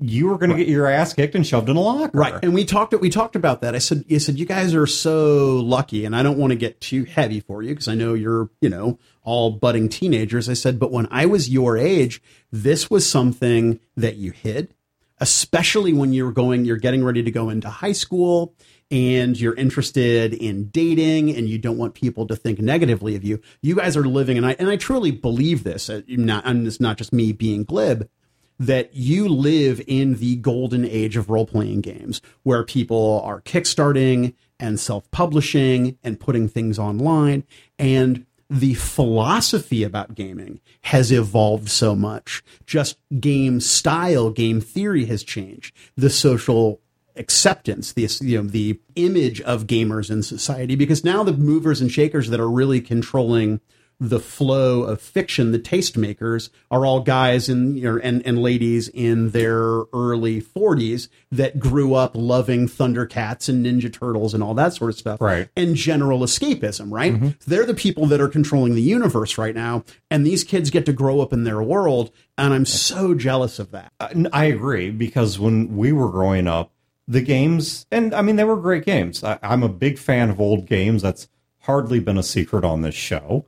you 0.00 0.28
were 0.28 0.38
going 0.38 0.50
right. 0.50 0.58
to 0.58 0.64
get 0.64 0.70
your 0.70 0.86
ass 0.86 1.12
kicked 1.12 1.34
and 1.34 1.46
shoved 1.46 1.68
in 1.68 1.76
a 1.76 1.80
locker, 1.80 2.16
right? 2.16 2.42
And 2.42 2.54
we 2.54 2.64
talked 2.64 2.98
we 3.00 3.10
talked 3.10 3.36
about 3.36 3.60
that. 3.62 3.74
I 3.74 3.78
said, 3.78 4.04
I 4.10 4.18
said, 4.18 4.38
you 4.38 4.46
guys 4.46 4.74
are 4.74 4.86
so 4.86 5.56
lucky, 5.56 6.04
and 6.04 6.14
I 6.14 6.22
don't 6.22 6.38
want 6.38 6.50
to 6.52 6.56
get 6.56 6.80
too 6.80 7.04
heavy 7.04 7.40
for 7.40 7.62
you 7.62 7.70
because 7.70 7.88
I 7.88 7.94
know 7.94 8.14
you're, 8.14 8.50
you 8.60 8.68
know, 8.68 8.98
all 9.22 9.50
budding 9.50 9.88
teenagers. 9.88 10.48
I 10.48 10.54
said, 10.54 10.78
but 10.78 10.92
when 10.92 11.08
I 11.10 11.26
was 11.26 11.48
your 11.48 11.76
age, 11.76 12.22
this 12.50 12.90
was 12.90 13.08
something 13.08 13.80
that 13.96 14.16
you 14.16 14.32
hid 14.32 14.72
especially 15.18 15.92
when 15.92 16.12
you're 16.12 16.32
going, 16.32 16.64
you're 16.64 16.76
getting 16.76 17.02
ready 17.02 17.22
to 17.22 17.30
go 17.30 17.48
into 17.48 17.70
high 17.70 17.92
school 17.92 18.54
and 18.90 19.38
you're 19.38 19.54
interested 19.54 20.32
in 20.32 20.68
dating 20.68 21.34
and 21.34 21.48
you 21.48 21.58
don't 21.58 21.78
want 21.78 21.94
people 21.94 22.26
to 22.26 22.36
think 22.36 22.60
negatively 22.60 23.16
of 23.16 23.24
you. 23.24 23.40
You 23.60 23.74
guys 23.74 23.96
are 23.96 24.04
living, 24.04 24.36
and 24.36 24.46
I 24.46 24.52
and 24.58 24.68
I 24.68 24.76
truly 24.76 25.10
believe 25.10 25.64
this. 25.64 25.90
Uh, 25.90 26.02
not, 26.08 26.46
and 26.46 26.66
it's 26.66 26.80
not 26.80 26.96
just 26.96 27.12
me 27.12 27.32
being 27.32 27.64
glib. 27.64 28.08
That 28.58 28.94
you 28.94 29.28
live 29.28 29.82
in 29.86 30.14
the 30.14 30.36
golden 30.36 30.84
age 30.84 31.16
of 31.16 31.28
role 31.28 31.46
playing 31.46 31.82
games 31.82 32.22
where 32.42 32.64
people 32.64 33.20
are 33.22 33.42
kickstarting 33.42 34.34
and 34.58 34.80
self 34.80 35.10
publishing 35.10 35.98
and 36.02 36.18
putting 36.18 36.48
things 36.48 36.78
online. 36.78 37.44
And 37.78 38.24
the 38.48 38.74
philosophy 38.74 39.82
about 39.82 40.14
gaming 40.14 40.60
has 40.82 41.10
evolved 41.10 41.68
so 41.68 41.94
much. 41.94 42.42
Just 42.64 42.98
game 43.18 43.60
style, 43.60 44.30
game 44.30 44.60
theory 44.60 45.06
has 45.06 45.22
changed. 45.24 45.74
The 45.96 46.10
social 46.10 46.80
acceptance, 47.16 47.92
the 47.92 48.08
you 48.20 48.42
know 48.42 48.48
the 48.48 48.80
image 48.94 49.40
of 49.42 49.66
gamers 49.66 50.10
in 50.10 50.22
society, 50.22 50.76
because 50.76 51.04
now 51.04 51.22
the 51.24 51.32
movers 51.32 51.80
and 51.80 51.90
shakers 51.90 52.30
that 52.30 52.40
are 52.40 52.50
really 52.50 52.80
controlling 52.80 53.60
the 53.98 54.20
flow 54.20 54.82
of 54.82 55.00
fiction, 55.00 55.52
the 55.52 55.58
tastemakers 55.58 56.50
are 56.70 56.84
all 56.84 57.00
guys 57.00 57.48
and, 57.48 57.78
you 57.78 57.84
know, 57.84 57.98
and 58.02 58.24
and 58.26 58.38
ladies 58.38 58.88
in 58.88 59.30
their 59.30 59.84
early 59.92 60.42
40s 60.42 61.08
that 61.32 61.58
grew 61.58 61.94
up 61.94 62.12
loving 62.14 62.68
Thundercats 62.68 63.48
and 63.48 63.64
Ninja 63.64 63.90
Turtles 63.90 64.34
and 64.34 64.42
all 64.42 64.52
that 64.54 64.74
sort 64.74 64.90
of 64.90 64.98
stuff. 64.98 65.20
Right. 65.20 65.48
And 65.56 65.74
general 65.76 66.20
escapism, 66.20 66.92
right? 66.92 67.14
Mm-hmm. 67.14 67.28
They're 67.46 67.64
the 67.64 67.74
people 67.74 68.06
that 68.06 68.20
are 68.20 68.28
controlling 68.28 68.74
the 68.74 68.82
universe 68.82 69.38
right 69.38 69.54
now. 69.54 69.84
And 70.10 70.26
these 70.26 70.44
kids 70.44 70.68
get 70.70 70.84
to 70.86 70.92
grow 70.92 71.20
up 71.20 71.32
in 71.32 71.44
their 71.44 71.62
world. 71.62 72.10
And 72.36 72.52
I'm 72.52 72.66
so 72.66 73.14
jealous 73.14 73.58
of 73.58 73.70
that. 73.70 73.92
I 74.32 74.44
agree 74.44 74.90
because 74.90 75.38
when 75.38 75.76
we 75.76 75.92
were 75.92 76.10
growing 76.10 76.46
up, 76.46 76.70
the 77.08 77.22
games, 77.22 77.86
and 77.90 78.12
I 78.12 78.20
mean, 78.20 78.36
they 78.36 78.44
were 78.44 78.56
great 78.56 78.84
games. 78.84 79.22
I, 79.24 79.38
I'm 79.40 79.62
a 79.62 79.68
big 79.68 79.96
fan 79.96 80.28
of 80.28 80.40
old 80.40 80.66
games. 80.66 81.02
That's 81.02 81.28
hardly 81.60 82.00
been 82.00 82.18
a 82.18 82.22
secret 82.22 82.64
on 82.64 82.82
this 82.82 82.94
show 82.94 83.46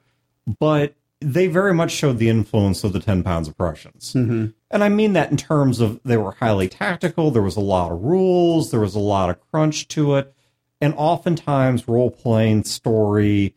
but 0.59 0.95
they 1.21 1.49
very 1.49 1.75
much 1.75 1.91
showed 1.91 2.19
the 2.19 2.29
influence 2.29 2.85
of 2.85 2.93
the 2.93 3.01
10 3.01 3.23
pounds 3.23 3.49
of 3.49 3.57
Prussians. 3.57 4.13
Mm-hmm. 4.15 4.47
And 4.71 4.85
I 4.85 4.89
mean 4.89 5.15
that 5.15 5.31
in 5.31 5.37
terms 5.37 5.81
of 5.81 6.01
they 6.05 6.17
were 6.17 6.33
highly 6.33 6.69
tactical, 6.69 7.31
there 7.31 7.43
was 7.43 7.57
a 7.57 7.61
lot 7.61 7.93
of 7.93 8.03
rules, 8.03 8.71
there 8.71 8.81
was 8.81 8.95
a 8.95 9.01
lot 9.01 9.31
of 9.31 9.41
crunch 9.51 9.89
to 9.89 10.15
it, 10.15 10.33
and 10.81 10.95
oftentimes 10.97 11.89
role 11.89 12.11
playing 12.11 12.65
story 12.65 13.55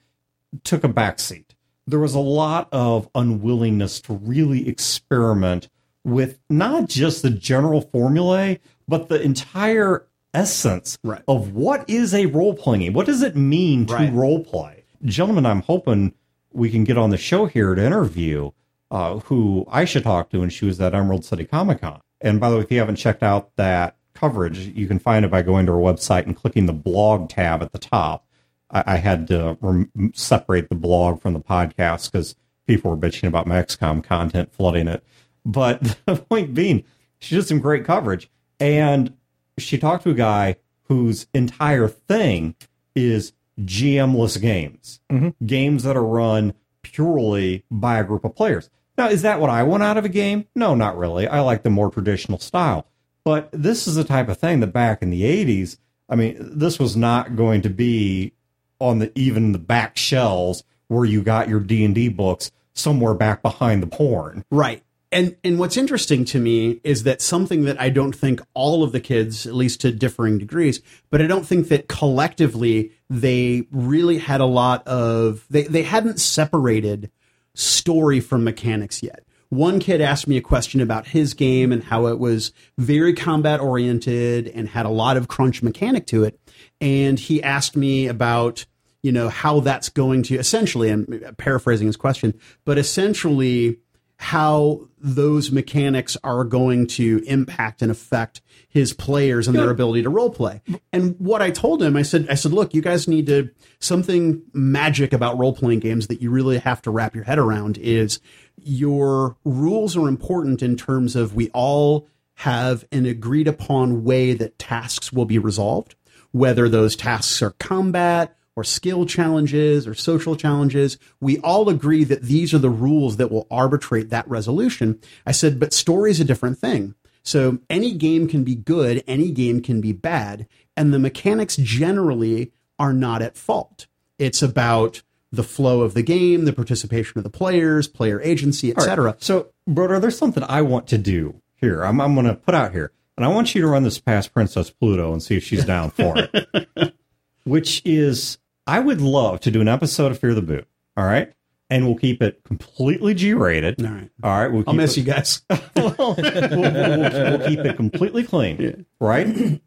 took 0.64 0.84
a 0.84 0.90
backseat. 0.90 1.46
There 1.86 2.00
was 2.00 2.16
a 2.16 2.20
lot 2.20 2.68
of 2.72 3.10
unwillingness 3.14 4.02
to 4.02 4.14
really 4.14 4.68
experiment 4.68 5.70
with 6.04 6.40
not 6.50 6.90
just 6.90 7.22
the 7.22 7.30
general 7.30 7.82
formulae, 7.82 8.60
but 8.88 9.08
the 9.10 9.22
entire 9.22 10.08
essence 10.34 10.98
right. 11.04 11.22
of 11.28 11.54
what 11.54 11.88
is 11.90 12.14
a 12.14 12.26
role 12.28 12.56
playing 12.56 12.82
game. 12.82 12.94
What 12.94 13.06
does 13.06 13.22
it 13.22 13.36
mean 13.36 13.86
to 13.88 13.94
right. 13.94 14.14
role 14.14 14.44
play? 14.44 14.84
Gentlemen, 15.04 15.46
I'm 15.46 15.62
hoping 15.62 16.14
we 16.54 16.70
can 16.70 16.84
get 16.84 16.98
on 16.98 17.10
the 17.10 17.18
show 17.18 17.46
here 17.46 17.76
to 17.76 17.84
interview 17.84 18.52
uh, 18.90 19.20
who 19.20 19.66
I 19.70 19.86
should 19.86 20.04
talk 20.04 20.30
to, 20.32 20.42
and 20.42 20.52
she 20.52 20.66
was 20.66 20.80
at 20.82 20.94
Emerald 20.94 21.26
City 21.26 21.46
Comic 21.46 21.82
Con. 21.82 22.02
And 22.20 22.40
by 22.40 22.50
the 22.50 22.58
way, 22.58 22.64
if 22.64 22.72
you 22.72 22.80
haven't 22.80 22.98
checked 22.98 23.24
out 23.24 23.56
that 23.56 23.96
coverage, 24.14 24.60
you 24.60 24.88
can 24.88 25.00
find 25.00 25.26
it 25.26 25.32
by 25.32 25.42
going 25.42 25.66
to 25.66 25.72
our 25.72 25.80
website 25.80 26.26
and 26.26 26.36
clicking 26.36 26.66
the 26.66 26.74
blog 26.74 27.30
tab 27.30 27.64
at 27.64 27.72
the 27.72 27.80
top. 27.80 28.26
I, 28.70 28.84
I 28.86 28.96
had 28.98 29.28
to 29.28 29.58
rem- 29.62 30.12
separate 30.14 30.70
the 30.70 30.76
blog 30.76 31.22
from 31.22 31.34
the 31.34 31.40
podcast 31.40 32.12
because 32.12 32.36
people 32.68 32.92
were 32.92 32.98
bitching 32.98 33.28
about 33.28 33.48
Maxcom 33.48 34.04
content 34.04 34.54
flooding 34.54 34.88
it. 34.88 35.04
But 35.46 35.98
the 36.06 36.18
point 36.18 36.54
being, 36.54 36.84
she 37.20 37.36
did 37.36 37.48
some 37.48 37.60
great 37.60 37.86
coverage, 37.86 38.30
and 38.60 39.16
she 39.58 39.78
talked 39.78 40.04
to 40.04 40.12
a 40.12 40.16
guy 40.16 40.58
whose 40.84 41.28
entire 41.34 41.88
thing 41.88 42.56
is 42.94 43.32
GMless 43.60 44.42
games, 44.42 45.00
mm-hmm. 45.12 45.46
games 45.46 45.84
that 45.84 45.98
are 45.98 46.06
run 46.06 46.54
purely 46.82 47.64
by 47.70 48.00
a 48.00 48.04
group 48.04 48.26
of 48.26 48.36
players. 48.36 48.70
Now, 48.98 49.10
is 49.10 49.22
that 49.22 49.40
what 49.40 49.50
I 49.50 49.64
want 49.64 49.84
out 49.84 49.98
of 49.98 50.06
a 50.06 50.10
game? 50.10 50.46
No, 50.56 50.76
not 50.76 50.98
really. 50.98 51.28
I 51.28 51.40
like 51.42 51.64
the 51.64 51.70
more 51.70 51.90
traditional 51.90 52.40
style. 52.40 52.86
But 53.24 53.50
this 53.52 53.88
is 53.88 53.96
the 53.96 54.04
type 54.04 54.30
of 54.30 54.38
thing 54.38 54.60
that 54.62 54.68
back 54.68 55.02
in 55.02 55.10
the 55.10 55.24
80s, 55.24 55.78
I 56.10 56.16
mean, 56.16 56.38
this 56.40 56.80
was 56.80 56.98
not 56.98 57.36
going 57.36 57.62
to 57.62 57.70
be 57.70 58.34
on 58.80 59.00
the 59.00 59.12
even 59.16 59.52
the 59.52 59.60
back 59.60 59.96
shelves 59.96 60.64
where 60.88 61.06
you 61.06 61.22
got 61.22 61.48
your 61.48 61.60
D&D 61.60 62.10
books 62.10 62.52
somewhere 62.74 63.14
back 63.14 63.42
behind 63.42 63.82
the 63.82 63.88
porn. 63.88 64.44
Right. 64.50 64.84
And 65.14 65.36
and 65.44 65.60
what's 65.60 65.76
interesting 65.76 66.24
to 66.26 66.40
me 66.40 66.80
is 66.86 67.04
that 67.04 67.22
something 67.22 67.66
that 67.66 67.80
I 67.82 67.90
don't 67.90 68.16
think 68.16 68.42
all 68.54 68.82
of 68.82 68.94
the 68.94 69.02
kids, 69.02 69.46
at 69.46 69.54
least 69.54 69.82
to 69.82 69.92
differing 69.92 70.38
degrees, 70.38 70.82
but 71.10 71.22
I 71.22 71.28
don't 71.28 71.46
think 71.46 71.68
that 71.68 71.90
collectively 71.90 72.92
they 73.10 73.68
really 73.72 74.20
had 74.20 74.40
a 74.40 74.46
lot 74.46 74.88
of 74.88 75.46
they, 75.50 75.64
they 75.64 75.84
hadn't 75.84 76.22
separated 76.22 77.12
story 77.54 78.22
from 78.22 78.46
mechanics 78.46 79.04
yet. 79.04 79.26
one 79.52 79.80
kid 79.82 80.00
asked 80.00 80.30
me 80.30 80.38
a 80.38 80.42
question 80.42 80.80
about 80.80 81.08
his 81.08 81.34
game 81.34 81.74
and 81.74 81.84
how 81.84 82.08
it 82.08 82.18
was 82.18 82.54
very 82.78 83.14
combat 83.14 83.60
oriented 83.60 84.48
and 84.48 84.70
had 84.70 84.86
a 84.86 84.90
lot 84.90 85.18
of 85.18 85.28
crunch 85.28 85.62
mechanic 85.62 86.08
to 86.08 86.24
it. 86.24 86.40
And 86.80 87.20
he 87.20 87.44
asked 87.44 87.76
me 87.76 88.08
about, 88.08 88.66
you 89.04 89.12
know, 89.12 89.28
how 89.28 89.60
that's 89.60 89.90
going 89.90 90.24
to 90.24 90.36
essentially, 90.36 90.90
I'm 90.90 91.06
paraphrasing 91.38 91.88
his 91.88 91.98
question, 91.98 92.34
but 92.64 92.78
essentially 92.78 93.78
how 94.22 94.88
those 95.00 95.52
mechanics 95.52 96.16
are 96.24 96.44
going 96.44 96.86
to 96.86 97.24
impact 97.26 97.82
and 97.82 97.90
affect 97.90 98.40
his 98.70 98.94
players 98.94 99.48
and 99.48 99.58
their 99.58 99.72
ability 99.72 100.04
to 100.04 100.12
role 100.12 100.30
play. 100.30 100.62
And 100.94 101.16
what 101.18 101.42
I 101.42 101.50
told 101.50 101.82
him, 101.82 101.98
I 101.98 102.04
said, 102.04 102.28
I 102.30 102.36
said, 102.36 102.54
look, 102.54 102.76
you 102.76 102.84
guys 102.84 103.08
need 103.08 103.26
to 103.26 103.50
something 103.80 104.44
magic 104.54 105.12
about 105.12 105.40
role 105.40 105.56
playing 105.56 105.80
games 105.80 106.06
that 106.06 106.22
you 106.22 106.30
really 106.30 106.60
have 106.60 106.84
to 106.84 106.92
wrap 106.92 107.16
your 107.16 107.24
head 107.24 107.40
around 107.40 107.80
is 107.80 108.20
your 108.58 109.38
rules 109.44 109.98
are 109.98 110.08
important 110.08 110.62
in 110.62 110.78
terms 110.78 111.16
of 111.16 111.34
we 111.34 111.50
all 111.50 112.08
have 112.36 112.86
an 112.92 113.08
agreed 113.08 113.48
upon 113.48 114.04
way 114.04 114.36
that 114.36 114.60
tasks 114.60 115.12
will 115.12 115.26
be 115.26 115.40
resolved, 115.40 115.96
whether 116.32 116.70
those 116.70 116.96
tasks 116.96 117.42
are 117.42 117.56
combat 117.60 118.38
or 118.56 118.64
skill 118.64 119.06
challenges 119.06 119.88
or 119.88 119.94
social 119.94 120.36
challenges. 120.36 120.98
We 121.20 121.40
all 121.40 121.70
agree 121.70 122.04
that 122.06 122.24
these 122.24 122.54
are 122.54 122.60
the 122.60 122.70
rules 122.70 123.18
that 123.18 123.32
will 123.32 123.48
arbitrate 123.50 124.10
that 124.10 124.28
resolution. 124.30 125.00
I 125.26 125.32
said, 125.32 125.60
but 125.60 125.74
story 125.74 126.12
is 126.12 126.20
a 126.20 126.26
different 126.26 126.58
thing. 126.58 126.96
So 127.24 127.60
any 127.70 127.94
game 127.94 128.28
can 128.28 128.44
be 128.44 128.56
good, 128.56 129.04
any 129.08 129.32
game 129.32 129.62
can 129.62 129.80
be 129.80 129.92
bad, 129.92 130.48
and 130.76 130.94
the 130.94 131.00
mechanics 131.00 131.56
generally 131.58 132.52
are 132.80 132.94
not 132.94 133.22
at 133.22 133.38
fault. 133.38 133.88
It's 134.18 134.42
about 134.42 135.04
the 135.32 135.44
flow 135.44 135.82
of 135.82 135.94
the 135.94 136.02
game, 136.02 136.46
the 136.46 136.54
participation 136.54 137.18
of 137.18 137.24
the 137.24 137.30
players, 137.30 137.88
player 137.88 138.22
agency, 138.22 138.72
etc. 138.72 139.16
So, 139.20 139.48
brother, 139.68 140.00
there's 140.00 140.18
something 140.18 140.44
I 140.44 140.62
want 140.62 140.88
to 140.88 140.98
do 140.98 141.42
here. 141.56 141.84
I'm, 141.84 142.02
I'm 142.02 142.16
going 142.16 142.26
to 142.26 142.36
put 142.36 142.56
out 142.56 142.74
here, 142.74 142.92
and 143.16 143.26
I 143.26 143.30
want 143.30 143.56
you 143.56 143.62
to 143.62 143.68
run 143.68 143.84
this 143.84 144.00
past 144.00 144.34
Princess 144.34 144.70
Pluto 144.70 145.14
and 145.14 145.24
see 145.24 145.38
if 145.38 145.44
she's 145.44 145.64
down 145.64 145.92
for 145.92 146.16
it. 146.18 146.94
Which 147.44 147.82
is, 147.86 148.38
I 148.68 148.80
would 148.80 149.02
love 149.02 149.40
to 149.42 149.52
do 149.52 149.62
an 149.62 149.68
episode 149.68 150.12
of 150.12 150.20
Fear 150.20 150.34
the 150.36 150.42
Boot. 150.42 150.68
All 150.98 151.06
right. 151.06 151.32
And 151.70 151.86
we'll 151.86 151.96
keep 151.98 152.22
it 152.22 152.44
completely 152.44 153.14
G 153.14 153.34
rated. 153.34 153.84
All 153.86 153.92
right. 153.92 154.10
All 154.24 154.30
right. 154.40 154.52
We'll 154.52 154.64
I'll 154.68 154.74
miss 154.74 154.98
it, 154.98 155.02
you 155.02 155.06
guys. 155.06 155.42
we'll, 155.76 155.96
we'll- 155.98 156.16
we'll 156.18 157.48
keep 157.48 157.60
it 157.60 157.76
completely 157.78 158.24
clean. 158.24 158.86
Right. 159.00 159.62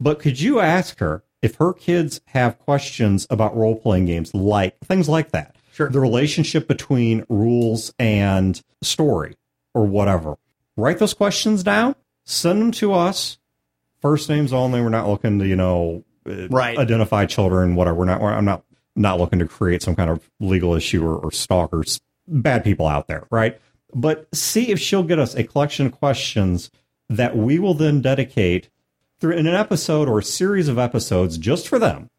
But 0.00 0.18
could 0.20 0.40
you 0.40 0.60
ask 0.60 0.98
her 1.00 1.24
if 1.42 1.56
her 1.56 1.72
kids 1.72 2.20
have 2.26 2.58
questions 2.58 3.26
about 3.30 3.56
role 3.56 3.76
playing 3.76 4.06
games, 4.06 4.32
like 4.34 4.78
things 4.80 5.08
like 5.08 5.32
that? 5.32 5.56
Sure. 5.72 5.88
The 5.90 6.00
relationship 6.00 6.68
between 6.68 7.24
rules 7.28 7.92
and 7.98 8.60
story 8.82 9.36
or 9.74 9.86
whatever. 9.86 10.36
Write 10.76 10.98
those 10.98 11.14
questions 11.14 11.62
down, 11.62 11.94
send 12.24 12.60
them 12.60 12.72
to 12.72 12.92
us. 12.92 13.38
First 14.00 14.28
names 14.28 14.52
only. 14.52 14.80
We're 14.80 14.88
not 14.90 15.08
looking 15.08 15.38
to, 15.38 15.46
you 15.46 15.56
know, 15.56 16.04
Uh, 16.26 16.48
right. 16.48 16.78
identify 16.78 17.26
children, 17.26 17.74
whatever. 17.74 17.98
We're 17.98 18.04
not, 18.04 18.20
we're, 18.20 18.32
I'm 18.32 18.44
not, 18.44 18.64
not 18.94 19.18
looking 19.18 19.38
to 19.38 19.46
create 19.46 19.82
some 19.82 19.96
kind 19.96 20.10
of 20.10 20.28
legal 20.40 20.74
issue 20.74 21.04
or, 21.04 21.16
or 21.16 21.32
stalkers, 21.32 22.00
bad 22.28 22.62
people 22.62 22.86
out 22.86 23.08
there, 23.08 23.26
right? 23.30 23.60
But 23.94 24.28
see 24.34 24.70
if 24.70 24.78
she'll 24.78 25.02
get 25.02 25.18
us 25.18 25.34
a 25.34 25.44
collection 25.44 25.86
of 25.86 25.92
questions 25.92 26.70
that 27.08 27.36
we 27.36 27.58
will 27.58 27.74
then 27.74 28.00
dedicate 28.00 28.70
through 29.20 29.36
in 29.36 29.46
an 29.46 29.54
episode 29.54 30.08
or 30.08 30.18
a 30.18 30.24
series 30.24 30.68
of 30.68 30.78
episodes 30.78 31.38
just 31.38 31.68
for 31.68 31.78
them, 31.78 32.10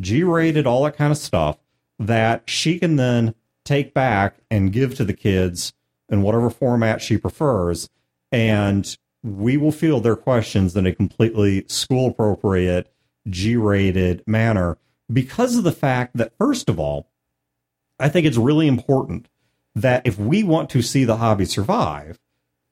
G 0.00 0.22
rated, 0.22 0.66
all 0.66 0.84
that 0.84 0.96
kind 0.96 1.10
of 1.10 1.18
stuff 1.18 1.58
that 1.98 2.42
she 2.46 2.78
can 2.78 2.96
then 2.96 3.34
take 3.64 3.94
back 3.94 4.36
and 4.50 4.72
give 4.72 4.94
to 4.96 5.04
the 5.04 5.12
kids 5.12 5.72
in 6.08 6.22
whatever 6.22 6.50
format 6.50 7.00
she 7.00 7.16
prefers. 7.16 7.88
And 8.32 8.96
we 9.22 9.56
will 9.56 9.72
field 9.72 10.02
their 10.02 10.16
questions 10.16 10.74
in 10.76 10.86
a 10.86 10.94
completely 10.94 11.64
school 11.68 12.08
appropriate, 12.08 12.90
G 13.28 13.56
rated 13.56 14.22
manner 14.26 14.78
because 15.12 15.56
of 15.56 15.64
the 15.64 15.72
fact 15.72 16.16
that, 16.16 16.36
first 16.38 16.68
of 16.68 16.78
all, 16.78 17.10
I 17.98 18.08
think 18.08 18.26
it's 18.26 18.36
really 18.36 18.66
important 18.66 19.28
that 19.74 20.02
if 20.04 20.18
we 20.18 20.42
want 20.42 20.70
to 20.70 20.82
see 20.82 21.04
the 21.04 21.16
hobby 21.16 21.44
survive 21.44 22.18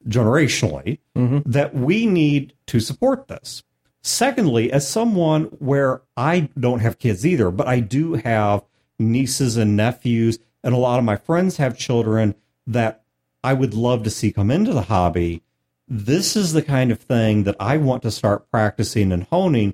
generationally, 0.07 0.99
mm-hmm. 1.15 1.49
that 1.49 1.73
we 1.75 2.05
need 2.05 2.53
to 2.67 2.79
support 2.79 3.27
this. 3.27 3.63
Secondly, 4.01 4.71
as 4.71 4.87
someone 4.87 5.45
where 5.59 6.01
I 6.15 6.49
don't 6.57 6.79
have 6.79 6.99
kids 6.99 7.25
either, 7.25 7.51
but 7.51 7.67
I 7.67 7.81
do 7.81 8.13
have 8.13 8.63
nieces 8.97 9.57
and 9.57 9.75
nephews, 9.75 10.39
and 10.63 10.73
a 10.73 10.77
lot 10.77 10.99
of 10.99 11.05
my 11.05 11.17
friends 11.17 11.57
have 11.57 11.77
children 11.77 12.35
that 12.65 13.03
I 13.43 13.53
would 13.53 13.73
love 13.73 14.03
to 14.03 14.09
see 14.09 14.31
come 14.31 14.51
into 14.51 14.73
the 14.73 14.83
hobby. 14.83 15.43
This 15.87 16.35
is 16.35 16.53
the 16.53 16.61
kind 16.61 16.91
of 16.91 16.99
thing 16.99 17.43
that 17.43 17.55
I 17.59 17.77
want 17.77 18.03
to 18.03 18.11
start 18.11 18.49
practicing 18.51 19.11
and 19.11 19.23
honing 19.23 19.73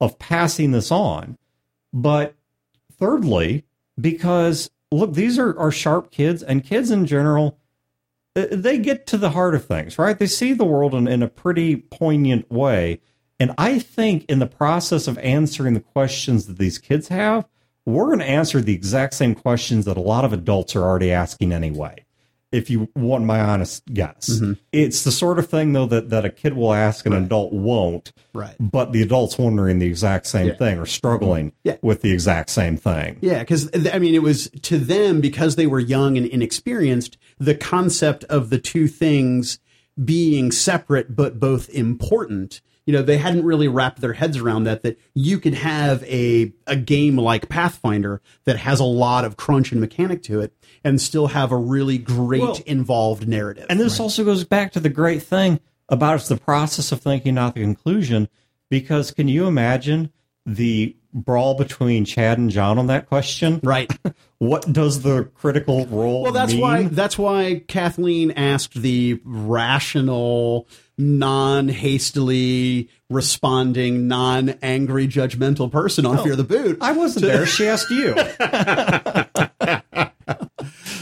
of 0.00 0.18
passing 0.18 0.70
this 0.70 0.90
on. 0.90 1.38
But 1.92 2.34
thirdly, 2.98 3.64
because 4.00 4.70
look, 4.90 5.14
these 5.14 5.38
are, 5.38 5.58
are 5.58 5.70
sharp 5.70 6.10
kids, 6.10 6.42
and 6.42 6.64
kids 6.64 6.90
in 6.90 7.06
general, 7.06 7.58
uh, 8.36 8.46
they 8.50 8.78
get 8.78 9.06
to 9.08 9.18
the 9.18 9.30
heart 9.30 9.54
of 9.54 9.64
things, 9.64 9.98
right? 9.98 10.18
They 10.18 10.26
see 10.26 10.52
the 10.52 10.64
world 10.64 10.94
in, 10.94 11.08
in 11.08 11.22
a 11.22 11.28
pretty 11.28 11.76
poignant 11.76 12.50
way. 12.50 13.00
And 13.38 13.52
I 13.56 13.78
think 13.78 14.24
in 14.28 14.38
the 14.38 14.46
process 14.46 15.08
of 15.08 15.18
answering 15.18 15.74
the 15.74 15.80
questions 15.80 16.46
that 16.46 16.58
these 16.58 16.78
kids 16.78 17.08
have, 17.08 17.46
we're 17.86 18.06
going 18.06 18.18
to 18.18 18.28
answer 18.28 18.60
the 18.60 18.74
exact 18.74 19.14
same 19.14 19.34
questions 19.34 19.86
that 19.86 19.96
a 19.96 20.02
lot 20.02 20.24
of 20.24 20.32
adults 20.32 20.76
are 20.76 20.82
already 20.82 21.10
asking 21.10 21.52
anyway. 21.52 22.04
If 22.52 22.68
you 22.68 22.88
want 22.96 23.24
my 23.24 23.40
honest 23.40 23.84
guess, 23.86 24.28
mm-hmm. 24.28 24.54
it's 24.72 25.04
the 25.04 25.12
sort 25.12 25.38
of 25.38 25.48
thing 25.48 25.72
though 25.72 25.86
that, 25.86 26.10
that 26.10 26.24
a 26.24 26.30
kid 26.30 26.54
will 26.54 26.72
ask 26.72 27.06
an 27.06 27.12
adult 27.12 27.52
won't, 27.52 28.12
Right. 28.32 28.56
but 28.58 28.92
the 28.92 29.02
adult's 29.02 29.38
wondering 29.38 29.78
the 29.78 29.86
exact 29.86 30.26
same 30.26 30.48
Yeah. 30.48 30.56
thing 30.56 30.78
or 30.78 30.86
struggling 30.86 31.48
mm-hmm. 31.50 31.68
Yeah. 31.68 31.76
with 31.80 32.02
the 32.02 32.10
exact 32.10 32.50
same 32.50 32.76
thing. 32.76 33.18
Yeah, 33.20 33.38
because 33.38 33.70
I 33.92 34.00
mean, 34.00 34.14
it 34.14 34.22
was 34.22 34.50
to 34.62 34.78
them 34.78 35.20
because 35.20 35.54
they 35.54 35.66
were 35.66 35.78
young 35.78 36.16
and 36.16 36.26
inexperienced. 36.26 37.16
The 37.38 37.54
concept 37.54 38.24
of 38.24 38.50
the 38.50 38.58
two 38.58 38.88
things 38.88 39.60
being 40.04 40.50
separate 40.50 41.14
but 41.14 41.38
both 41.38 41.68
important. 41.70 42.60
You 42.86 42.94
know, 42.94 43.02
they 43.02 43.18
hadn't 43.18 43.44
really 43.44 43.68
wrapped 43.68 44.00
their 44.00 44.14
heads 44.14 44.38
around 44.38 44.64
that. 44.64 44.82
That 44.82 44.98
you 45.14 45.38
could 45.38 45.54
have 45.54 46.02
a 46.04 46.52
a 46.66 46.76
game 46.76 47.16
like 47.16 47.48
Pathfinder 47.48 48.20
that 48.44 48.56
has 48.56 48.80
a 48.80 48.84
lot 48.84 49.24
of 49.24 49.36
crunch 49.36 49.72
and 49.72 49.80
mechanic 49.80 50.22
to 50.24 50.40
it, 50.40 50.52
and 50.82 51.00
still 51.00 51.28
have 51.28 51.52
a 51.52 51.56
really 51.56 51.98
great 51.98 52.42
Well, 52.42 52.58
involved 52.66 53.28
narrative. 53.28 53.66
And 53.68 53.78
this 53.78 54.00
also 54.00 54.24
goes 54.24 54.44
back 54.44 54.72
to 54.72 54.80
the 54.80 54.88
great 54.88 55.22
thing 55.22 55.60
about 55.88 56.16
it's 56.16 56.28
the 56.28 56.36
process 56.36 56.92
of 56.92 57.00
thinking, 57.00 57.34
not 57.34 57.54
the 57.54 57.62
conclusion. 57.62 58.28
Because 58.70 59.10
can 59.10 59.28
you 59.28 59.46
imagine 59.46 60.12
the 60.46 60.96
brawl 61.12 61.54
between 61.54 62.04
Chad 62.04 62.38
and 62.38 62.50
John 62.50 62.78
on 62.78 62.86
that 62.86 63.06
question? 63.06 63.60
right. 63.62 63.90
What 64.38 64.72
does 64.72 65.02
the 65.02 65.24
critical 65.34 65.84
role? 65.88 66.22
Well, 66.22 66.32
that's 66.32 66.52
mean? 66.52 66.62
why 66.62 66.82
that's 66.84 67.18
why 67.18 67.62
Kathleen 67.68 68.30
asked 68.30 68.72
the 68.72 69.20
rational, 69.22 70.66
non-hastily 71.00 72.88
responding, 73.08 74.06
non-angry, 74.06 75.08
judgmental 75.08 75.70
person 75.70 76.06
on 76.06 76.22
Fear 76.22 76.36
the 76.36 76.44
Boot. 76.44 76.78
I 76.80 76.92
wasn't 76.92 77.24
there. 77.26 77.46
She 77.50 77.66
asked 77.66 77.90
you. 77.90 78.14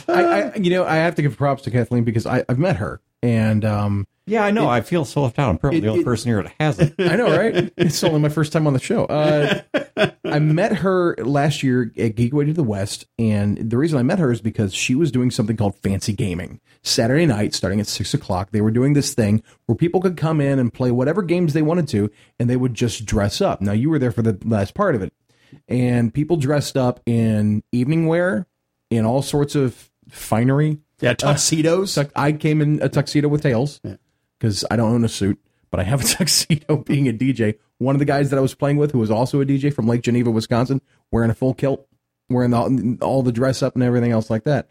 I, 0.09 0.51
I, 0.53 0.55
you 0.57 0.71
know, 0.71 0.85
I 0.85 0.97
have 0.97 1.17
to 1.17 1.23
give 1.23 1.37
props 1.37 1.63
to 1.65 1.71
Kathleen 1.71 2.05
because 2.05 2.25
I, 2.27 2.45
I've 2.49 2.59
met 2.59 2.77
her, 2.77 3.01
and 3.23 3.65
um, 3.65 4.07
Yeah, 4.29 4.45
I 4.45 4.51
know. 4.51 4.69
I 4.69 4.81
feel 4.83 5.05
so 5.05 5.23
left 5.23 5.39
out. 5.39 5.49
I'm 5.49 5.59
probably 5.59 5.79
it- 5.79 5.83
the 5.83 5.89
only 5.89 6.01
it- 6.03 6.05
person 6.05 6.31
here 6.31 6.43
that 6.43 6.53
hasn't. 6.61 6.95
I 6.99 7.17
know, 7.17 7.37
right? 7.37 7.73
it's 7.77 8.03
only 8.05 8.21
my 8.21 8.29
first 8.29 8.53
time 8.53 8.67
on 8.67 8.73
the 8.73 8.79
show. 8.79 9.05
Uh, 9.07 9.63
I 10.25 10.39
met 10.39 10.77
her 10.77 11.17
last 11.17 11.63
year 11.63 11.93
at 11.99 12.15
Geekway 12.17 12.47
to 12.47 12.53
the 12.53 12.63
West, 12.63 13.07
and 13.19 13.57
the 13.71 13.77
reason 13.77 13.99
I 13.99 14.03
met 14.03 14.19
her 14.19 14.31
is 14.31 14.41
because 14.41 14.75
she 14.75 14.95
was 14.95 15.11
doing 15.11 15.31
something 15.31 15.57
called 15.57 15.77
Fancy 15.77 16.13
Gaming. 16.13 16.61
Saturday 16.83 17.27
night, 17.27 17.55
starting 17.55 17.81
at 17.81 17.87
six 17.87 18.15
o'clock, 18.15 18.51
they 18.53 18.61
were 18.61 18.71
doing 18.71 18.93
this 18.93 19.13
thing 19.15 19.43
where 19.67 19.75
people 19.77 20.01
could 20.01 20.17
come 20.17 20.41
in 20.41 20.59
and 20.59 20.73
play 20.73 20.91
whatever 20.91 21.23
games 21.23 21.53
they 21.53 21.63
wanted 21.63 21.89
to, 21.89 22.11
and 22.39 22.49
they 22.49 22.57
would 22.57 22.75
just 22.75 23.05
dress 23.05 23.41
up. 23.41 23.61
Now, 23.61 23.73
you 23.73 23.91
were 23.91 23.99
there 23.99 24.13
for 24.13 24.23
the 24.23 24.39
last 24.45 24.75
part 24.75 24.95
of 24.95 25.03
it, 25.03 25.13
and 25.67 26.13
people 26.15 26.37
dressed 26.37 26.77
up 26.77 27.01
in 27.07 27.63
evening 27.73 28.07
wear, 28.07 28.47
in 28.91 29.05
all 29.05 29.23
sorts 29.23 29.55
of 29.55 29.91
finery. 30.09 30.79
yeah, 31.01 31.15
tuxedos. 31.15 31.95
Tuck- 31.95 32.13
I 32.15 32.33
came 32.33 32.61
in 32.63 32.81
a 32.83 32.89
tuxedo 32.89 33.29
with 33.29 33.43
tails 33.43 33.81
because 34.39 34.65
I 34.71 34.77
don't 34.77 34.93
own 34.93 35.05
a 35.05 35.09
suit, 35.09 35.39
but 35.71 35.81
I 35.81 35.85
have 35.85 36.03
a 36.03 36.05
tuxedo 36.17 36.79
being 36.79 37.09
a 37.09 37.13
DJ. 37.13 37.59
One 37.79 37.95
of 37.95 37.99
the 37.99 38.05
guys 38.05 38.31
that 38.31 38.39
I 38.39 38.43
was 38.43 38.55
playing 38.55 38.77
with, 38.77 38.93
who 38.93 38.99
was 38.99 39.11
also 39.11 39.41
a 39.41 39.47
DJ 39.47 39.73
from 39.73 39.87
Lake 39.87 40.03
Geneva, 40.03 40.31
Wisconsin, 40.31 40.81
wearing 41.13 41.31
a 41.31 41.35
full 41.35 41.55
kilt, 41.55 41.87
wearing 42.29 42.51
the, 42.51 42.99
all 43.01 43.23
the 43.23 43.33
dress 43.33 43.63
up 43.63 43.75
and 43.75 43.83
everything 43.83 44.13
else 44.13 44.31
like 44.31 44.45
that. 44.45 44.71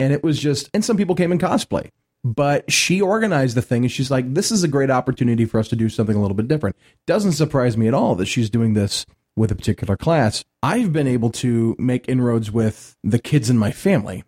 And 0.00 0.12
it 0.12 0.22
was 0.22 0.38
just, 0.38 0.70
and 0.74 0.84
some 0.84 0.96
people 0.96 1.14
came 1.14 1.32
in 1.32 1.38
cosplay. 1.38 1.90
But 2.24 2.70
she 2.72 3.00
organized 3.00 3.56
the 3.56 3.62
thing 3.62 3.84
and 3.84 3.92
she's 3.92 4.10
like, 4.10 4.34
this 4.34 4.50
is 4.50 4.64
a 4.64 4.68
great 4.68 4.90
opportunity 4.90 5.44
for 5.44 5.60
us 5.60 5.68
to 5.68 5.76
do 5.76 5.88
something 5.88 6.16
a 6.16 6.20
little 6.20 6.36
bit 6.36 6.48
different. 6.48 6.76
Doesn't 7.06 7.32
surprise 7.32 7.76
me 7.76 7.86
at 7.86 7.94
all 7.94 8.16
that 8.16 8.26
she's 8.26 8.50
doing 8.50 8.74
this 8.74 9.06
with 9.36 9.52
a 9.52 9.54
particular 9.54 9.96
class. 9.96 10.44
I've 10.60 10.92
been 10.92 11.06
able 11.06 11.30
to 11.30 11.76
make 11.78 12.08
inroads 12.08 12.50
with 12.50 12.96
the 13.04 13.20
kids 13.20 13.48
in 13.48 13.56
my 13.56 13.70
family 13.70 14.24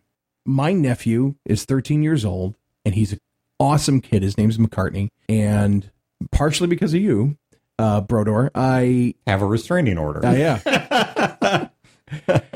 my 0.47 0.73
nephew 0.73 1.35
is 1.45 1.65
13 1.65 2.03
years 2.03 2.25
old 2.25 2.57
and 2.85 2.95
he's 2.95 3.13
an 3.13 3.21
awesome 3.61 4.01
kid. 4.01 4.23
His 4.25 4.37
name's 4.37 4.59
McCartney, 4.59 5.11
and 5.29 5.89
partially 6.33 6.67
because 6.67 6.93
of 6.95 7.01
you, 7.01 7.37
uh, 7.79 8.01
Brodeur, 8.01 8.51
I 8.55 9.15
Have 9.29 9.43
a 9.43 9.47
restraining 9.47 9.99
order. 9.99 10.27
uh, 10.27 10.33
yeah. 10.33 11.69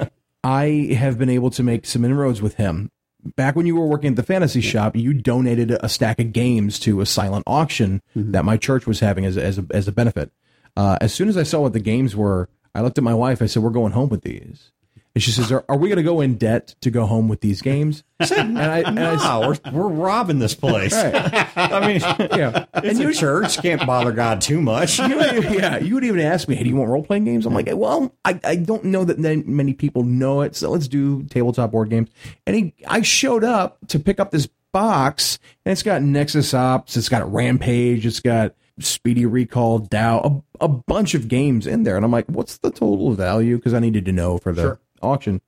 I 0.44 0.94
have 0.98 1.16
been 1.18 1.30
able 1.30 1.50
to 1.50 1.62
make 1.62 1.86
some 1.86 2.04
inroads 2.04 2.42
with 2.42 2.56
him. 2.56 2.90
Back 3.36 3.56
when 3.56 3.64
you 3.64 3.76
were 3.76 3.86
working 3.86 4.10
at 4.10 4.16
the 4.16 4.22
fantasy 4.22 4.60
shop, 4.60 4.94
you 4.96 5.14
donated 5.14 5.70
a 5.70 5.88
stack 5.88 6.18
of 6.18 6.32
games 6.34 6.78
to 6.80 7.00
a 7.00 7.06
silent 7.06 7.44
auction 7.46 8.02
that 8.14 8.44
my 8.44 8.58
church 8.58 8.86
was 8.86 9.00
having 9.00 9.24
as, 9.24 9.38
as, 9.38 9.58
a, 9.58 9.64
as 9.70 9.88
a 9.88 9.92
benefit. 9.92 10.30
Uh, 10.76 10.98
as 11.00 11.14
soon 11.14 11.28
as 11.30 11.36
I 11.38 11.42
saw 11.44 11.60
what 11.60 11.72
the 11.72 11.80
games 11.80 12.14
were, 12.14 12.50
I 12.74 12.82
looked 12.82 12.98
at 12.98 13.04
my 13.04 13.14
wife. 13.14 13.40
I 13.40 13.46
said, 13.46 13.62
We're 13.62 13.70
going 13.70 13.92
home 13.92 14.10
with 14.10 14.22
these. 14.22 14.72
And 15.14 15.22
she 15.22 15.30
says, 15.30 15.52
Are, 15.52 15.64
are 15.68 15.76
we 15.76 15.88
going 15.88 15.98
to 15.98 16.02
go 16.02 16.20
in 16.20 16.36
debt 16.36 16.74
to 16.80 16.90
go 16.90 17.06
home 17.06 17.28
with 17.28 17.40
these 17.40 17.62
games? 17.62 18.02
And 18.18 18.58
I, 18.58 18.80
and 18.80 18.98
I 18.98 19.16
said, 19.16 19.28
no, 19.28 19.48
we're, 19.48 19.72
we're 19.72 19.88
robbing 19.88 20.40
this 20.40 20.54
place. 20.54 20.92
Right. 20.92 21.48
I 21.56 21.86
mean, 21.86 22.00
yeah. 22.36 22.66
it's 22.74 22.98
a 22.98 23.12
church. 23.12 23.58
Can't 23.62 23.86
bother 23.86 24.10
God 24.10 24.40
too 24.40 24.60
much. 24.60 24.98
you 24.98 25.16
would, 25.16 25.44
yeah, 25.54 25.78
you 25.78 25.94
would 25.94 26.04
even 26.04 26.20
ask 26.20 26.48
me, 26.48 26.56
"Hey, 26.56 26.64
do 26.64 26.70
you 26.70 26.76
want 26.76 26.90
role 26.90 27.04
playing 27.04 27.24
games?" 27.24 27.46
I'm 27.46 27.54
like, 27.54 27.68
"Well, 27.72 28.12
I, 28.24 28.40
I 28.42 28.56
don't 28.56 28.84
know 28.84 29.04
that 29.04 29.18
many 29.18 29.72
people 29.72 30.02
know 30.02 30.40
it, 30.40 30.56
so 30.56 30.70
let's 30.70 30.88
do 30.88 31.22
tabletop 31.24 31.70
board 31.70 31.90
games." 31.90 32.08
And 32.46 32.56
he, 32.56 32.74
I 32.86 33.02
showed 33.02 33.44
up 33.44 33.78
to 33.88 34.00
pick 34.00 34.18
up 34.18 34.30
this 34.30 34.48
box, 34.72 35.38
and 35.64 35.72
it's 35.72 35.82
got 35.82 36.02
Nexus 36.02 36.54
Ops, 36.54 36.96
it's 36.96 37.08
got 37.08 37.30
Rampage, 37.32 38.04
it's 38.04 38.20
got 38.20 38.54
Speedy 38.80 39.26
Recall, 39.26 39.78
Dow, 39.78 40.42
a, 40.60 40.64
a 40.64 40.68
bunch 40.68 41.14
of 41.14 41.28
games 41.28 41.66
in 41.66 41.84
there, 41.84 41.96
and 41.96 42.04
I'm 42.04 42.10
like, 42.10 42.26
"What's 42.26 42.58
the 42.58 42.70
total 42.70 43.12
value?" 43.12 43.56
Because 43.56 43.74
I 43.74 43.78
needed 43.78 44.04
to 44.06 44.12
know 44.12 44.38
for 44.38 44.52
the 44.52 44.62
Sure. 44.62 44.80
Auction, 45.02 45.40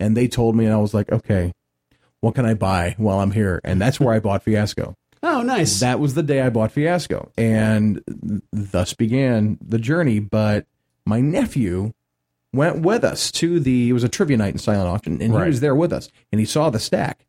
and 0.00 0.16
they 0.16 0.28
told 0.28 0.56
me, 0.56 0.64
and 0.64 0.74
I 0.74 0.78
was 0.78 0.94
like, 0.94 1.10
"Okay." 1.12 1.52
What 2.20 2.34
can 2.34 2.44
I 2.44 2.54
buy 2.54 2.96
while 2.98 3.20
I'm 3.20 3.30
here? 3.30 3.60
And 3.62 3.80
that's 3.80 4.00
where 4.00 4.12
I 4.12 4.18
bought 4.18 4.42
Fiasco. 4.42 4.96
Oh, 5.22 5.42
nice. 5.42 5.78
That 5.78 6.00
was 6.00 6.14
the 6.14 6.22
day 6.24 6.40
I 6.40 6.50
bought 6.50 6.72
Fiasco, 6.72 7.30
and 7.38 8.02
thus 8.52 8.92
began 8.94 9.56
the 9.64 9.78
journey. 9.78 10.18
But 10.18 10.66
my 11.06 11.20
nephew 11.20 11.92
went 12.52 12.80
with 12.80 13.04
us 13.04 13.30
to 13.32 13.60
the. 13.60 13.88
It 13.88 13.92
was 13.92 14.02
a 14.02 14.08
trivia 14.08 14.36
night 14.36 14.52
in 14.52 14.58
Silent 14.58 14.88
Auction, 14.88 15.22
and 15.22 15.32
Right. 15.32 15.44
he 15.44 15.48
was 15.50 15.60
there 15.60 15.76
with 15.76 15.92
us, 15.92 16.08
and 16.32 16.40
he 16.40 16.44
saw 16.44 16.70
the 16.70 16.80
stack. 16.80 17.24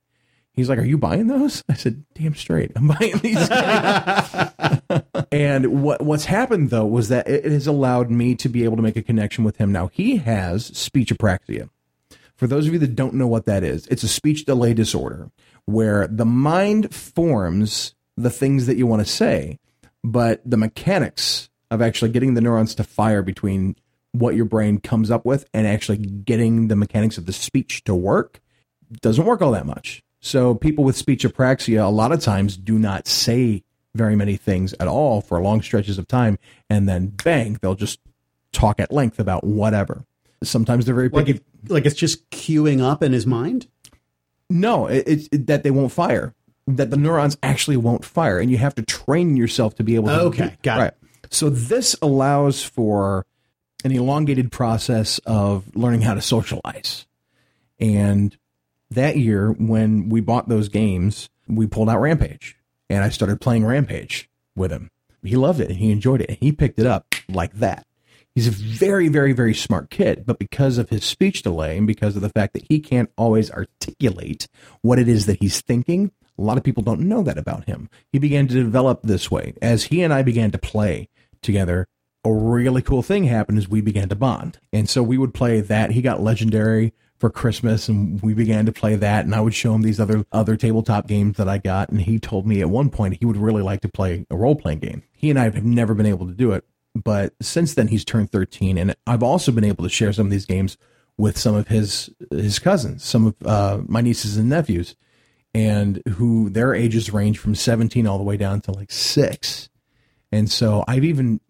He's 0.60 0.70
like, 0.70 0.80
"Are 0.80 0.86
you 0.86 0.97
buying 0.97 1.28
those?" 1.28 1.64
I 1.70 1.74
said, 1.74 2.03
"Damn 2.14 2.36
straight, 2.36 2.72
I'm 2.76 2.88
buying 2.88 3.18
these." 3.20 3.49
and 5.32 5.82
what 5.82 6.01
what's 6.01 6.26
happened 6.26 6.70
though 6.70 6.86
was 6.86 7.10
that 7.10 7.28
it, 7.28 7.45
it 7.45 7.51
has 7.51 7.68
allowed 7.68 8.12
me 8.12 8.36
to 8.36 8.49
be 8.49 8.64
able 8.64 8.76
to 8.76 8.84
make 8.84 8.97
a 8.97 9.01
connection 9.01 9.43
with 9.43 9.57
him. 9.57 9.72
Now 9.72 9.88
he 9.88 10.18
has 10.18 10.66
speech 10.78 11.14
apraxia. 11.14 11.70
For 12.36 12.47
those 12.47 12.68
of 12.68 12.74
you 12.74 12.80
that 12.80 12.95
don't 12.95 13.16
know 13.16 13.28
what 13.28 13.45
that 13.45 13.64
is, 13.64 13.86
it's 13.88 14.03
a 14.03 14.07
speech 14.07 14.45
delay 14.45 14.74
disorder 14.74 15.30
where 15.66 16.07
the 16.07 16.26
mind 16.26 16.93
forms 16.93 17.95
the 18.16 18.30
things 18.30 18.66
that 18.66 18.78
you 18.78 18.88
want 18.88 19.05
to 19.05 19.12
say, 19.12 19.60
but 20.03 20.41
the 20.45 20.57
mechanics 20.57 21.49
of 21.72 21.82
actually 21.82 22.12
getting 22.12 22.34
the 22.34 22.41
neurons 22.41 22.76
to 22.76 22.84
fire 22.84 23.22
between 23.22 23.76
what 24.12 24.36
your 24.36 24.45
brain 24.45 24.80
comes 24.80 25.12
up 25.12 25.26
with 25.26 25.45
and 25.53 25.68
actually 25.68 25.97
getting 25.97 26.68
the 26.68 26.76
mechanics 26.76 27.18
of 27.18 27.26
the 27.26 27.34
speech 27.34 27.84
to 27.84 27.93
work 27.93 28.39
doesn't 29.01 29.26
work 29.26 29.41
all 29.41 29.51
that 29.51 29.66
much. 29.66 30.03
So 30.20 30.55
people 30.55 30.84
with 30.84 30.97
speech 30.97 31.24
apraxia 31.24 31.86
a 31.86 31.89
lot 31.89 32.11
of 32.11 32.20
times 32.22 32.57
do 32.57 32.78
not 32.78 33.07
say 33.07 33.63
very 33.95 34.15
many 34.15 34.36
things 34.36 34.74
at 34.80 34.88
all 34.88 35.22
for 35.22 35.41
long 35.41 35.61
stretches 35.61 35.97
of 35.97 36.07
time 36.07 36.38
and 36.70 36.88
then 36.88 37.07
bang, 37.07 37.57
they'll 37.61 37.76
just 37.76 37.99
talk 38.51 38.80
at 38.80 38.91
length 38.91 39.20
about 39.20 39.43
whatever. 39.43 40.05
Sometimes 40.43 40.86
they're 40.86 40.95
very 40.95 41.09
like, 41.09 41.30
it, 41.30 41.43
like 41.67 41.86
it's 41.86 41.95
just 41.95 42.30
queuing 42.30 42.82
up 42.82 43.03
in 43.03 43.11
his 43.11 43.26
mind. 43.26 43.67
No, 44.49 44.88
it's 44.88 45.28
it, 45.32 45.47
that 45.47 45.63
they 45.63 45.72
won't 45.72 45.91
fire. 45.91 46.34
That 46.65 46.91
the 46.91 46.97
neurons 46.97 47.38
actually 47.41 47.78
won't 47.78 48.05
fire, 48.05 48.39
and 48.39 48.49
you 48.49 48.57
have 48.57 48.76
to 48.76 48.84
train 48.84 49.36
yourself 49.36 49.76
to 49.76 49.84
be 49.84 49.95
able 49.95 50.07
to. 50.07 50.20
Okay, 50.22 50.55
got 50.61 50.88
it. 50.88 50.97
So 51.32 51.49
this 51.49 51.95
allows 52.01 52.63
for 52.63 53.26
an 53.84 53.91
elongated 53.91 54.51
process 54.51 55.20
of 55.20 55.76
learning 55.76 56.01
how 56.01 56.13
to 56.13 56.22
socialize. 56.22 57.05
And 57.80 58.38
that 58.91 59.17
year, 59.17 59.51
when 59.51 60.09
we 60.09 60.21
bought 60.21 60.49
those 60.49 60.69
games, 60.69 61.29
we 61.47 61.67
pulled 61.67 61.89
out 61.89 62.01
Rampage, 62.01 62.57
and 62.89 63.03
I 63.03 63.09
started 63.09 63.41
playing 63.41 63.65
Rampage 63.65 64.29
with 64.55 64.71
him. 64.71 64.89
He 65.23 65.35
loved 65.35 65.59
it, 65.59 65.69
and 65.69 65.79
he 65.79 65.91
enjoyed 65.91 66.21
it, 66.21 66.29
and 66.29 66.37
he 66.39 66.51
picked 66.51 66.79
it 66.79 66.87
up 66.87 67.05
like 67.27 67.53
that. 67.55 67.85
He's 68.35 68.47
a 68.47 68.51
very, 68.51 69.09
very, 69.09 69.33
very 69.33 69.53
smart 69.53 69.89
kid, 69.89 70.23
but 70.25 70.39
because 70.39 70.77
of 70.77 70.89
his 70.89 71.03
speech 71.03 71.41
delay 71.41 71.77
and 71.77 71.85
because 71.85 72.15
of 72.15 72.21
the 72.21 72.29
fact 72.29 72.53
that 72.53 72.65
he 72.69 72.79
can't 72.79 73.11
always 73.17 73.51
articulate 73.51 74.47
what 74.81 74.99
it 74.99 75.07
is 75.07 75.25
that 75.25 75.41
he's 75.41 75.61
thinking, 75.61 76.11
a 76.37 76.41
lot 76.41 76.57
of 76.57 76.63
people 76.63 76.83
don't 76.83 77.01
know 77.01 77.21
that 77.21 77.37
about 77.37 77.65
him. 77.65 77.89
He 78.13 78.19
began 78.19 78.47
to 78.47 78.53
develop 78.53 79.01
this 79.03 79.29
way. 79.29 79.55
As 79.61 79.85
he 79.85 80.01
and 80.03 80.13
I 80.13 80.21
began 80.21 80.51
to 80.51 80.57
play 80.57 81.09
together, 81.41 81.87
a 82.23 82.31
really 82.31 82.81
cool 82.81 83.01
thing 83.01 83.25
happened 83.25 83.57
as 83.57 83.67
we 83.67 83.81
began 83.81 84.09
to 84.09 84.15
bond. 84.15 84.59
And 84.71 84.87
so 84.87 85.03
we 85.03 85.17
would 85.17 85.33
play 85.33 85.59
that. 85.59 85.91
He 85.91 86.01
got 86.01 86.21
legendary 86.21 86.93
for 87.20 87.30
Christmas 87.30 87.89
and 87.89 88.22
we 88.22 88.34
began 88.34 88.65
to 88.65 88.72
play 88.72 88.95
that 88.95 89.26
and 89.26 89.36
I 89.36 89.41
would 89.41 89.53
show 89.53 89.74
him 89.74 89.82
these 89.82 89.99
other 89.99 90.26
other 90.32 90.55
tabletop 90.55 91.07
games 91.07 91.38
that 91.38 91.49
I 91.49 91.57
got 91.57 91.89
and 91.89 92.01
he 92.01 92.17
told 92.17 92.47
me 92.47 92.61
at 92.61 92.70
one 92.70 92.89
point 92.89 93.17
he 93.20 93.26
would 93.26 93.38
really 93.38 93.61
like 93.61 93.82
to 93.82 93.89
play 93.89 94.26
a 94.30 94.38
role 94.38 94.55
playing 94.55 94.80
game. 94.80 95.03
He 95.11 95.30
and 95.30 95.38
I 95.38 95.43
have 95.43 95.63
never 95.63 95.93
been 95.93 96.05
able 96.05 96.28
to 96.28 96.34
do 96.34 96.53
it, 96.53 96.65
but 96.95 97.34
since 97.41 97.74
then 97.74 97.89
he's 97.89 98.05
turned 98.05 98.32
13 98.32 98.78
and 98.78 98.95
I've 99.05 99.24
also 99.24 99.51
been 99.51 99.65
able 99.65 99.84
to 99.84 99.89
share 99.89 100.13
some 100.13 100.28
of 100.28 100.32
these 100.32 100.45
games 100.45 100.78
with 101.17 101.38
some 101.38 101.55
of 101.55 101.67
his 101.67 102.09
his 102.32 102.59
cousins, 102.59 103.03
some 103.03 103.28
of 103.28 103.36
uh, 103.45 103.80
my 103.86 104.01
nieces 104.01 104.38
and 104.38 104.49
nephews 104.49 104.95
and 105.53 106.01
who 106.15 106.49
their 106.49 106.74
ages 106.74 107.11
range 107.11 107.39
from 107.39 107.55
17 107.55 108.05
all 108.07 108.17
the 108.17 108.24
way 108.24 108.38
down 108.38 108.61
to 108.61 108.72
like 108.72 108.91
6. 108.91 109.70
And 110.32 110.49
so 110.49 110.84
I've 110.88 111.03
even 111.03 111.41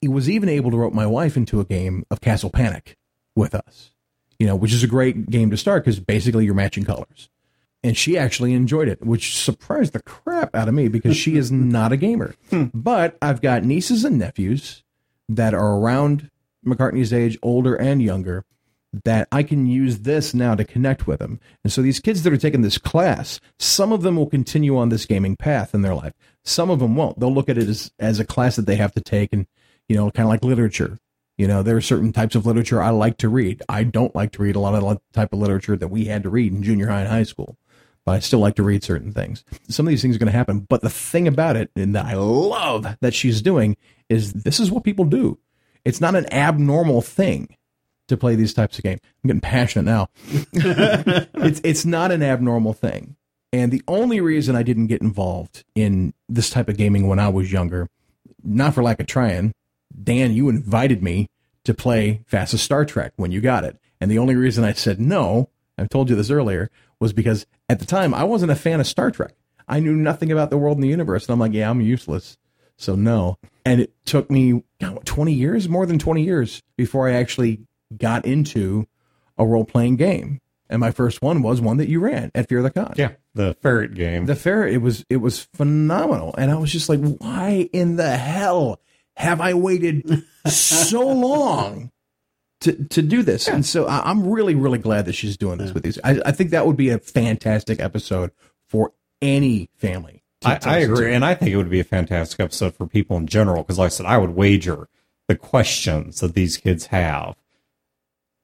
he 0.00 0.08
was 0.08 0.30
even 0.30 0.48
able 0.48 0.70
to 0.70 0.76
rope 0.76 0.92
my 0.92 1.06
wife 1.06 1.36
into 1.36 1.60
a 1.60 1.64
game 1.64 2.04
of 2.10 2.20
Castle 2.20 2.50
Panic 2.50 2.96
with 3.34 3.54
us, 3.54 3.90
you 4.38 4.46
know, 4.46 4.56
which 4.56 4.72
is 4.72 4.82
a 4.82 4.88
great 4.88 5.30
game 5.30 5.50
to 5.50 5.56
start 5.56 5.84
because 5.84 6.00
basically 6.00 6.44
you're 6.44 6.54
matching 6.54 6.84
colors. 6.84 7.28
And 7.82 7.96
she 7.96 8.16
actually 8.16 8.54
enjoyed 8.54 8.88
it, 8.88 9.04
which 9.04 9.36
surprised 9.36 9.92
the 9.92 10.02
crap 10.02 10.54
out 10.54 10.68
of 10.68 10.74
me 10.74 10.88
because 10.88 11.16
she 11.16 11.36
is 11.36 11.52
not 11.52 11.92
a 11.92 11.96
gamer. 11.96 12.34
Hmm. 12.50 12.64
But 12.72 13.18
I've 13.20 13.42
got 13.42 13.64
nieces 13.64 14.04
and 14.04 14.18
nephews 14.18 14.82
that 15.28 15.54
are 15.54 15.78
around 15.78 16.30
McCartney's 16.64 17.12
age, 17.12 17.38
older 17.42 17.74
and 17.74 18.02
younger, 18.02 18.44
that 19.04 19.28
I 19.32 19.42
can 19.42 19.66
use 19.66 20.00
this 20.00 20.34
now 20.34 20.54
to 20.54 20.64
connect 20.64 21.06
with 21.06 21.18
them. 21.18 21.40
And 21.62 21.72
so 21.72 21.82
these 21.82 22.00
kids 22.00 22.22
that 22.22 22.32
are 22.32 22.38
taking 22.38 22.62
this 22.62 22.78
class, 22.78 23.40
some 23.58 23.92
of 23.92 24.02
them 24.02 24.16
will 24.16 24.28
continue 24.28 24.76
on 24.76 24.88
this 24.88 25.04
gaming 25.04 25.36
path 25.36 25.74
in 25.74 25.82
their 25.82 25.94
life. 25.94 26.12
Some 26.44 26.70
of 26.70 26.78
them 26.78 26.94
won't. 26.94 27.18
They'll 27.18 27.34
look 27.34 27.48
at 27.48 27.58
it 27.58 27.68
as, 27.68 27.90
as 27.98 28.20
a 28.20 28.24
class 28.24 28.56
that 28.56 28.66
they 28.66 28.76
have 28.76 28.92
to 28.92 29.00
take 29.00 29.32
and, 29.32 29.46
you 29.88 29.96
know, 29.96 30.10
kind 30.10 30.26
of 30.26 30.30
like 30.30 30.44
literature. 30.44 30.98
You 31.36 31.48
know, 31.48 31.62
there 31.62 31.76
are 31.76 31.80
certain 31.80 32.12
types 32.12 32.34
of 32.34 32.46
literature 32.46 32.80
I 32.80 32.90
like 32.90 33.18
to 33.18 33.28
read. 33.28 33.62
I 33.68 33.82
don't 33.82 34.14
like 34.14 34.32
to 34.32 34.42
read 34.42 34.56
a 34.56 34.60
lot 34.60 34.74
of 34.74 34.82
the 34.82 35.00
type 35.12 35.32
of 35.32 35.40
literature 35.40 35.76
that 35.76 35.88
we 35.88 36.04
had 36.04 36.22
to 36.22 36.30
read 36.30 36.52
in 36.52 36.62
junior 36.62 36.88
high 36.88 37.00
and 37.00 37.08
high 37.08 37.24
school, 37.24 37.56
but 38.04 38.12
I 38.12 38.18
still 38.20 38.38
like 38.38 38.54
to 38.56 38.62
read 38.62 38.84
certain 38.84 39.12
things. 39.12 39.44
Some 39.68 39.86
of 39.86 39.90
these 39.90 40.00
things 40.00 40.14
are 40.14 40.20
going 40.20 40.30
to 40.30 40.38
happen. 40.38 40.60
But 40.60 40.82
the 40.82 40.90
thing 40.90 41.26
about 41.26 41.56
it, 41.56 41.70
and 41.74 41.94
that 41.96 42.06
I 42.06 42.14
love 42.14 42.86
that 43.00 43.14
she's 43.14 43.42
doing, 43.42 43.76
is 44.08 44.32
this 44.32 44.60
is 44.60 44.70
what 44.70 44.84
people 44.84 45.04
do. 45.04 45.38
It's 45.84 46.00
not 46.00 46.14
an 46.14 46.32
abnormal 46.32 47.02
thing 47.02 47.56
to 48.08 48.16
play 48.16 48.36
these 48.36 48.54
types 48.54 48.78
of 48.78 48.84
games. 48.84 49.00
I'm 49.02 49.28
getting 49.28 49.40
passionate 49.40 49.84
now. 49.84 50.08
it's 50.52 51.60
it's 51.64 51.84
not 51.84 52.12
an 52.12 52.22
abnormal 52.22 52.74
thing. 52.74 53.16
And 53.52 53.72
the 53.72 53.82
only 53.86 54.20
reason 54.20 54.56
I 54.56 54.62
didn't 54.62 54.88
get 54.88 55.00
involved 55.00 55.64
in 55.74 56.12
this 56.28 56.50
type 56.50 56.68
of 56.68 56.76
gaming 56.76 57.06
when 57.06 57.18
I 57.18 57.28
was 57.28 57.52
younger, 57.52 57.88
not 58.42 58.74
for 58.74 58.82
lack 58.82 59.00
of 59.00 59.06
trying, 59.06 59.54
Dan, 60.02 60.32
you 60.32 60.48
invited 60.48 61.02
me 61.02 61.28
to 61.64 61.74
play 61.74 62.22
FASA 62.30 62.58
Star 62.58 62.84
Trek 62.84 63.12
when 63.16 63.32
you 63.32 63.40
got 63.40 63.64
it. 63.64 63.78
And 64.00 64.10
the 64.10 64.18
only 64.18 64.34
reason 64.34 64.64
I 64.64 64.72
said 64.72 65.00
no, 65.00 65.48
I've 65.78 65.88
told 65.88 66.10
you 66.10 66.16
this 66.16 66.30
earlier, 66.30 66.70
was 67.00 67.12
because 67.12 67.46
at 67.68 67.78
the 67.78 67.86
time 67.86 68.14
I 68.14 68.24
wasn't 68.24 68.52
a 68.52 68.56
fan 68.56 68.80
of 68.80 68.86
Star 68.86 69.10
Trek. 69.10 69.34
I 69.66 69.80
knew 69.80 69.94
nothing 69.94 70.30
about 70.30 70.50
the 70.50 70.58
world 70.58 70.76
and 70.76 70.84
the 70.84 70.88
universe. 70.88 71.26
And 71.26 71.32
I'm 71.32 71.38
like, 71.38 71.52
yeah, 71.52 71.70
I'm 71.70 71.80
useless. 71.80 72.36
So 72.76 72.94
no. 72.94 73.38
And 73.64 73.80
it 73.80 73.94
took 74.04 74.30
me 74.30 74.62
God, 74.80 74.94
what, 74.94 75.06
20 75.06 75.32
years, 75.32 75.68
more 75.68 75.86
than 75.86 75.98
20 75.98 76.22
years 76.22 76.62
before 76.76 77.08
I 77.08 77.12
actually 77.12 77.60
got 77.96 78.26
into 78.26 78.86
a 79.38 79.46
role 79.46 79.64
playing 79.64 79.96
game. 79.96 80.40
And 80.68 80.80
my 80.80 80.90
first 80.90 81.22
one 81.22 81.42
was 81.42 81.60
one 81.60 81.76
that 81.76 81.88
you 81.88 82.00
ran 82.00 82.30
at 82.34 82.48
Fear 82.48 82.62
the 82.62 82.70
Con. 82.70 82.94
Yeah, 82.96 83.12
the 83.34 83.54
ferret 83.60 83.94
game. 83.94 84.26
The 84.26 84.34
ferret. 84.34 84.72
it 84.72 84.78
was 84.78 85.04
it 85.08 85.18
was 85.18 85.40
phenomenal. 85.54 86.34
And 86.36 86.50
I 86.50 86.56
was 86.56 86.72
just 86.72 86.88
like, 86.88 87.00
why 87.00 87.68
in 87.72 87.96
the 87.96 88.16
hell 88.16 88.80
have 89.16 89.40
I 89.40 89.54
waited 89.54 90.24
so 90.46 91.00
long 91.06 91.90
to 92.60 92.72
to 92.72 93.02
do 93.02 93.22
this? 93.22 93.48
And 93.48 93.64
so 93.64 93.86
I, 93.86 94.08
I'm 94.10 94.26
really, 94.28 94.54
really 94.54 94.78
glad 94.78 95.06
that 95.06 95.14
she's 95.14 95.36
doing 95.36 95.58
this 95.58 95.72
with 95.72 95.82
these. 95.82 95.98
I, 96.04 96.20
I 96.26 96.32
think 96.32 96.50
that 96.50 96.66
would 96.66 96.76
be 96.76 96.90
a 96.90 96.98
fantastic 96.98 97.80
episode 97.80 98.30
for 98.68 98.92
any 99.22 99.70
family. 99.76 100.22
to- 100.40 100.48
I, 100.48 100.52
I 100.52 100.54
listen 100.54 100.72
to. 100.88 100.92
agree, 100.92 101.14
and 101.14 101.24
I 101.24 101.34
think 101.34 101.50
it 101.52 101.56
would 101.56 101.70
be 101.70 101.80
a 101.80 101.84
fantastic 101.84 102.40
episode 102.40 102.74
for 102.74 102.86
people 102.86 103.16
in 103.16 103.26
general. 103.26 103.62
Because, 103.62 103.78
like 103.78 103.86
I 103.86 103.90
said, 103.90 104.06
I 104.06 104.18
would 104.18 104.30
wager 104.30 104.88
the 105.28 105.36
questions 105.36 106.20
that 106.20 106.34
these 106.34 106.56
kids 106.56 106.86
have 106.86 107.36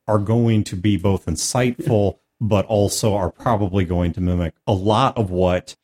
are 0.07 0.19
going 0.19 0.65
to 0.65 0.77
be 0.77 0.97
both 0.97 1.27
insightful, 1.27 2.19
but 2.41 2.65
also 2.67 3.15
are 3.15 3.31
probably 3.31 3.85
going 3.85 4.13
to 4.15 4.21
mimic 4.21 4.55
a 4.67 4.73
lot 4.73 5.17
of 5.19 5.31
what 5.31 5.77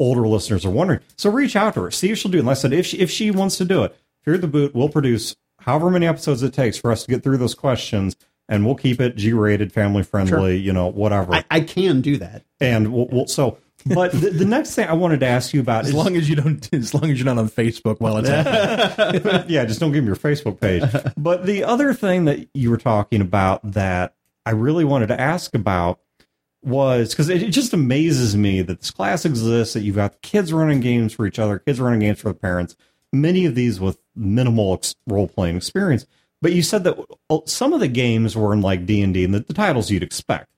older 0.00 0.26
listeners 0.26 0.64
are 0.64 0.70
wondering. 0.70 1.00
So 1.16 1.30
reach 1.30 1.54
out 1.56 1.74
to 1.74 1.82
her, 1.82 1.90
see 1.90 2.10
if 2.10 2.18
she'll 2.18 2.30
do 2.30 2.38
it. 2.38 2.40
And 2.40 2.46
like 2.46 2.56
I 2.56 2.60
said, 2.60 2.72
if 2.72 2.86
she, 2.86 2.98
if 2.98 3.10
she 3.10 3.30
wants 3.30 3.56
to 3.58 3.64
do 3.64 3.82
it, 3.84 3.96
Fear 4.28 4.36
the 4.36 4.46
Boot 4.46 4.74
we'll 4.74 4.90
produce 4.90 5.36
however 5.60 5.90
many 5.90 6.06
episodes 6.06 6.42
it 6.42 6.52
takes 6.52 6.76
for 6.76 6.92
us 6.92 7.02
to 7.04 7.10
get 7.10 7.22
through 7.22 7.38
those 7.38 7.54
questions, 7.54 8.14
and 8.46 8.66
we'll 8.66 8.74
keep 8.74 9.00
it 9.00 9.16
G-rated, 9.16 9.72
family 9.72 10.02
friendly, 10.02 10.58
you 10.58 10.70
know, 10.70 10.88
whatever. 10.88 11.36
I, 11.36 11.44
I 11.50 11.60
can 11.60 12.02
do 12.02 12.18
that. 12.18 12.44
and 12.60 12.92
we'll, 12.92 13.08
we'll 13.10 13.26
so. 13.26 13.56
But 13.86 14.12
the, 14.12 14.28
the 14.28 14.44
next 14.44 14.74
thing 14.74 14.86
I 14.86 14.92
wanted 14.92 15.20
to 15.20 15.26
ask 15.26 15.54
you 15.54 15.60
about 15.60 15.84
As 15.84 15.90
is 15.90 15.94
long 15.94 16.14
as 16.14 16.28
you 16.28 16.36
don't, 16.36 16.74
as 16.74 16.92
long 16.92 17.10
as 17.10 17.18
you're 17.18 17.24
not 17.24 17.38
on 17.38 17.48
Facebook 17.48 18.00
while 18.00 18.18
it's 18.18 18.28
happening. 18.28 19.44
yeah, 19.48 19.64
just 19.64 19.80
don't 19.80 19.92
give 19.92 20.04
me 20.04 20.08
your 20.08 20.16
Facebook 20.16 20.60
page. 20.60 20.82
But 21.16 21.46
the 21.46 21.64
other 21.64 21.94
thing 21.94 22.26
that 22.26 22.50
you 22.52 22.68
were 22.68 22.76
talking 22.76 23.22
about 23.22 23.62
that 23.72 24.14
I 24.44 24.50
really 24.50 24.84
wanted 24.84 25.06
to 25.06 25.18
ask 25.18 25.54
about 25.54 26.00
was 26.62 27.10
because 27.10 27.30
it, 27.30 27.42
it 27.42 27.50
just 27.50 27.72
amazes 27.72 28.36
me 28.36 28.60
that 28.60 28.80
this 28.80 28.90
class 28.90 29.24
exists, 29.24 29.72
that 29.72 29.80
you've 29.80 29.96
got 29.96 30.20
kids 30.20 30.52
running 30.52 30.80
games 30.80 31.14
for 31.14 31.26
each 31.26 31.38
other, 31.38 31.60
kids 31.60 31.80
running 31.80 32.00
games 32.00 32.20
for 32.20 32.28
the 32.28 32.34
parents, 32.34 32.76
many 33.12 33.44
of 33.46 33.54
these 33.54 33.80
with 33.80 33.98
minimal 34.14 34.74
ex- 34.74 34.94
role 35.06 35.28
playing 35.28 35.56
experience. 35.56 36.06
But 36.40 36.52
you 36.52 36.62
said 36.62 36.84
that 36.84 36.98
uh, 37.30 37.38
some 37.46 37.72
of 37.72 37.80
the 37.80 37.88
games 37.88 38.36
were 38.36 38.52
in 38.52 38.60
like 38.60 38.86
D 38.86 39.02
and 39.02 39.12
D 39.14 39.24
and 39.24 39.34
the, 39.34 39.40
the 39.40 39.54
titles 39.54 39.90
you'd 39.90 40.02
expect. 40.02 40.48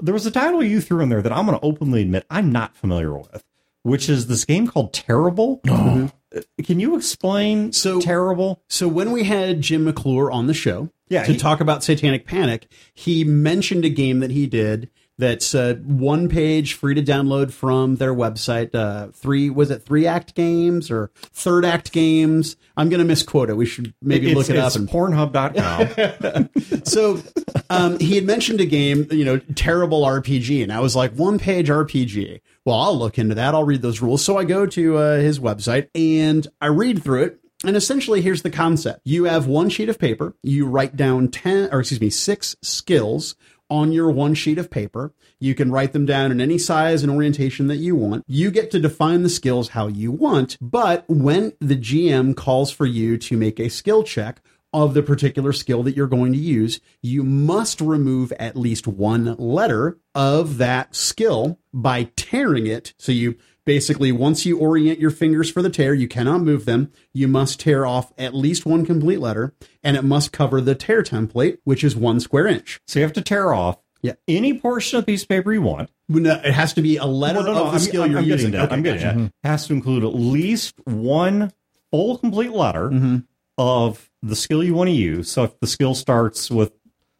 There 0.00 0.12
was 0.14 0.26
a 0.26 0.30
title 0.30 0.62
you 0.62 0.80
threw 0.80 1.00
in 1.00 1.08
there 1.08 1.22
that 1.22 1.32
I'm 1.32 1.46
going 1.46 1.58
to 1.58 1.64
openly 1.64 2.02
admit 2.02 2.26
I'm 2.28 2.50
not 2.52 2.74
familiar 2.76 3.16
with, 3.16 3.44
which 3.82 4.08
is 4.08 4.26
this 4.26 4.44
game 4.44 4.66
called 4.66 4.92
Tearable. 4.92 5.60
Uh, 6.34 6.40
Can 6.64 6.80
you 6.80 6.96
explain 6.96 7.74
So- 7.74 8.00
Tearable? 8.00 8.62
So 8.66 8.88
when 8.88 9.12
we 9.12 9.24
had 9.24 9.60
Jim 9.60 9.84
McClure 9.84 10.30
on 10.30 10.46
the 10.46 10.54
show 10.54 10.88
Yeah, 11.10 11.24
to 11.24 11.32
he- 11.32 11.38
talk 11.38 11.60
about 11.60 11.84
Satanic 11.84 12.26
Panic, 12.26 12.68
he 12.94 13.22
mentioned 13.22 13.84
a 13.84 13.90
game 13.90 14.20
that 14.20 14.30
he 14.30 14.46
did 14.46 14.88
that's 15.18 15.54
uh, 15.54 15.74
one 15.84 16.28
page, 16.28 16.74
free 16.74 16.94
to 16.94 17.02
download 17.02 17.52
from 17.52 17.96
their 17.96 18.14
website. 18.14 18.74
Uh, 18.74 19.08
three 19.08 19.50
was 19.50 19.70
it 19.70 19.82
three 19.82 20.06
act 20.06 20.34
games 20.34 20.90
or 20.90 21.10
third 21.14 21.64
act 21.64 21.92
games? 21.92 22.56
I'm 22.76 22.88
going 22.88 23.00
to 23.00 23.04
misquote 23.04 23.50
it. 23.50 23.56
We 23.56 23.66
should 23.66 23.94
maybe 24.00 24.32
it's, 24.32 24.36
look 24.36 24.50
it 24.50 24.56
up. 24.56 24.74
And, 24.74 24.88
Pornhub.com. 24.88 26.50
so 26.84 27.22
um, 27.70 27.98
he 27.98 28.14
had 28.14 28.24
mentioned 28.24 28.60
a 28.60 28.66
game, 28.66 29.06
you 29.10 29.24
know, 29.24 29.38
Tearable 29.38 30.02
RPG, 30.02 30.62
and 30.62 30.72
I 30.72 30.80
was 30.80 30.96
like, 30.96 31.12
one 31.12 31.38
page 31.38 31.68
RPG. 31.68 32.40
Well, 32.64 32.78
I'll 32.78 32.98
look 32.98 33.18
into 33.18 33.34
that. 33.34 33.54
I'll 33.54 33.64
read 33.64 33.82
those 33.82 34.00
rules. 34.00 34.24
So 34.24 34.38
I 34.38 34.44
go 34.44 34.66
to 34.66 34.96
uh, 34.96 35.16
his 35.18 35.38
website 35.38 35.88
and 35.94 36.46
I 36.60 36.66
read 36.66 37.02
through 37.02 37.24
it. 37.24 37.38
And 37.64 37.76
essentially, 37.76 38.20
here's 38.22 38.42
the 38.42 38.50
concept: 38.50 39.02
you 39.04 39.24
have 39.24 39.46
one 39.46 39.68
sheet 39.68 39.88
of 39.88 39.96
paper. 39.96 40.34
You 40.42 40.66
write 40.66 40.96
down 40.96 41.28
ten, 41.28 41.68
or 41.70 41.78
excuse 41.78 42.00
me, 42.00 42.10
six 42.10 42.56
skills 42.60 43.36
on 43.72 43.90
your 43.90 44.10
one 44.10 44.34
sheet 44.34 44.58
of 44.58 44.70
paper. 44.70 45.14
You 45.40 45.54
can 45.54 45.72
write 45.72 45.94
them 45.94 46.04
down 46.04 46.30
in 46.30 46.42
any 46.42 46.58
size 46.58 47.02
and 47.02 47.10
orientation 47.10 47.68
that 47.68 47.78
you 47.78 47.96
want. 47.96 48.22
You 48.28 48.50
get 48.50 48.70
to 48.72 48.78
define 48.78 49.22
the 49.22 49.30
skills 49.30 49.70
how 49.70 49.86
you 49.86 50.12
want, 50.12 50.58
but 50.60 51.06
when 51.08 51.54
the 51.58 51.76
GM 51.76 52.36
calls 52.36 52.70
for 52.70 52.84
you 52.84 53.16
to 53.16 53.36
make 53.38 53.58
a 53.58 53.70
skill 53.70 54.02
check 54.02 54.42
of 54.74 54.92
the 54.92 55.02
particular 55.02 55.54
skill 55.54 55.82
that 55.82 55.96
you're 55.96 56.06
going 56.06 56.32
to 56.32 56.38
use, 56.38 56.80
you 57.00 57.24
must 57.24 57.80
remove 57.80 58.30
at 58.32 58.56
least 58.56 58.86
one 58.86 59.36
letter 59.36 59.98
of 60.14 60.58
that 60.58 60.94
skill 60.94 61.58
by 61.72 62.04
tearing 62.14 62.66
it. 62.66 62.92
So 62.98 63.10
you 63.10 63.36
basically, 63.64 64.12
once 64.12 64.44
you 64.46 64.58
orient 64.58 64.98
your 64.98 65.10
fingers 65.10 65.50
for 65.50 65.62
the 65.62 65.70
tear, 65.70 65.94
you 65.94 66.08
cannot 66.08 66.40
move 66.42 66.64
them. 66.64 66.90
You 67.12 67.28
must 67.28 67.60
tear 67.60 67.86
off 67.86 68.12
at 68.18 68.34
least 68.34 68.66
one 68.66 68.84
complete 68.86 69.18
letter, 69.20 69.54
and 69.82 69.96
it 69.96 70.02
must 70.04 70.32
cover 70.32 70.60
the 70.60 70.74
tear 70.74 71.02
template, 71.02 71.58
which 71.64 71.82
is 71.84 71.94
one 71.96 72.20
square 72.20 72.46
inch. 72.46 72.80
so 72.86 72.98
you 72.98 73.04
have 73.04 73.12
to 73.14 73.22
tear 73.22 73.52
off 73.52 73.78
Yeah. 74.02 74.14
any 74.26 74.58
portion 74.58 74.98
of 74.98 75.06
piece 75.06 75.22
of 75.22 75.28
paper 75.28 75.52
you 75.52 75.62
want. 75.62 75.90
No, 76.08 76.32
It 76.44 76.52
has 76.52 76.72
to 76.74 76.82
be 76.82 76.96
a 76.96 77.06
letter 77.06 77.38
Well, 77.38 77.46
no, 77.46 77.52
no, 77.54 77.64
of 77.66 77.66
the 77.72 77.76
I'm, 77.76 77.78
skill 77.80 78.02
I'm- 78.02 78.10
you're 78.10 78.20
I'm 78.20 78.24
getting 78.26 78.38
using. 78.38 78.50
that. 78.52 78.62
Okay, 78.66 78.74
I'm 78.74 78.82
getting 78.82 79.00
gotcha. 79.02 79.18
that. 79.42 79.48
Has 79.48 79.66
to 79.68 79.72
include 79.74 80.04
at 80.04 80.14
least 80.14 80.74
one 80.84 81.52
full 81.90 82.18
complete 82.18 82.52
letter 82.52 82.90
Mm-hmm. 82.90 83.16
of 83.58 84.10
the 84.22 84.36
skill 84.36 84.62
you 84.62 84.74
want 84.74 84.88
to 84.88 84.94
use. 84.94 85.30
So 85.30 85.44
if 85.44 85.58
the 85.60 85.66
skill 85.66 85.94
starts 85.94 86.50
with, 86.50 86.72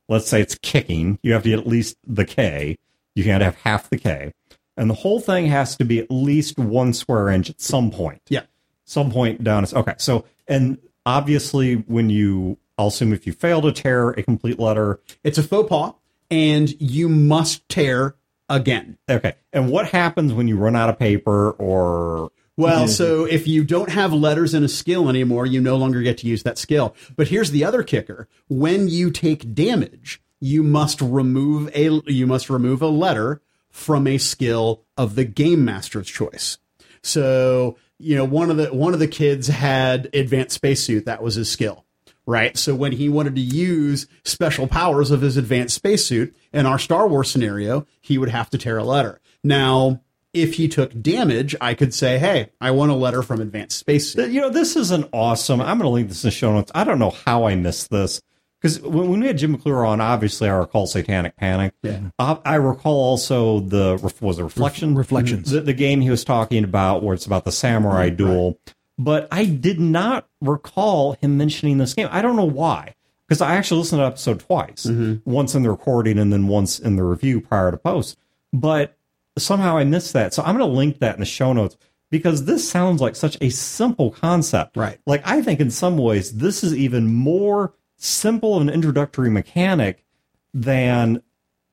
let's 0.09 0.29
say 0.29 0.41
it's 0.41 0.57
kicking, 0.61 1.19
you 1.23 1.33
have 1.33 1.43
to 1.45 1.51
get 1.51 1.59
at 1.59 1.67
least 1.67 1.97
the 2.07 2.25
K. 2.25 2.77
You 3.15 3.25
can't 3.25 3.43
have 3.43 3.57
half 3.57 3.89
the 3.91 3.99
K. 3.99 4.33
And 4.77 4.89
the 4.89 4.95
whole 4.95 5.21
thing 5.21 5.47
has 5.47 5.77
to 5.77 5.85
be 5.85 5.99
at 5.99 6.11
least 6.11 6.59
one 6.59 6.93
square 6.93 7.29
inch 7.29 7.51
at 7.51 7.61
some 7.61 7.91
point. 7.91 8.23
Yeah. 8.29 8.43
Some 8.85 9.11
point 9.11 9.45
down. 9.45 9.67
Okay. 9.73 9.95
So, 9.99 10.25
and 10.49 10.79
obviously, 11.07 11.75
when 11.75 12.11
you, 12.11 12.59
I'll 12.79 12.89
assume 12.89 13.13
if 13.13 13.27
you 13.27 13.33
fail 13.33 13.61
to 13.63 13.73
tear 13.73 14.11
a 14.11 14.23
complete 14.23 14.59
letter, 14.59 15.01
It's 15.25 15.39
a 15.39 15.43
faux 15.43 15.69
pas, 15.69 15.95
and 16.31 16.71
you 16.81 17.09
must 17.09 17.69
tear 17.69 18.17
again. 18.49 18.99
okay. 19.09 19.35
And 19.53 19.71
what 19.71 19.89
happens 19.89 20.33
when 20.33 20.49
you 20.49 20.57
run 20.57 20.75
out 20.77 20.89
of 20.89 20.99
paper 20.99 21.51
or 21.53 22.31
Well, 22.57 22.89
so 22.89 23.25
if 23.25 23.47
you 23.47 23.65
don't 23.65 23.91
have 23.91 24.13
letters 24.13 24.53
in 24.55 24.65
a 24.65 24.69
skill 24.69 25.09
anymore, 25.09 25.47
you 25.47 25.61
no 25.61 25.77
longer 25.77 26.03
get 26.03 26.19
to 26.19 26.27
use 26.27 26.43
that 26.43 26.59
skill. 26.59 26.95
But 27.17 27.29
here's 27.29 27.51
the 27.51 27.65
other 27.65 27.83
kicker. 27.83 28.29
When 28.49 28.89
you 28.89 29.11
take 29.11 29.55
damage, 29.55 30.21
you 30.41 30.63
must 30.63 31.01
remove 31.01 31.71
a 31.75 32.01
you 32.11 32.27
must 32.27 32.51
remove 32.51 32.83
a 32.83 32.89
letter 32.89 33.41
from 33.73 34.07
a 34.07 34.19
skill 34.19 34.85
of 34.97 35.17
the 35.17 35.25
game 35.25 35.65
master's 35.65 36.07
choice. 36.07 36.59
So, 37.03 37.77
you 37.99 38.15
know, 38.15 38.25
one 38.25 38.51
of 38.51 38.57
the 38.57 38.73
one 38.73 38.95
of 38.95 39.01
the 39.01 39.09
kids 39.09 39.49
had 39.49 40.09
advanced 40.15 40.55
spacesuit, 40.55 41.07
that 41.07 41.23
was 41.23 41.35
his 41.35 41.51
skill. 41.51 41.85
Right. 42.25 42.57
So 42.57 42.77
when 42.77 42.93
he 42.93 43.09
wanted 43.09 43.35
to 43.35 43.41
use 43.41 44.07
special 44.25 44.69
powers 44.69 45.11
of 45.11 45.23
his 45.23 45.37
advanced 45.37 45.75
spacesuit 45.75 46.37
in 46.53 46.67
our 46.67 46.79
Star 46.79 47.09
Wars 47.09 47.29
scenario, 47.29 47.85
he 48.01 48.17
would 48.17 48.29
have 48.29 48.49
to 48.51 48.59
tear 48.59 48.79
a 48.79 48.85
letter. 48.85 49.21
Now, 49.43 50.03
if 50.33 50.55
he 50.55 50.69
took 50.69 51.03
damage, 51.03 51.57
I 51.61 51.75
could 51.75 51.93
say, 51.93 52.19
"Hey, 52.19 52.51
I 52.61 52.71
want 52.71 52.93
a 52.93 52.95
letter 52.95 53.23
from 53.23 53.41
Advanced 53.41 53.79
Spacesuit." 53.79 54.31
You 54.31 54.41
know, 54.41 54.51
this 54.51 54.77
is 54.77 54.93
an 54.93 55.09
awesome. 55.13 55.61
I'm 55.61 55.79
going 55.79 55.81
to 55.81 55.89
link 55.89 56.09
this 56.09 56.23
in 56.23 56.29
the 56.29 56.33
show 56.33 56.53
notes. 56.53 56.71
I 56.75 56.85
don't 56.85 57.01
know 57.01 57.11
how 57.11 57.45
I 57.45 57.57
missed 57.57 57.91
this 57.91 58.23
because 58.63 58.81
when, 58.81 59.11
when 59.11 59.21
we 59.21 59.27
had 59.27 59.39
Jim 59.39 59.53
McClure 59.53 59.85
on, 59.85 60.01
obviously 60.01 60.49
I 60.49 60.53
recall 60.53 60.87
Satanic 60.87 61.37
Panic. 61.37 61.75
Yeah. 61.83 62.11
Uh, 62.19 62.37
I 62.45 62.55
recall 62.55 63.03
also 63.03 63.61
the 63.61 63.99
was 64.21 64.39
it 64.39 64.43
Reflection 64.43 64.95
Reflections. 64.95 65.51
the, 65.51 65.61
the 65.61 65.73
game 65.73 66.01
he 66.01 66.11
was 66.11 66.25
talking 66.25 66.63
about 66.63 67.03
where 67.03 67.15
it's 67.15 67.27
about 67.27 67.45
the 67.45 67.53
samurai 67.53 68.09
duel. 68.09 68.59
But 68.99 69.27
I 69.33 69.47
did 69.47 69.81
not 69.81 70.29
recall 70.41 71.15
him 71.15 71.37
mentioning 71.37 71.79
this 71.79 71.95
game. 71.95 72.09
I 72.13 72.23
don't 72.23 72.37
know 72.37 72.45
why. 72.45 72.95
Because 73.27 73.41
I 73.41 73.55
actually 73.55 73.81
listened 73.81 73.99
to 73.99 74.03
the 74.03 74.09
episode 74.09 74.41
twice, 74.41 74.87
once 75.25 75.55
in 75.55 75.63
the 75.63 75.71
recording 75.71 76.19
and 76.19 76.33
then 76.33 76.49
once 76.49 76.79
in 76.79 76.97
the 76.97 77.03
review 77.03 77.41
prior 77.41 77.71
to 77.71 77.79
post. 77.79 78.19
But 78.53 78.97
somehow 79.39 79.79
I 79.79 79.85
missed 79.85 80.13
that. 80.13 80.35
So 80.35 80.43
I'm 80.43 80.57
going 80.57 80.69
to 80.71 80.77
link 80.77 80.99
that 80.99 81.15
in 81.15 81.21
the 81.21 81.27
show 81.27 81.55
notes 81.55 81.79
because 82.11 82.45
this 82.45 82.69
sounds 82.69 83.01
like 83.01 83.17
such 83.17 83.39
a 83.41 83.49
simple 83.49 84.11
concept. 84.11 84.77
Right. 84.77 85.01
Like 85.07 85.23
I 85.25 85.41
think 85.41 85.61
in 85.61 85.71
some 85.71 85.97
ways 85.97 86.37
this 86.37 86.63
is 86.63 86.77
even 86.77 87.07
more 87.07 87.73
simple 88.05 88.57
of 88.57 88.63
an 88.63 88.69
introductory 88.69 89.31
mechanic 89.31 90.05
than 90.53 91.23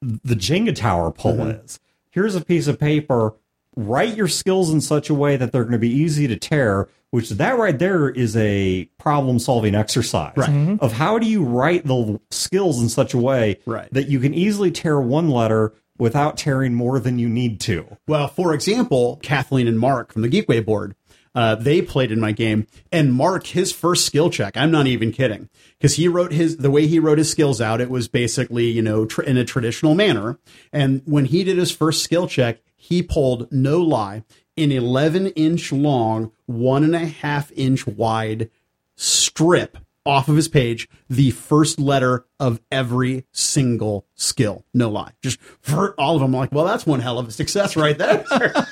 the 0.01 0.35
Jenga 0.35 0.75
tower 0.75 1.11
pull 1.11 1.35
mm-hmm. 1.35 1.65
is. 1.65 1.79
Here's 2.11 2.35
a 2.35 2.41
piece 2.41 2.67
of 2.67 2.79
paper. 2.79 3.33
Write 3.75 4.15
your 4.15 4.27
skills 4.27 4.71
in 4.71 4.81
such 4.81 5.09
a 5.09 5.13
way 5.13 5.37
that 5.37 5.51
they're 5.51 5.63
going 5.63 5.73
to 5.73 5.79
be 5.79 5.91
easy 5.91 6.27
to 6.27 6.35
tear. 6.35 6.87
Which 7.11 7.29
that 7.31 7.57
right 7.57 7.77
there 7.77 8.07
is 8.07 8.37
a 8.37 8.85
problem 8.99 9.39
solving 9.39 9.73
exercise 9.73 10.33
Right. 10.37 10.49
Mm-hmm. 10.49 10.75
of 10.79 10.93
how 10.93 11.17
do 11.17 11.25
you 11.25 11.43
write 11.43 11.87
the 11.87 12.19
skills 12.29 12.79
in 12.79 12.87
such 12.87 13.15
a 13.15 13.17
way 13.17 13.59
Right. 13.65 13.91
that 13.91 14.09
you 14.09 14.19
can 14.19 14.35
easily 14.35 14.69
tear 14.69 15.01
one 15.01 15.29
letter 15.29 15.73
without 15.97 16.37
tearing 16.37 16.75
more 16.75 16.99
than 16.99 17.17
you 17.17 17.27
need 17.27 17.59
to. 17.61 17.97
Well, 18.07 18.27
for 18.27 18.53
example, 18.53 19.19
Kathleen 19.23 19.67
and 19.67 19.79
Mark 19.79 20.13
from 20.13 20.21
the 20.21 20.29
Geekway 20.29 20.63
board, 20.63 20.95
uh, 21.39 21.55
they 21.55 21.81
played 21.81 22.11
in 22.11 22.19
my 22.19 22.33
game, 22.33 22.67
and 22.91 23.13
Mark, 23.13 23.47
his 23.47 23.71
first 23.71 24.05
skill 24.05 24.29
check, 24.29 24.57
I'm 24.57 24.71
not 24.71 24.87
even 24.87 25.13
kidding, 25.13 25.47
because 25.77 25.95
he 25.95 26.09
wrote 26.09 26.33
his 26.33 26.57
the 26.57 26.69
way 26.69 26.85
he 26.85 26.99
wrote 26.99 27.17
his 27.17 27.31
skills 27.31 27.61
out. 27.61 27.79
It 27.79 27.89
was 27.89 28.09
basically 28.09 28.65
you 28.65 28.81
know 28.81 29.05
tr- 29.05 29.21
in 29.21 29.37
a 29.37 29.45
traditional 29.45 29.95
manner, 29.95 30.37
and 30.73 31.01
when 31.05 31.23
he 31.23 31.45
did 31.45 31.57
his 31.57 31.71
first 31.71 32.03
skill 32.03 32.27
check, 32.27 32.59
he 32.75 33.01
pulled 33.01 33.49
no 33.53 33.79
lie 33.79 34.25
an 34.57 34.73
11 34.73 35.27
inch 35.27 35.71
long, 35.71 36.33
one 36.45 36.83
and 36.83 36.93
a 36.93 37.05
half 37.05 37.53
inch 37.53 37.87
wide 37.87 38.49
strip 38.97 39.77
off 40.05 40.27
of 40.27 40.35
his 40.35 40.49
page 40.49 40.89
the 41.09 41.31
first 41.31 41.79
letter 41.79 42.25
of 42.37 42.59
every 42.69 43.25
single 43.31 44.05
skill. 44.13 44.65
No 44.73 44.89
lie. 44.89 45.13
Just 45.21 45.39
for 45.61 45.93
all 45.97 46.15
of 46.15 46.21
them. 46.21 46.35
I'm 46.35 46.39
like, 46.41 46.51
well, 46.51 46.65
that's 46.65 46.85
one 46.85 46.99
hell 46.99 47.17
of 47.17 47.29
a 47.29 47.31
success 47.31 47.77
right 47.77 47.97
there. 47.97 48.25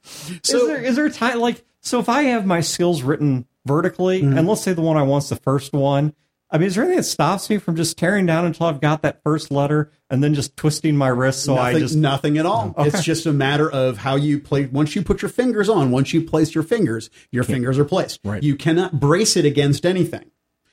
is 0.04 0.40
so 0.42 0.66
there 0.66 0.80
is 0.80 0.96
there 0.96 1.04
a 1.04 1.10
time 1.10 1.40
like 1.40 1.62
so 1.80 1.98
if 1.98 2.08
I 2.08 2.22
have 2.24 2.46
my 2.46 2.60
skills 2.60 3.02
written 3.02 3.46
vertically, 3.66 4.22
Mm-hmm. 4.22 4.38
and 4.38 4.48
let's 4.48 4.62
say 4.62 4.72
the 4.72 4.80
one 4.82 4.96
I 4.96 5.02
want's 5.02 5.28
the 5.28 5.36
first 5.36 5.72
one, 5.72 6.14
I 6.52 6.58
mean, 6.58 6.66
is 6.66 6.74
there 6.74 6.82
anything 6.82 6.96
that 6.98 7.04
stops 7.04 7.48
me 7.48 7.58
from 7.58 7.76
just 7.76 7.96
tearing 7.96 8.26
down 8.26 8.44
until 8.44 8.66
I've 8.66 8.80
got 8.80 9.02
that 9.02 9.22
first 9.22 9.52
letter 9.52 9.92
and 10.10 10.22
then 10.24 10.34
just 10.34 10.56
twisting 10.56 10.96
my 10.96 11.06
wrist 11.06 11.44
so 11.44 11.56
I 11.56 11.68
nothing, 11.70 11.80
just 11.80 11.96
nothing 11.96 12.38
at 12.38 12.46
all. 12.46 12.74
It's 12.78 13.04
just 13.04 13.24
a 13.26 13.32
matter 13.32 13.70
of 13.70 13.98
how 13.98 14.16
you 14.16 14.40
play. 14.40 14.66
Once 14.66 14.96
you 14.96 15.02
put 15.02 15.22
your 15.22 15.28
fingers 15.28 15.68
on, 15.68 15.92
once 15.92 16.12
you 16.12 16.22
place 16.22 16.52
your 16.52 16.64
fingers, 16.64 17.08
your 17.30 17.44
fingers 17.44 17.78
are 17.78 17.84
placed. 17.84 18.18
Right. 18.24 18.42
You 18.42 18.56
cannot 18.56 18.98
brace 18.98 19.36
it 19.36 19.44
against 19.44 19.86
anything. 19.86 20.32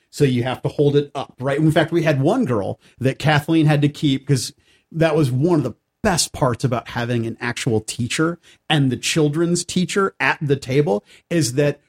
So 0.10 0.24
you 0.24 0.41
have 0.43 0.64
to 0.64 0.70
hold 0.70 0.95
it 0.95 1.12
up, 1.14 1.36
right? 1.39 1.60
In 1.60 1.72
fact, 1.72 1.91
we 1.91 2.01
had 2.01 2.22
one 2.22 2.45
girl 2.45 2.80
that 2.97 3.20
Kathleen 3.20 3.68
had 3.68 3.84
to 3.84 3.89
keep 3.89 4.22
because 4.22 4.53
that 4.93 5.16
was 5.16 5.30
one 5.30 5.60
of 5.60 5.64
the 5.64 5.76
best 6.04 6.34
parts 6.34 6.64
about 6.64 6.89
having 6.89 7.26
an 7.26 7.38
actual 7.39 7.82
teacher 7.82 8.39
and 8.70 8.91
the 8.91 8.98
children's 8.98 9.66
teacher 9.66 10.16
at 10.20 10.38
the 10.41 10.56
table 10.56 11.04
is 11.30 11.54
that 11.54 11.80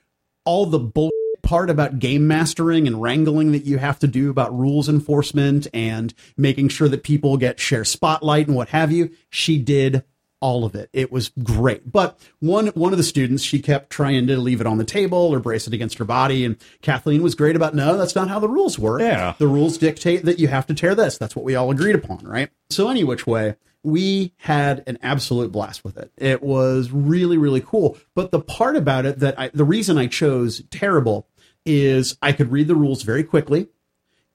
all 0.45 0.67
the 0.67 0.79
bull 0.79 1.11
part 1.43 1.71
about 1.71 1.99
game 1.99 2.27
mastering 2.27 2.87
and 2.87 3.01
wrangling 3.01 3.53
that 3.53 3.65
you 3.65 3.79
have 3.79 3.99
to 3.99 4.07
do 4.07 4.31
about 4.31 4.57
rules 4.57 4.89
enforcement 4.89 5.67
and 5.73 6.13
making 6.37 6.69
sure 6.69 6.89
that 6.89 7.03
people 7.03 7.37
get 7.37 7.61
share 7.61 7.85
spotlight 7.85 8.47
and 8.47 8.57
what 8.57 8.69
have 8.71 8.93
you, 8.93 9.11
she 9.31 9.59
did 9.59 10.05
all 10.41 10.65
of 10.65 10.75
it. 10.75 10.89
It 10.93 11.11
was 11.11 11.31
great. 11.43 11.91
But 11.91 12.19
one 12.41 12.69
one 12.69 12.93
of 12.93 12.99
the 12.99 13.05
students, 13.05 13.43
she 13.43 13.61
kept 13.61 13.91
trying 13.91 14.27
to 14.27 14.37
leave 14.37 14.61
it 14.61 14.67
on 14.67 14.79
the 14.79 14.85
table 14.85 15.19
or 15.19 15.41
brace 15.41 15.67
it 15.67 15.75
against 15.75 15.99
her 15.99 16.05
body. 16.05 16.45
And 16.45 16.57
Kathleen 16.83 17.23
was 17.23 17.35
great 17.35 17.57
about 17.57 17.75
no, 17.75 17.97
that's 17.97 18.15
not 18.15 18.29
how 18.29 18.39
the 18.39 18.49
rules 18.49 18.79
work. 18.79 19.01
Yeah. 19.01 19.35
The 19.39 19.49
rules 19.49 19.79
dictate 19.79 20.25
that 20.25 20.39
you 20.39 20.49
have 20.49 20.67
to 20.67 20.75
tear 20.75 20.95
this. 20.95 21.19
That's 21.19 21.35
what 21.35 21.45
we 21.45 21.57
all 21.57 21.71
agreed 21.71 21.95
upon, 21.95 22.27
right? 22.27 22.51
So 22.71 22.89
any 22.89 23.05
which 23.05 23.27
way, 23.27 23.57
we 23.83 24.33
had 24.39 24.83
an 24.87 24.99
absolute 25.03 25.53
blast 25.53 25.85
with 25.85 25.97
it. 25.97 26.13
It 26.17 26.43
was 26.43 26.91
really, 26.91 27.39
really 27.39 27.61
cool. 27.61 27.97
But 28.15 28.33
the 28.33 28.41
part 28.41 28.77
about 28.77 29.07
it 29.07 29.21
that 29.21 29.39
I 29.39 29.51
the 29.55 29.65
reason 29.65 29.99
I 29.99 30.07
chose 30.07 30.63
Tearable 30.71 31.29
is 31.65 32.17
I 32.23 32.33
could 32.33 32.51
read 32.51 32.69
the 32.69 32.75
rules 32.75 33.03
very 33.03 33.25
quickly 33.25 33.69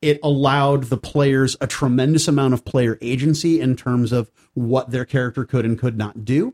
it 0.03 0.19
allowed 0.21 0.83
the 0.83 0.97
players 0.97 1.55
a 1.61 1.65
tremendous 1.65 2.27
amount 2.27 2.53
of 2.53 2.65
player 2.65 2.97
agency 3.01 3.61
in 3.61 3.73
terms 3.73 4.11
of 4.11 4.29
what 4.53 4.91
their 4.91 5.05
character 5.05 5.45
could 5.45 5.63
and 5.63 5.79
could 5.79 5.97
not 5.97 6.25
do. 6.25 6.53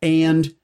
And 0.00 0.54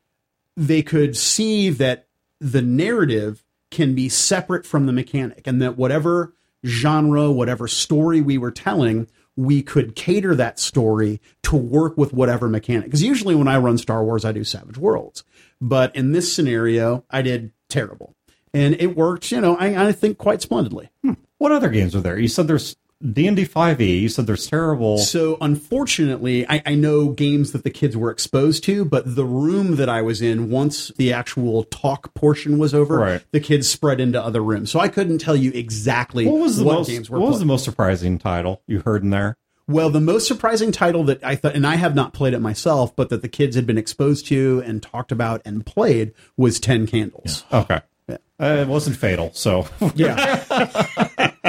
they 0.56 0.82
could 0.82 1.18
see 1.18 1.68
that 1.68 2.06
the 2.40 2.62
narrative 2.62 3.44
can 3.70 3.94
be 3.94 4.08
separate 4.08 4.64
from 4.64 4.86
the 4.86 4.92
mechanic 4.92 5.46
and 5.46 5.60
that 5.60 5.76
whatever 5.76 6.32
genre, 6.64 7.30
whatever 7.30 7.68
story 7.68 8.22
we 8.22 8.38
were 8.38 8.50
telling, 8.50 9.06
we 9.36 9.62
could 9.62 9.96
cater 9.96 10.34
that 10.34 10.58
story 10.58 11.20
to 11.42 11.56
work 11.56 11.96
with 11.96 12.12
whatever 12.12 12.48
mechanic. 12.48 12.84
Because 12.84 13.02
usually 13.02 13.34
when 13.34 13.48
I 13.48 13.58
run 13.58 13.78
Star 13.78 14.04
Wars, 14.04 14.24
I 14.24 14.32
do 14.32 14.44
Savage 14.44 14.78
Worlds. 14.78 15.24
But 15.60 15.94
in 15.96 16.12
this 16.12 16.32
scenario, 16.32 17.04
I 17.10 17.22
did 17.22 17.52
Tearable. 17.68 18.14
And 18.52 18.76
it 18.80 18.96
worked, 18.96 19.32
you 19.32 19.40
know, 19.40 19.56
I, 19.56 19.88
I 19.88 19.92
think 19.92 20.16
quite 20.16 20.40
splendidly. 20.40 20.90
Hmm. 21.02 21.14
What 21.38 21.50
other 21.50 21.70
games 21.70 21.96
are 21.96 22.00
there? 22.00 22.18
You 22.18 22.28
said 22.28 22.46
there's 22.46 22.76
D 23.12 23.26
and 23.26 23.36
D 23.36 23.44
five 23.44 23.80
E. 23.80 23.98
You 23.98 24.08
said 24.08 24.26
there's 24.26 24.46
Tearable. 24.46 24.98
So 24.98 25.36
unfortunately, 25.40 26.46
I, 26.48 26.62
I 26.64 26.74
know 26.74 27.08
games 27.08 27.52
that 27.52 27.64
the 27.64 27.70
kids 27.70 27.96
were 27.96 28.10
exposed 28.10 28.64
to, 28.64 28.84
but 28.84 29.14
the 29.16 29.24
room 29.24 29.76
that 29.76 29.88
I 29.88 30.00
was 30.02 30.22
in, 30.22 30.50
once 30.50 30.88
the 30.96 31.12
actual 31.12 31.64
talk 31.64 32.14
portion 32.14 32.58
was 32.58 32.72
over, 32.72 32.96
Right. 32.98 33.24
the 33.32 33.40
kids 33.40 33.68
spread 33.68 34.00
into 34.00 34.22
other 34.22 34.42
rooms. 34.42 34.70
So 34.70 34.80
I 34.80 34.88
couldn't 34.88 35.18
tell 35.18 35.36
you 35.36 35.50
exactly 35.52 36.26
What 36.26 36.40
was 36.40 36.56
the 36.56 36.64
most? 36.64 36.88
games 36.88 37.10
were 37.10 37.18
What 37.18 37.26
was 37.28 37.36
played. 37.36 37.40
the 37.42 37.46
most 37.46 37.64
surprising 37.64 38.18
title 38.18 38.62
you 38.66 38.80
heard 38.80 39.02
in 39.02 39.10
there? 39.10 39.36
Well, 39.66 39.88
the 39.90 40.00
most 40.00 40.28
surprising 40.28 40.72
title 40.72 41.04
that 41.04 41.24
I 41.24 41.36
thought, 41.36 41.54
and 41.54 41.66
I 41.66 41.76
have 41.76 41.94
not 41.94 42.12
played 42.12 42.34
it 42.34 42.40
myself, 42.40 42.94
but 42.94 43.08
that 43.08 43.22
the 43.22 43.28
kids 43.28 43.56
had 43.56 43.66
been 43.66 43.78
exposed 43.78 44.26
to 44.26 44.62
and 44.66 44.82
talked 44.82 45.10
about 45.10 45.40
and 45.44 45.64
played 45.64 46.12
was 46.36 46.60
Ten 46.60 46.86
Candles. 46.86 47.44
Okay, 47.50 47.80
uh, 48.08 48.16
it 48.38 48.68
wasn't 48.68 48.96
fatal. 48.96 49.30
So 49.34 49.66
Yeah. 49.94 50.36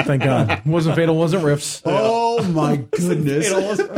Thank 0.04 0.22
God. 0.22 0.50
it 0.50 0.66
wasn't 0.66 0.94
fatal, 0.96 1.16
wasn't 1.16 1.44
Rifts. 1.44 1.82
oh 1.84 2.42
my 2.44 2.76
goodness. 2.90 3.48
fatal 3.48 3.66
wasn't 3.66 3.90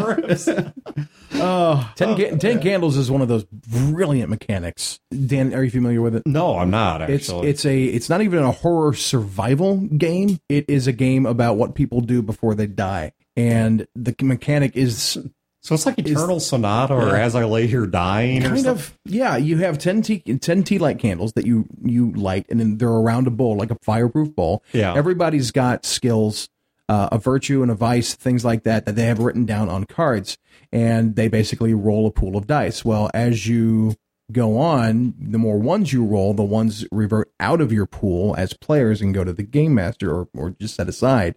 Ten, 1.97 2.17
ca- 2.17 2.37
ten 2.39 2.61
candles 2.61 2.97
is 2.97 3.11
one 3.11 3.21
of 3.21 3.29
those 3.29 3.45
brilliant 3.45 4.31
mechanics. 4.31 4.99
Dan, 5.11 5.55
are 5.55 5.63
you 5.63 5.71
familiar 5.71 6.01
with 6.01 6.15
it? 6.17 6.27
No, 6.27 6.59
I'm 6.59 6.71
not 6.71 7.03
It's 7.11 7.29
actually. 7.29 7.49
it's 7.49 7.65
a 7.67 7.85
it's 7.85 8.09
not 8.09 8.23
even 8.23 8.43
a 8.43 8.51
horror 8.53 8.95
survival 8.95 9.77
game. 9.77 10.41
It 10.49 10.65
is 10.69 10.87
a 10.87 10.93
game 10.93 11.27
about 11.27 11.57
what 11.57 11.75
people 11.75 12.01
do 12.01 12.23
before 12.23 12.55
they 12.55 12.67
die, 12.67 13.13
and 13.37 13.87
the 13.95 14.15
mechanic 14.23 14.77
is 14.77 15.19
so 15.61 15.75
it's 15.75 15.87
like 15.87 15.99
Eternal 15.99 16.41
Sonata 16.41 16.95
or 16.95 17.17
As 17.17 17.35
I 17.35 17.45
Lay 17.45 17.67
Here 17.67 17.87
Dying. 17.87 18.45
or 18.45 18.51
kind 18.51 18.67
of 18.67 18.97
yeah. 19.05 19.37
You 19.37 19.59
have 19.59 19.79
10 19.79 20.03
tea, 20.03 20.19
10 20.21 20.63
tea 20.63 20.79
light 20.79 20.99
candles 20.99 21.33
that 21.35 21.47
you 21.47 21.67
you 21.83 22.13
light, 22.13 22.47
and 22.49 22.61
then 22.61 22.79
they're 22.79 22.89
around 22.89 23.27
a 23.27 23.31
bowl 23.31 23.57
like 23.57 23.71
a 23.71 23.79
fireproof 23.83 24.35
bowl. 24.35 24.63
Yeah. 24.73 24.95
everybody's 24.95 25.51
got 25.51 25.85
skills. 25.85 26.49
Uh, 26.91 27.07
a 27.13 27.19
virtue 27.19 27.61
and 27.61 27.71
a 27.71 27.75
vice, 27.75 28.15
things 28.15 28.47
like 28.47 28.63
that, 28.63 28.87
that 28.87 28.95
they 28.97 29.05
have 29.05 29.19
written 29.19 29.45
down 29.45 29.69
on 29.69 29.85
cards, 29.85 30.39
and 30.73 31.17
they 31.17 31.29
basically 31.29 31.75
roll 31.75 32.07
a 32.07 32.11
pool 32.11 32.35
of 32.35 32.47
dice. 32.47 32.83
Well, 32.83 33.11
as 33.13 33.47
you 33.47 33.95
go 34.33 34.57
on, 34.57 35.13
the 35.21 35.37
more 35.37 35.59
ones 35.59 35.93
you 35.93 36.03
roll, 36.03 36.33
the 36.33 36.43
ones 36.43 36.87
revert 36.91 37.31
out 37.41 37.61
of 37.61 37.71
your 37.75 37.85
pool 37.85 38.35
as 38.39 38.55
players 38.55 39.03
and 39.03 39.13
go 39.13 39.23
to 39.23 39.35
the 39.35 39.43
game 39.43 39.75
master 39.75 40.11
or, 40.15 40.29
or 40.35 40.51
just 40.59 40.77
set 40.77 40.89
aside. 40.89 41.35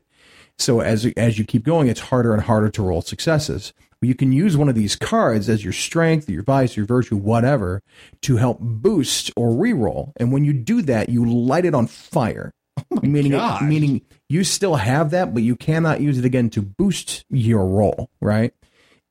So 0.58 0.80
as 0.80 1.06
as 1.18 1.38
you 1.38 1.44
keep 1.44 1.66
going, 1.66 1.90
it's 1.90 2.00
harder 2.00 2.34
and 2.34 2.44
harder 2.44 2.70
to 2.70 2.82
roll 2.82 3.02
successes. 3.02 3.74
You 4.02 4.16
can 4.16 4.32
use 4.32 4.58
one 4.58 4.68
of 4.68 4.76
these 4.76 4.96
cards 4.96 5.48
as 5.48 5.64
your 5.64 5.74
strength, 5.74 6.28
your 6.30 6.44
vice, 6.44 6.76
your 6.76 6.88
virtue, 6.88 7.16
whatever, 7.16 7.84
to 8.24 8.38
help 8.38 8.60
boost 8.60 9.32
or 9.36 9.50
reroll. 9.50 10.12
And 10.18 10.32
when 10.32 10.44
you 10.44 10.54
do 10.54 10.82
that, 10.84 11.10
you 11.10 11.30
light 11.30 11.66
it 11.66 11.76
on 11.76 11.88
fire. 11.88 12.52
Oh 12.90 13.02
meaning, 13.04 13.34
gosh. 13.34 13.62
meaning 13.62 14.02
you 14.30 14.44
still 14.44 14.76
have 14.76 15.12
that, 15.12 15.34
but 15.34 15.44
you 15.44 15.56
cannot 15.56 16.02
use 16.02 16.18
it 16.18 16.26
again 16.26 16.50
to 16.52 16.62
boost 16.62 17.26
your 17.30 17.66
roll, 17.66 18.10
right? 18.22 18.54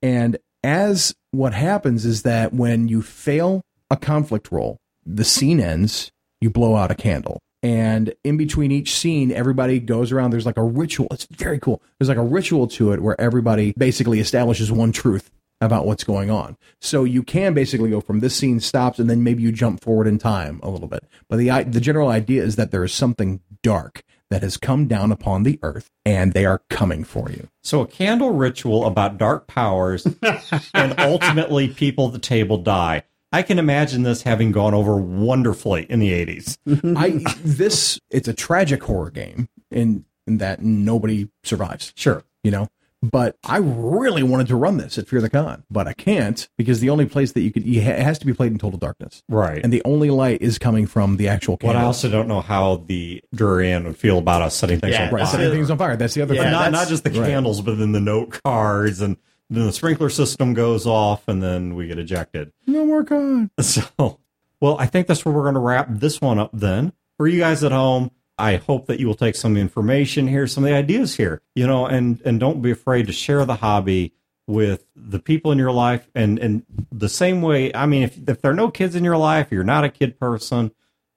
And 0.02 0.38
as 0.64 1.14
what 1.30 1.52
happens 1.52 2.04
is 2.04 2.22
that 2.22 2.52
when 2.52 2.88
you 2.88 3.02
fail 3.02 3.62
a 3.90 3.96
conflict 3.96 4.50
roll, 4.50 4.78
the 5.04 5.24
scene 5.24 5.60
ends, 5.60 6.10
you 6.40 6.50
blow 6.50 6.74
out 6.74 6.90
a 6.90 6.94
candle. 6.94 7.40
And 7.62 8.14
in 8.24 8.36
between 8.36 8.72
each 8.72 8.94
scene, 8.94 9.30
everybody 9.30 9.80
goes 9.80 10.12
around. 10.12 10.30
There's 10.30 10.46
like 10.46 10.56
a 10.56 10.62
ritual. 10.62 11.08
It's 11.10 11.26
very 11.26 11.58
cool. 11.58 11.82
There's 11.98 12.08
like 12.08 12.16
a 12.16 12.22
ritual 12.22 12.66
to 12.68 12.92
it 12.92 13.02
where 13.02 13.20
everybody 13.20 13.74
basically 13.76 14.20
establishes 14.20 14.72
one 14.72 14.92
truth 14.92 15.30
about 15.60 15.84
what's 15.84 16.04
going 16.04 16.30
on. 16.30 16.56
So 16.80 17.04
you 17.04 17.22
can 17.22 17.52
basically 17.52 17.90
go 17.90 18.00
from 18.00 18.20
this 18.20 18.34
scene 18.34 18.60
stops 18.60 18.98
and 18.98 19.10
then 19.10 19.22
maybe 19.22 19.42
you 19.42 19.52
jump 19.52 19.82
forward 19.82 20.06
in 20.06 20.18
time 20.18 20.58
a 20.62 20.70
little 20.70 20.88
bit. 20.88 21.04
But 21.28 21.36
the 21.36 21.64
the 21.64 21.80
general 21.80 22.08
idea 22.08 22.42
is 22.42 22.56
that 22.56 22.70
there 22.70 22.84
is 22.84 22.94
something 22.94 23.40
dark 23.62 24.02
that 24.30 24.42
has 24.42 24.56
come 24.56 24.86
down 24.86 25.12
upon 25.12 25.42
the 25.42 25.58
earth 25.62 25.90
and 26.04 26.32
they 26.32 26.46
are 26.46 26.62
coming 26.70 27.04
for 27.04 27.30
you. 27.30 27.48
So 27.62 27.82
a 27.82 27.86
candle 27.86 28.32
ritual 28.32 28.86
about 28.86 29.18
dark 29.18 29.48
powers 29.48 30.06
and 30.74 30.98
ultimately 30.98 31.68
people 31.68 32.06
at 32.06 32.12
the 32.12 32.18
table 32.18 32.56
die. 32.56 33.02
I 33.32 33.42
can 33.42 33.58
imagine 33.58 34.02
this 34.02 34.22
having 34.22 34.50
gone 34.52 34.74
over 34.74 34.96
wonderfully 34.96 35.86
in 35.88 36.00
the 36.00 36.10
80s. 36.10 36.58
I 36.96 37.22
this 37.44 38.00
it's 38.10 38.28
a 38.28 38.34
tragic 38.34 38.82
horror 38.82 39.10
game 39.10 39.48
in, 39.70 40.04
in 40.26 40.38
that 40.38 40.62
nobody 40.62 41.28
survives. 41.44 41.92
Sure. 41.96 42.24
you 42.42 42.50
know. 42.50 42.68
But 43.02 43.36
I 43.46 43.56
really 43.56 44.22
wanted 44.22 44.48
to 44.48 44.56
run 44.56 44.76
this 44.76 44.98
at 44.98 45.08
Fear 45.08 45.22
the 45.22 45.30
Con, 45.30 45.64
but 45.70 45.88
I 45.88 45.94
can't 45.94 46.46
because 46.58 46.80
the 46.80 46.90
only 46.90 47.06
place 47.06 47.32
that 47.32 47.40
you 47.40 47.50
could 47.50 47.64
you 47.64 47.82
ha- 47.82 47.92
it 47.92 48.00
has 48.00 48.18
to 48.18 48.26
be 48.26 48.34
played 48.34 48.52
in 48.52 48.58
total 48.58 48.78
darkness, 48.78 49.22
Right. 49.26 49.58
and 49.64 49.72
the 49.72 49.80
only 49.86 50.10
light 50.10 50.42
is 50.42 50.58
coming 50.58 50.86
from 50.86 51.16
the 51.16 51.26
actual 51.26 51.56
candles. 51.56 51.76
But 51.76 51.80
I 51.82 51.86
also 51.86 52.10
don't 52.10 52.28
know 52.28 52.42
how 52.42 52.84
the 52.88 53.24
Durian 53.34 53.84
would 53.84 53.96
feel 53.96 54.18
about 54.18 54.42
us 54.42 54.54
setting 54.54 54.80
things 54.80 54.92
Yeah, 54.96 55.06
on 55.06 55.14
right, 55.14 55.22
fire. 55.22 55.30
setting 55.30 55.50
things 55.50 55.70
on 55.70 55.78
fire. 55.78 55.96
That's 55.96 56.12
the 56.12 56.20
other 56.20 56.34
Yeah, 56.34 56.42
thing. 56.42 56.52
not, 56.52 56.72
not 56.72 56.88
just 56.88 57.04
the 57.04 57.10
right. 57.10 57.26
candles, 57.26 57.62
but 57.62 57.78
then 57.78 57.92
the 57.92 58.00
note 58.00 58.38
cards 58.44 59.00
and 59.00 59.16
then 59.50 59.66
the 59.66 59.72
sprinkler 59.72 60.08
system 60.10 60.54
goes 60.54 60.86
off 60.86 61.26
and 61.28 61.42
then 61.42 61.74
we 61.74 61.86
get 61.88 61.98
ejected. 61.98 62.52
No 62.66 62.86
more 62.86 63.04
con. 63.04 63.50
So, 63.60 63.82
well, 64.60 64.76
I 64.78 64.86
think 64.86 65.06
that's 65.06 65.24
where 65.24 65.34
we're 65.34 65.42
going 65.42 65.54
to 65.54 65.60
wrap 65.60 65.88
this 65.90 66.20
one 66.20 66.38
up 66.38 66.50
then. 66.52 66.92
For 67.16 67.26
you 67.26 67.40
guys 67.40 67.62
at 67.64 67.72
home, 67.72 68.10
I 68.38 68.56
hope 68.56 68.86
that 68.86 69.00
you 69.00 69.06
will 69.06 69.14
take 69.14 69.34
some 69.36 69.56
information 69.56 70.26
here, 70.28 70.46
some 70.46 70.64
of 70.64 70.70
the 70.70 70.76
ideas 70.76 71.16
here, 71.16 71.42
you 71.54 71.66
know, 71.66 71.84
and 71.86 72.20
and 72.24 72.38
don't 72.40 72.62
be 72.62 72.70
afraid 72.70 73.06
to 73.08 73.12
share 73.12 73.44
the 73.44 73.56
hobby 73.56 74.14
with 74.46 74.84
the 74.96 75.18
people 75.18 75.52
in 75.52 75.58
your 75.58 75.70
life 75.72 76.08
and 76.14 76.38
and 76.38 76.64
the 76.90 77.08
same 77.08 77.42
way, 77.42 77.72
I 77.74 77.86
mean, 77.86 78.02
if 78.02 78.16
if 78.28 78.40
there 78.40 78.50
are 78.50 78.54
no 78.54 78.70
kids 78.70 78.94
in 78.96 79.04
your 79.04 79.16
life, 79.18 79.48
you're 79.50 79.62
not 79.64 79.84
a 79.84 79.88
kid 79.90 80.18
person, 80.18 80.70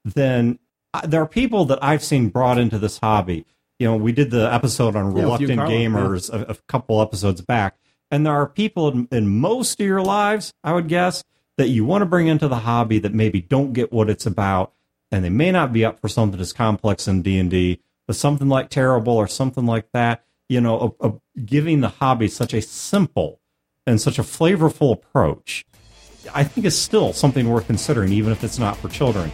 then 0.04 0.60
I- 0.94 1.08
there 1.08 1.22
are 1.22 1.28
people 1.28 1.66
that 1.66 1.80
I've 1.82 2.04
seen 2.04 2.30
brought 2.30 2.58
into 2.58 2.78
this 2.78 2.98
hobby. 3.00 3.46
You 3.80 3.88
know, 3.88 3.96
we 3.96 4.12
did 4.12 4.30
the 4.32 4.54
episode 4.54 4.96
on 4.96 5.16
you, 5.16 5.24
reluctant 5.24 5.50
gamers 5.70 6.30
a, 6.32 6.52
a 6.52 6.56
couple 6.68 7.02
episodes 7.02 7.42
back, 7.42 7.76
and 8.14 8.28
there 8.28 8.34
are 8.34 8.48
people 8.48 8.90
in, 8.90 9.08
in 9.12 9.28
most 9.28 9.82
of 9.82 9.88
your 9.88 10.04
lives, 10.04 10.54
I 10.64 10.74
would 10.74 10.88
guess, 10.88 11.24
that 11.58 11.70
you 11.70 11.84
want 11.84 12.04
to 12.04 12.06
bring 12.06 12.28
into 12.28 12.48
the 12.48 12.58
hobby 12.58 13.00
that 13.00 13.12
maybe 13.12 13.42
don't 13.42 13.74
get 13.74 13.92
what 13.92 14.08
it's 14.08 14.28
about, 14.28 14.72
and 15.12 15.26
they 15.26 15.32
may 15.32 15.52
not 15.52 15.74
be 15.74 15.84
up 15.84 16.00
for 16.00 16.08
something 16.08 16.40
as 16.40 16.54
complex 16.54 17.08
in 17.08 17.24
D 17.24 17.40
and 17.40 17.50
D, 17.50 17.82
but 18.06 18.16
something 18.16 18.48
like 18.48 18.70
Tearable 18.70 19.16
or 19.16 19.28
something 19.28 19.66
like 19.66 19.88
that. 19.94 20.24
You 20.48 20.62
know, 20.62 20.96
a, 21.00 21.08
a, 21.10 21.14
giving 21.44 21.82
the 21.82 21.90
hobby 21.90 22.28
such 22.28 22.54
a 22.54 22.62
simple 22.62 23.40
and 23.88 24.00
such 24.00 24.20
a 24.20 24.24
flavorful 24.24 24.94
approach, 24.94 25.66
I 26.36 26.44
think 26.44 26.68
is 26.68 26.80
still 26.80 27.14
something 27.14 27.50
worth 27.50 27.66
considering, 27.66 28.14
even 28.14 28.32
if 28.32 28.44
it's 28.44 28.60
not 28.60 28.78
for 28.78 28.90
children. 28.90 29.32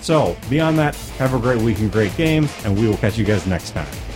So, 0.00 0.38
beyond 0.48 0.78
that, 0.78 0.94
have 1.18 1.34
a 1.34 1.38
great 1.38 1.60
week 1.60 1.80
and 1.80 1.92
great 1.92 2.16
games, 2.16 2.50
and 2.64 2.80
we 2.80 2.88
will 2.88 2.96
catch 2.96 3.18
you 3.18 3.26
guys 3.26 3.46
next 3.46 3.72
time. 3.72 4.11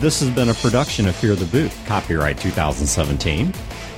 This 0.00 0.20
has 0.20 0.30
been 0.30 0.48
a 0.48 0.54
production 0.54 1.06
of 1.08 1.14
Fear 1.14 1.36
the 1.36 1.44
Boot, 1.44 1.70
copyright 1.84 2.38
2017. 2.38 3.52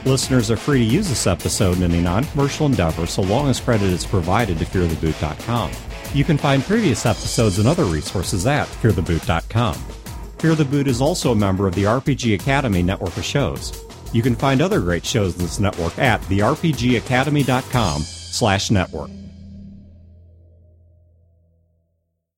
Listeners 0.05 0.51
are 0.51 0.57
free 0.57 0.81
to 0.81 0.85
use 0.85 1.09
this 1.09 1.29
episode 1.29 1.77
in 1.77 1.85
any 1.85 2.01
non 2.01 2.25
commercial 2.25 2.67
endeavor 2.67 3.07
so 3.07 3.23
long 3.23 3.49
as 3.49 3.61
credit 3.61 3.87
is 3.87 4.05
provided 4.05 4.59
to 4.59 4.65
feartheboot.com. 4.65 5.71
You 6.13 6.25
can 6.25 6.39
find 6.39 6.65
previous 6.65 7.07
episodes 7.07 7.61
and 7.61 7.69
other 7.69 7.85
resources 7.85 8.49
at 8.49 8.67
feartheboot.com. 8.67 9.77
Fear 10.39 10.57
the 10.57 10.65
Boot 10.65 10.89
is 10.89 11.01
also 11.01 11.31
a 11.31 11.37
member 11.37 11.69
of 11.69 11.77
the 11.77 11.85
RPG 11.85 12.35
Academy 12.35 12.83
network 12.83 13.17
of 13.17 13.25
shows. 13.25 13.85
You 14.13 14.23
can 14.23 14.35
find 14.35 14.61
other 14.61 14.81
great 14.81 15.07
shows 15.07 15.37
in 15.37 15.43
this 15.43 15.61
network 15.61 15.97
at 16.01 16.21
therpgacademy.com 16.23 18.03
slash 18.03 18.73
network. 18.73 19.11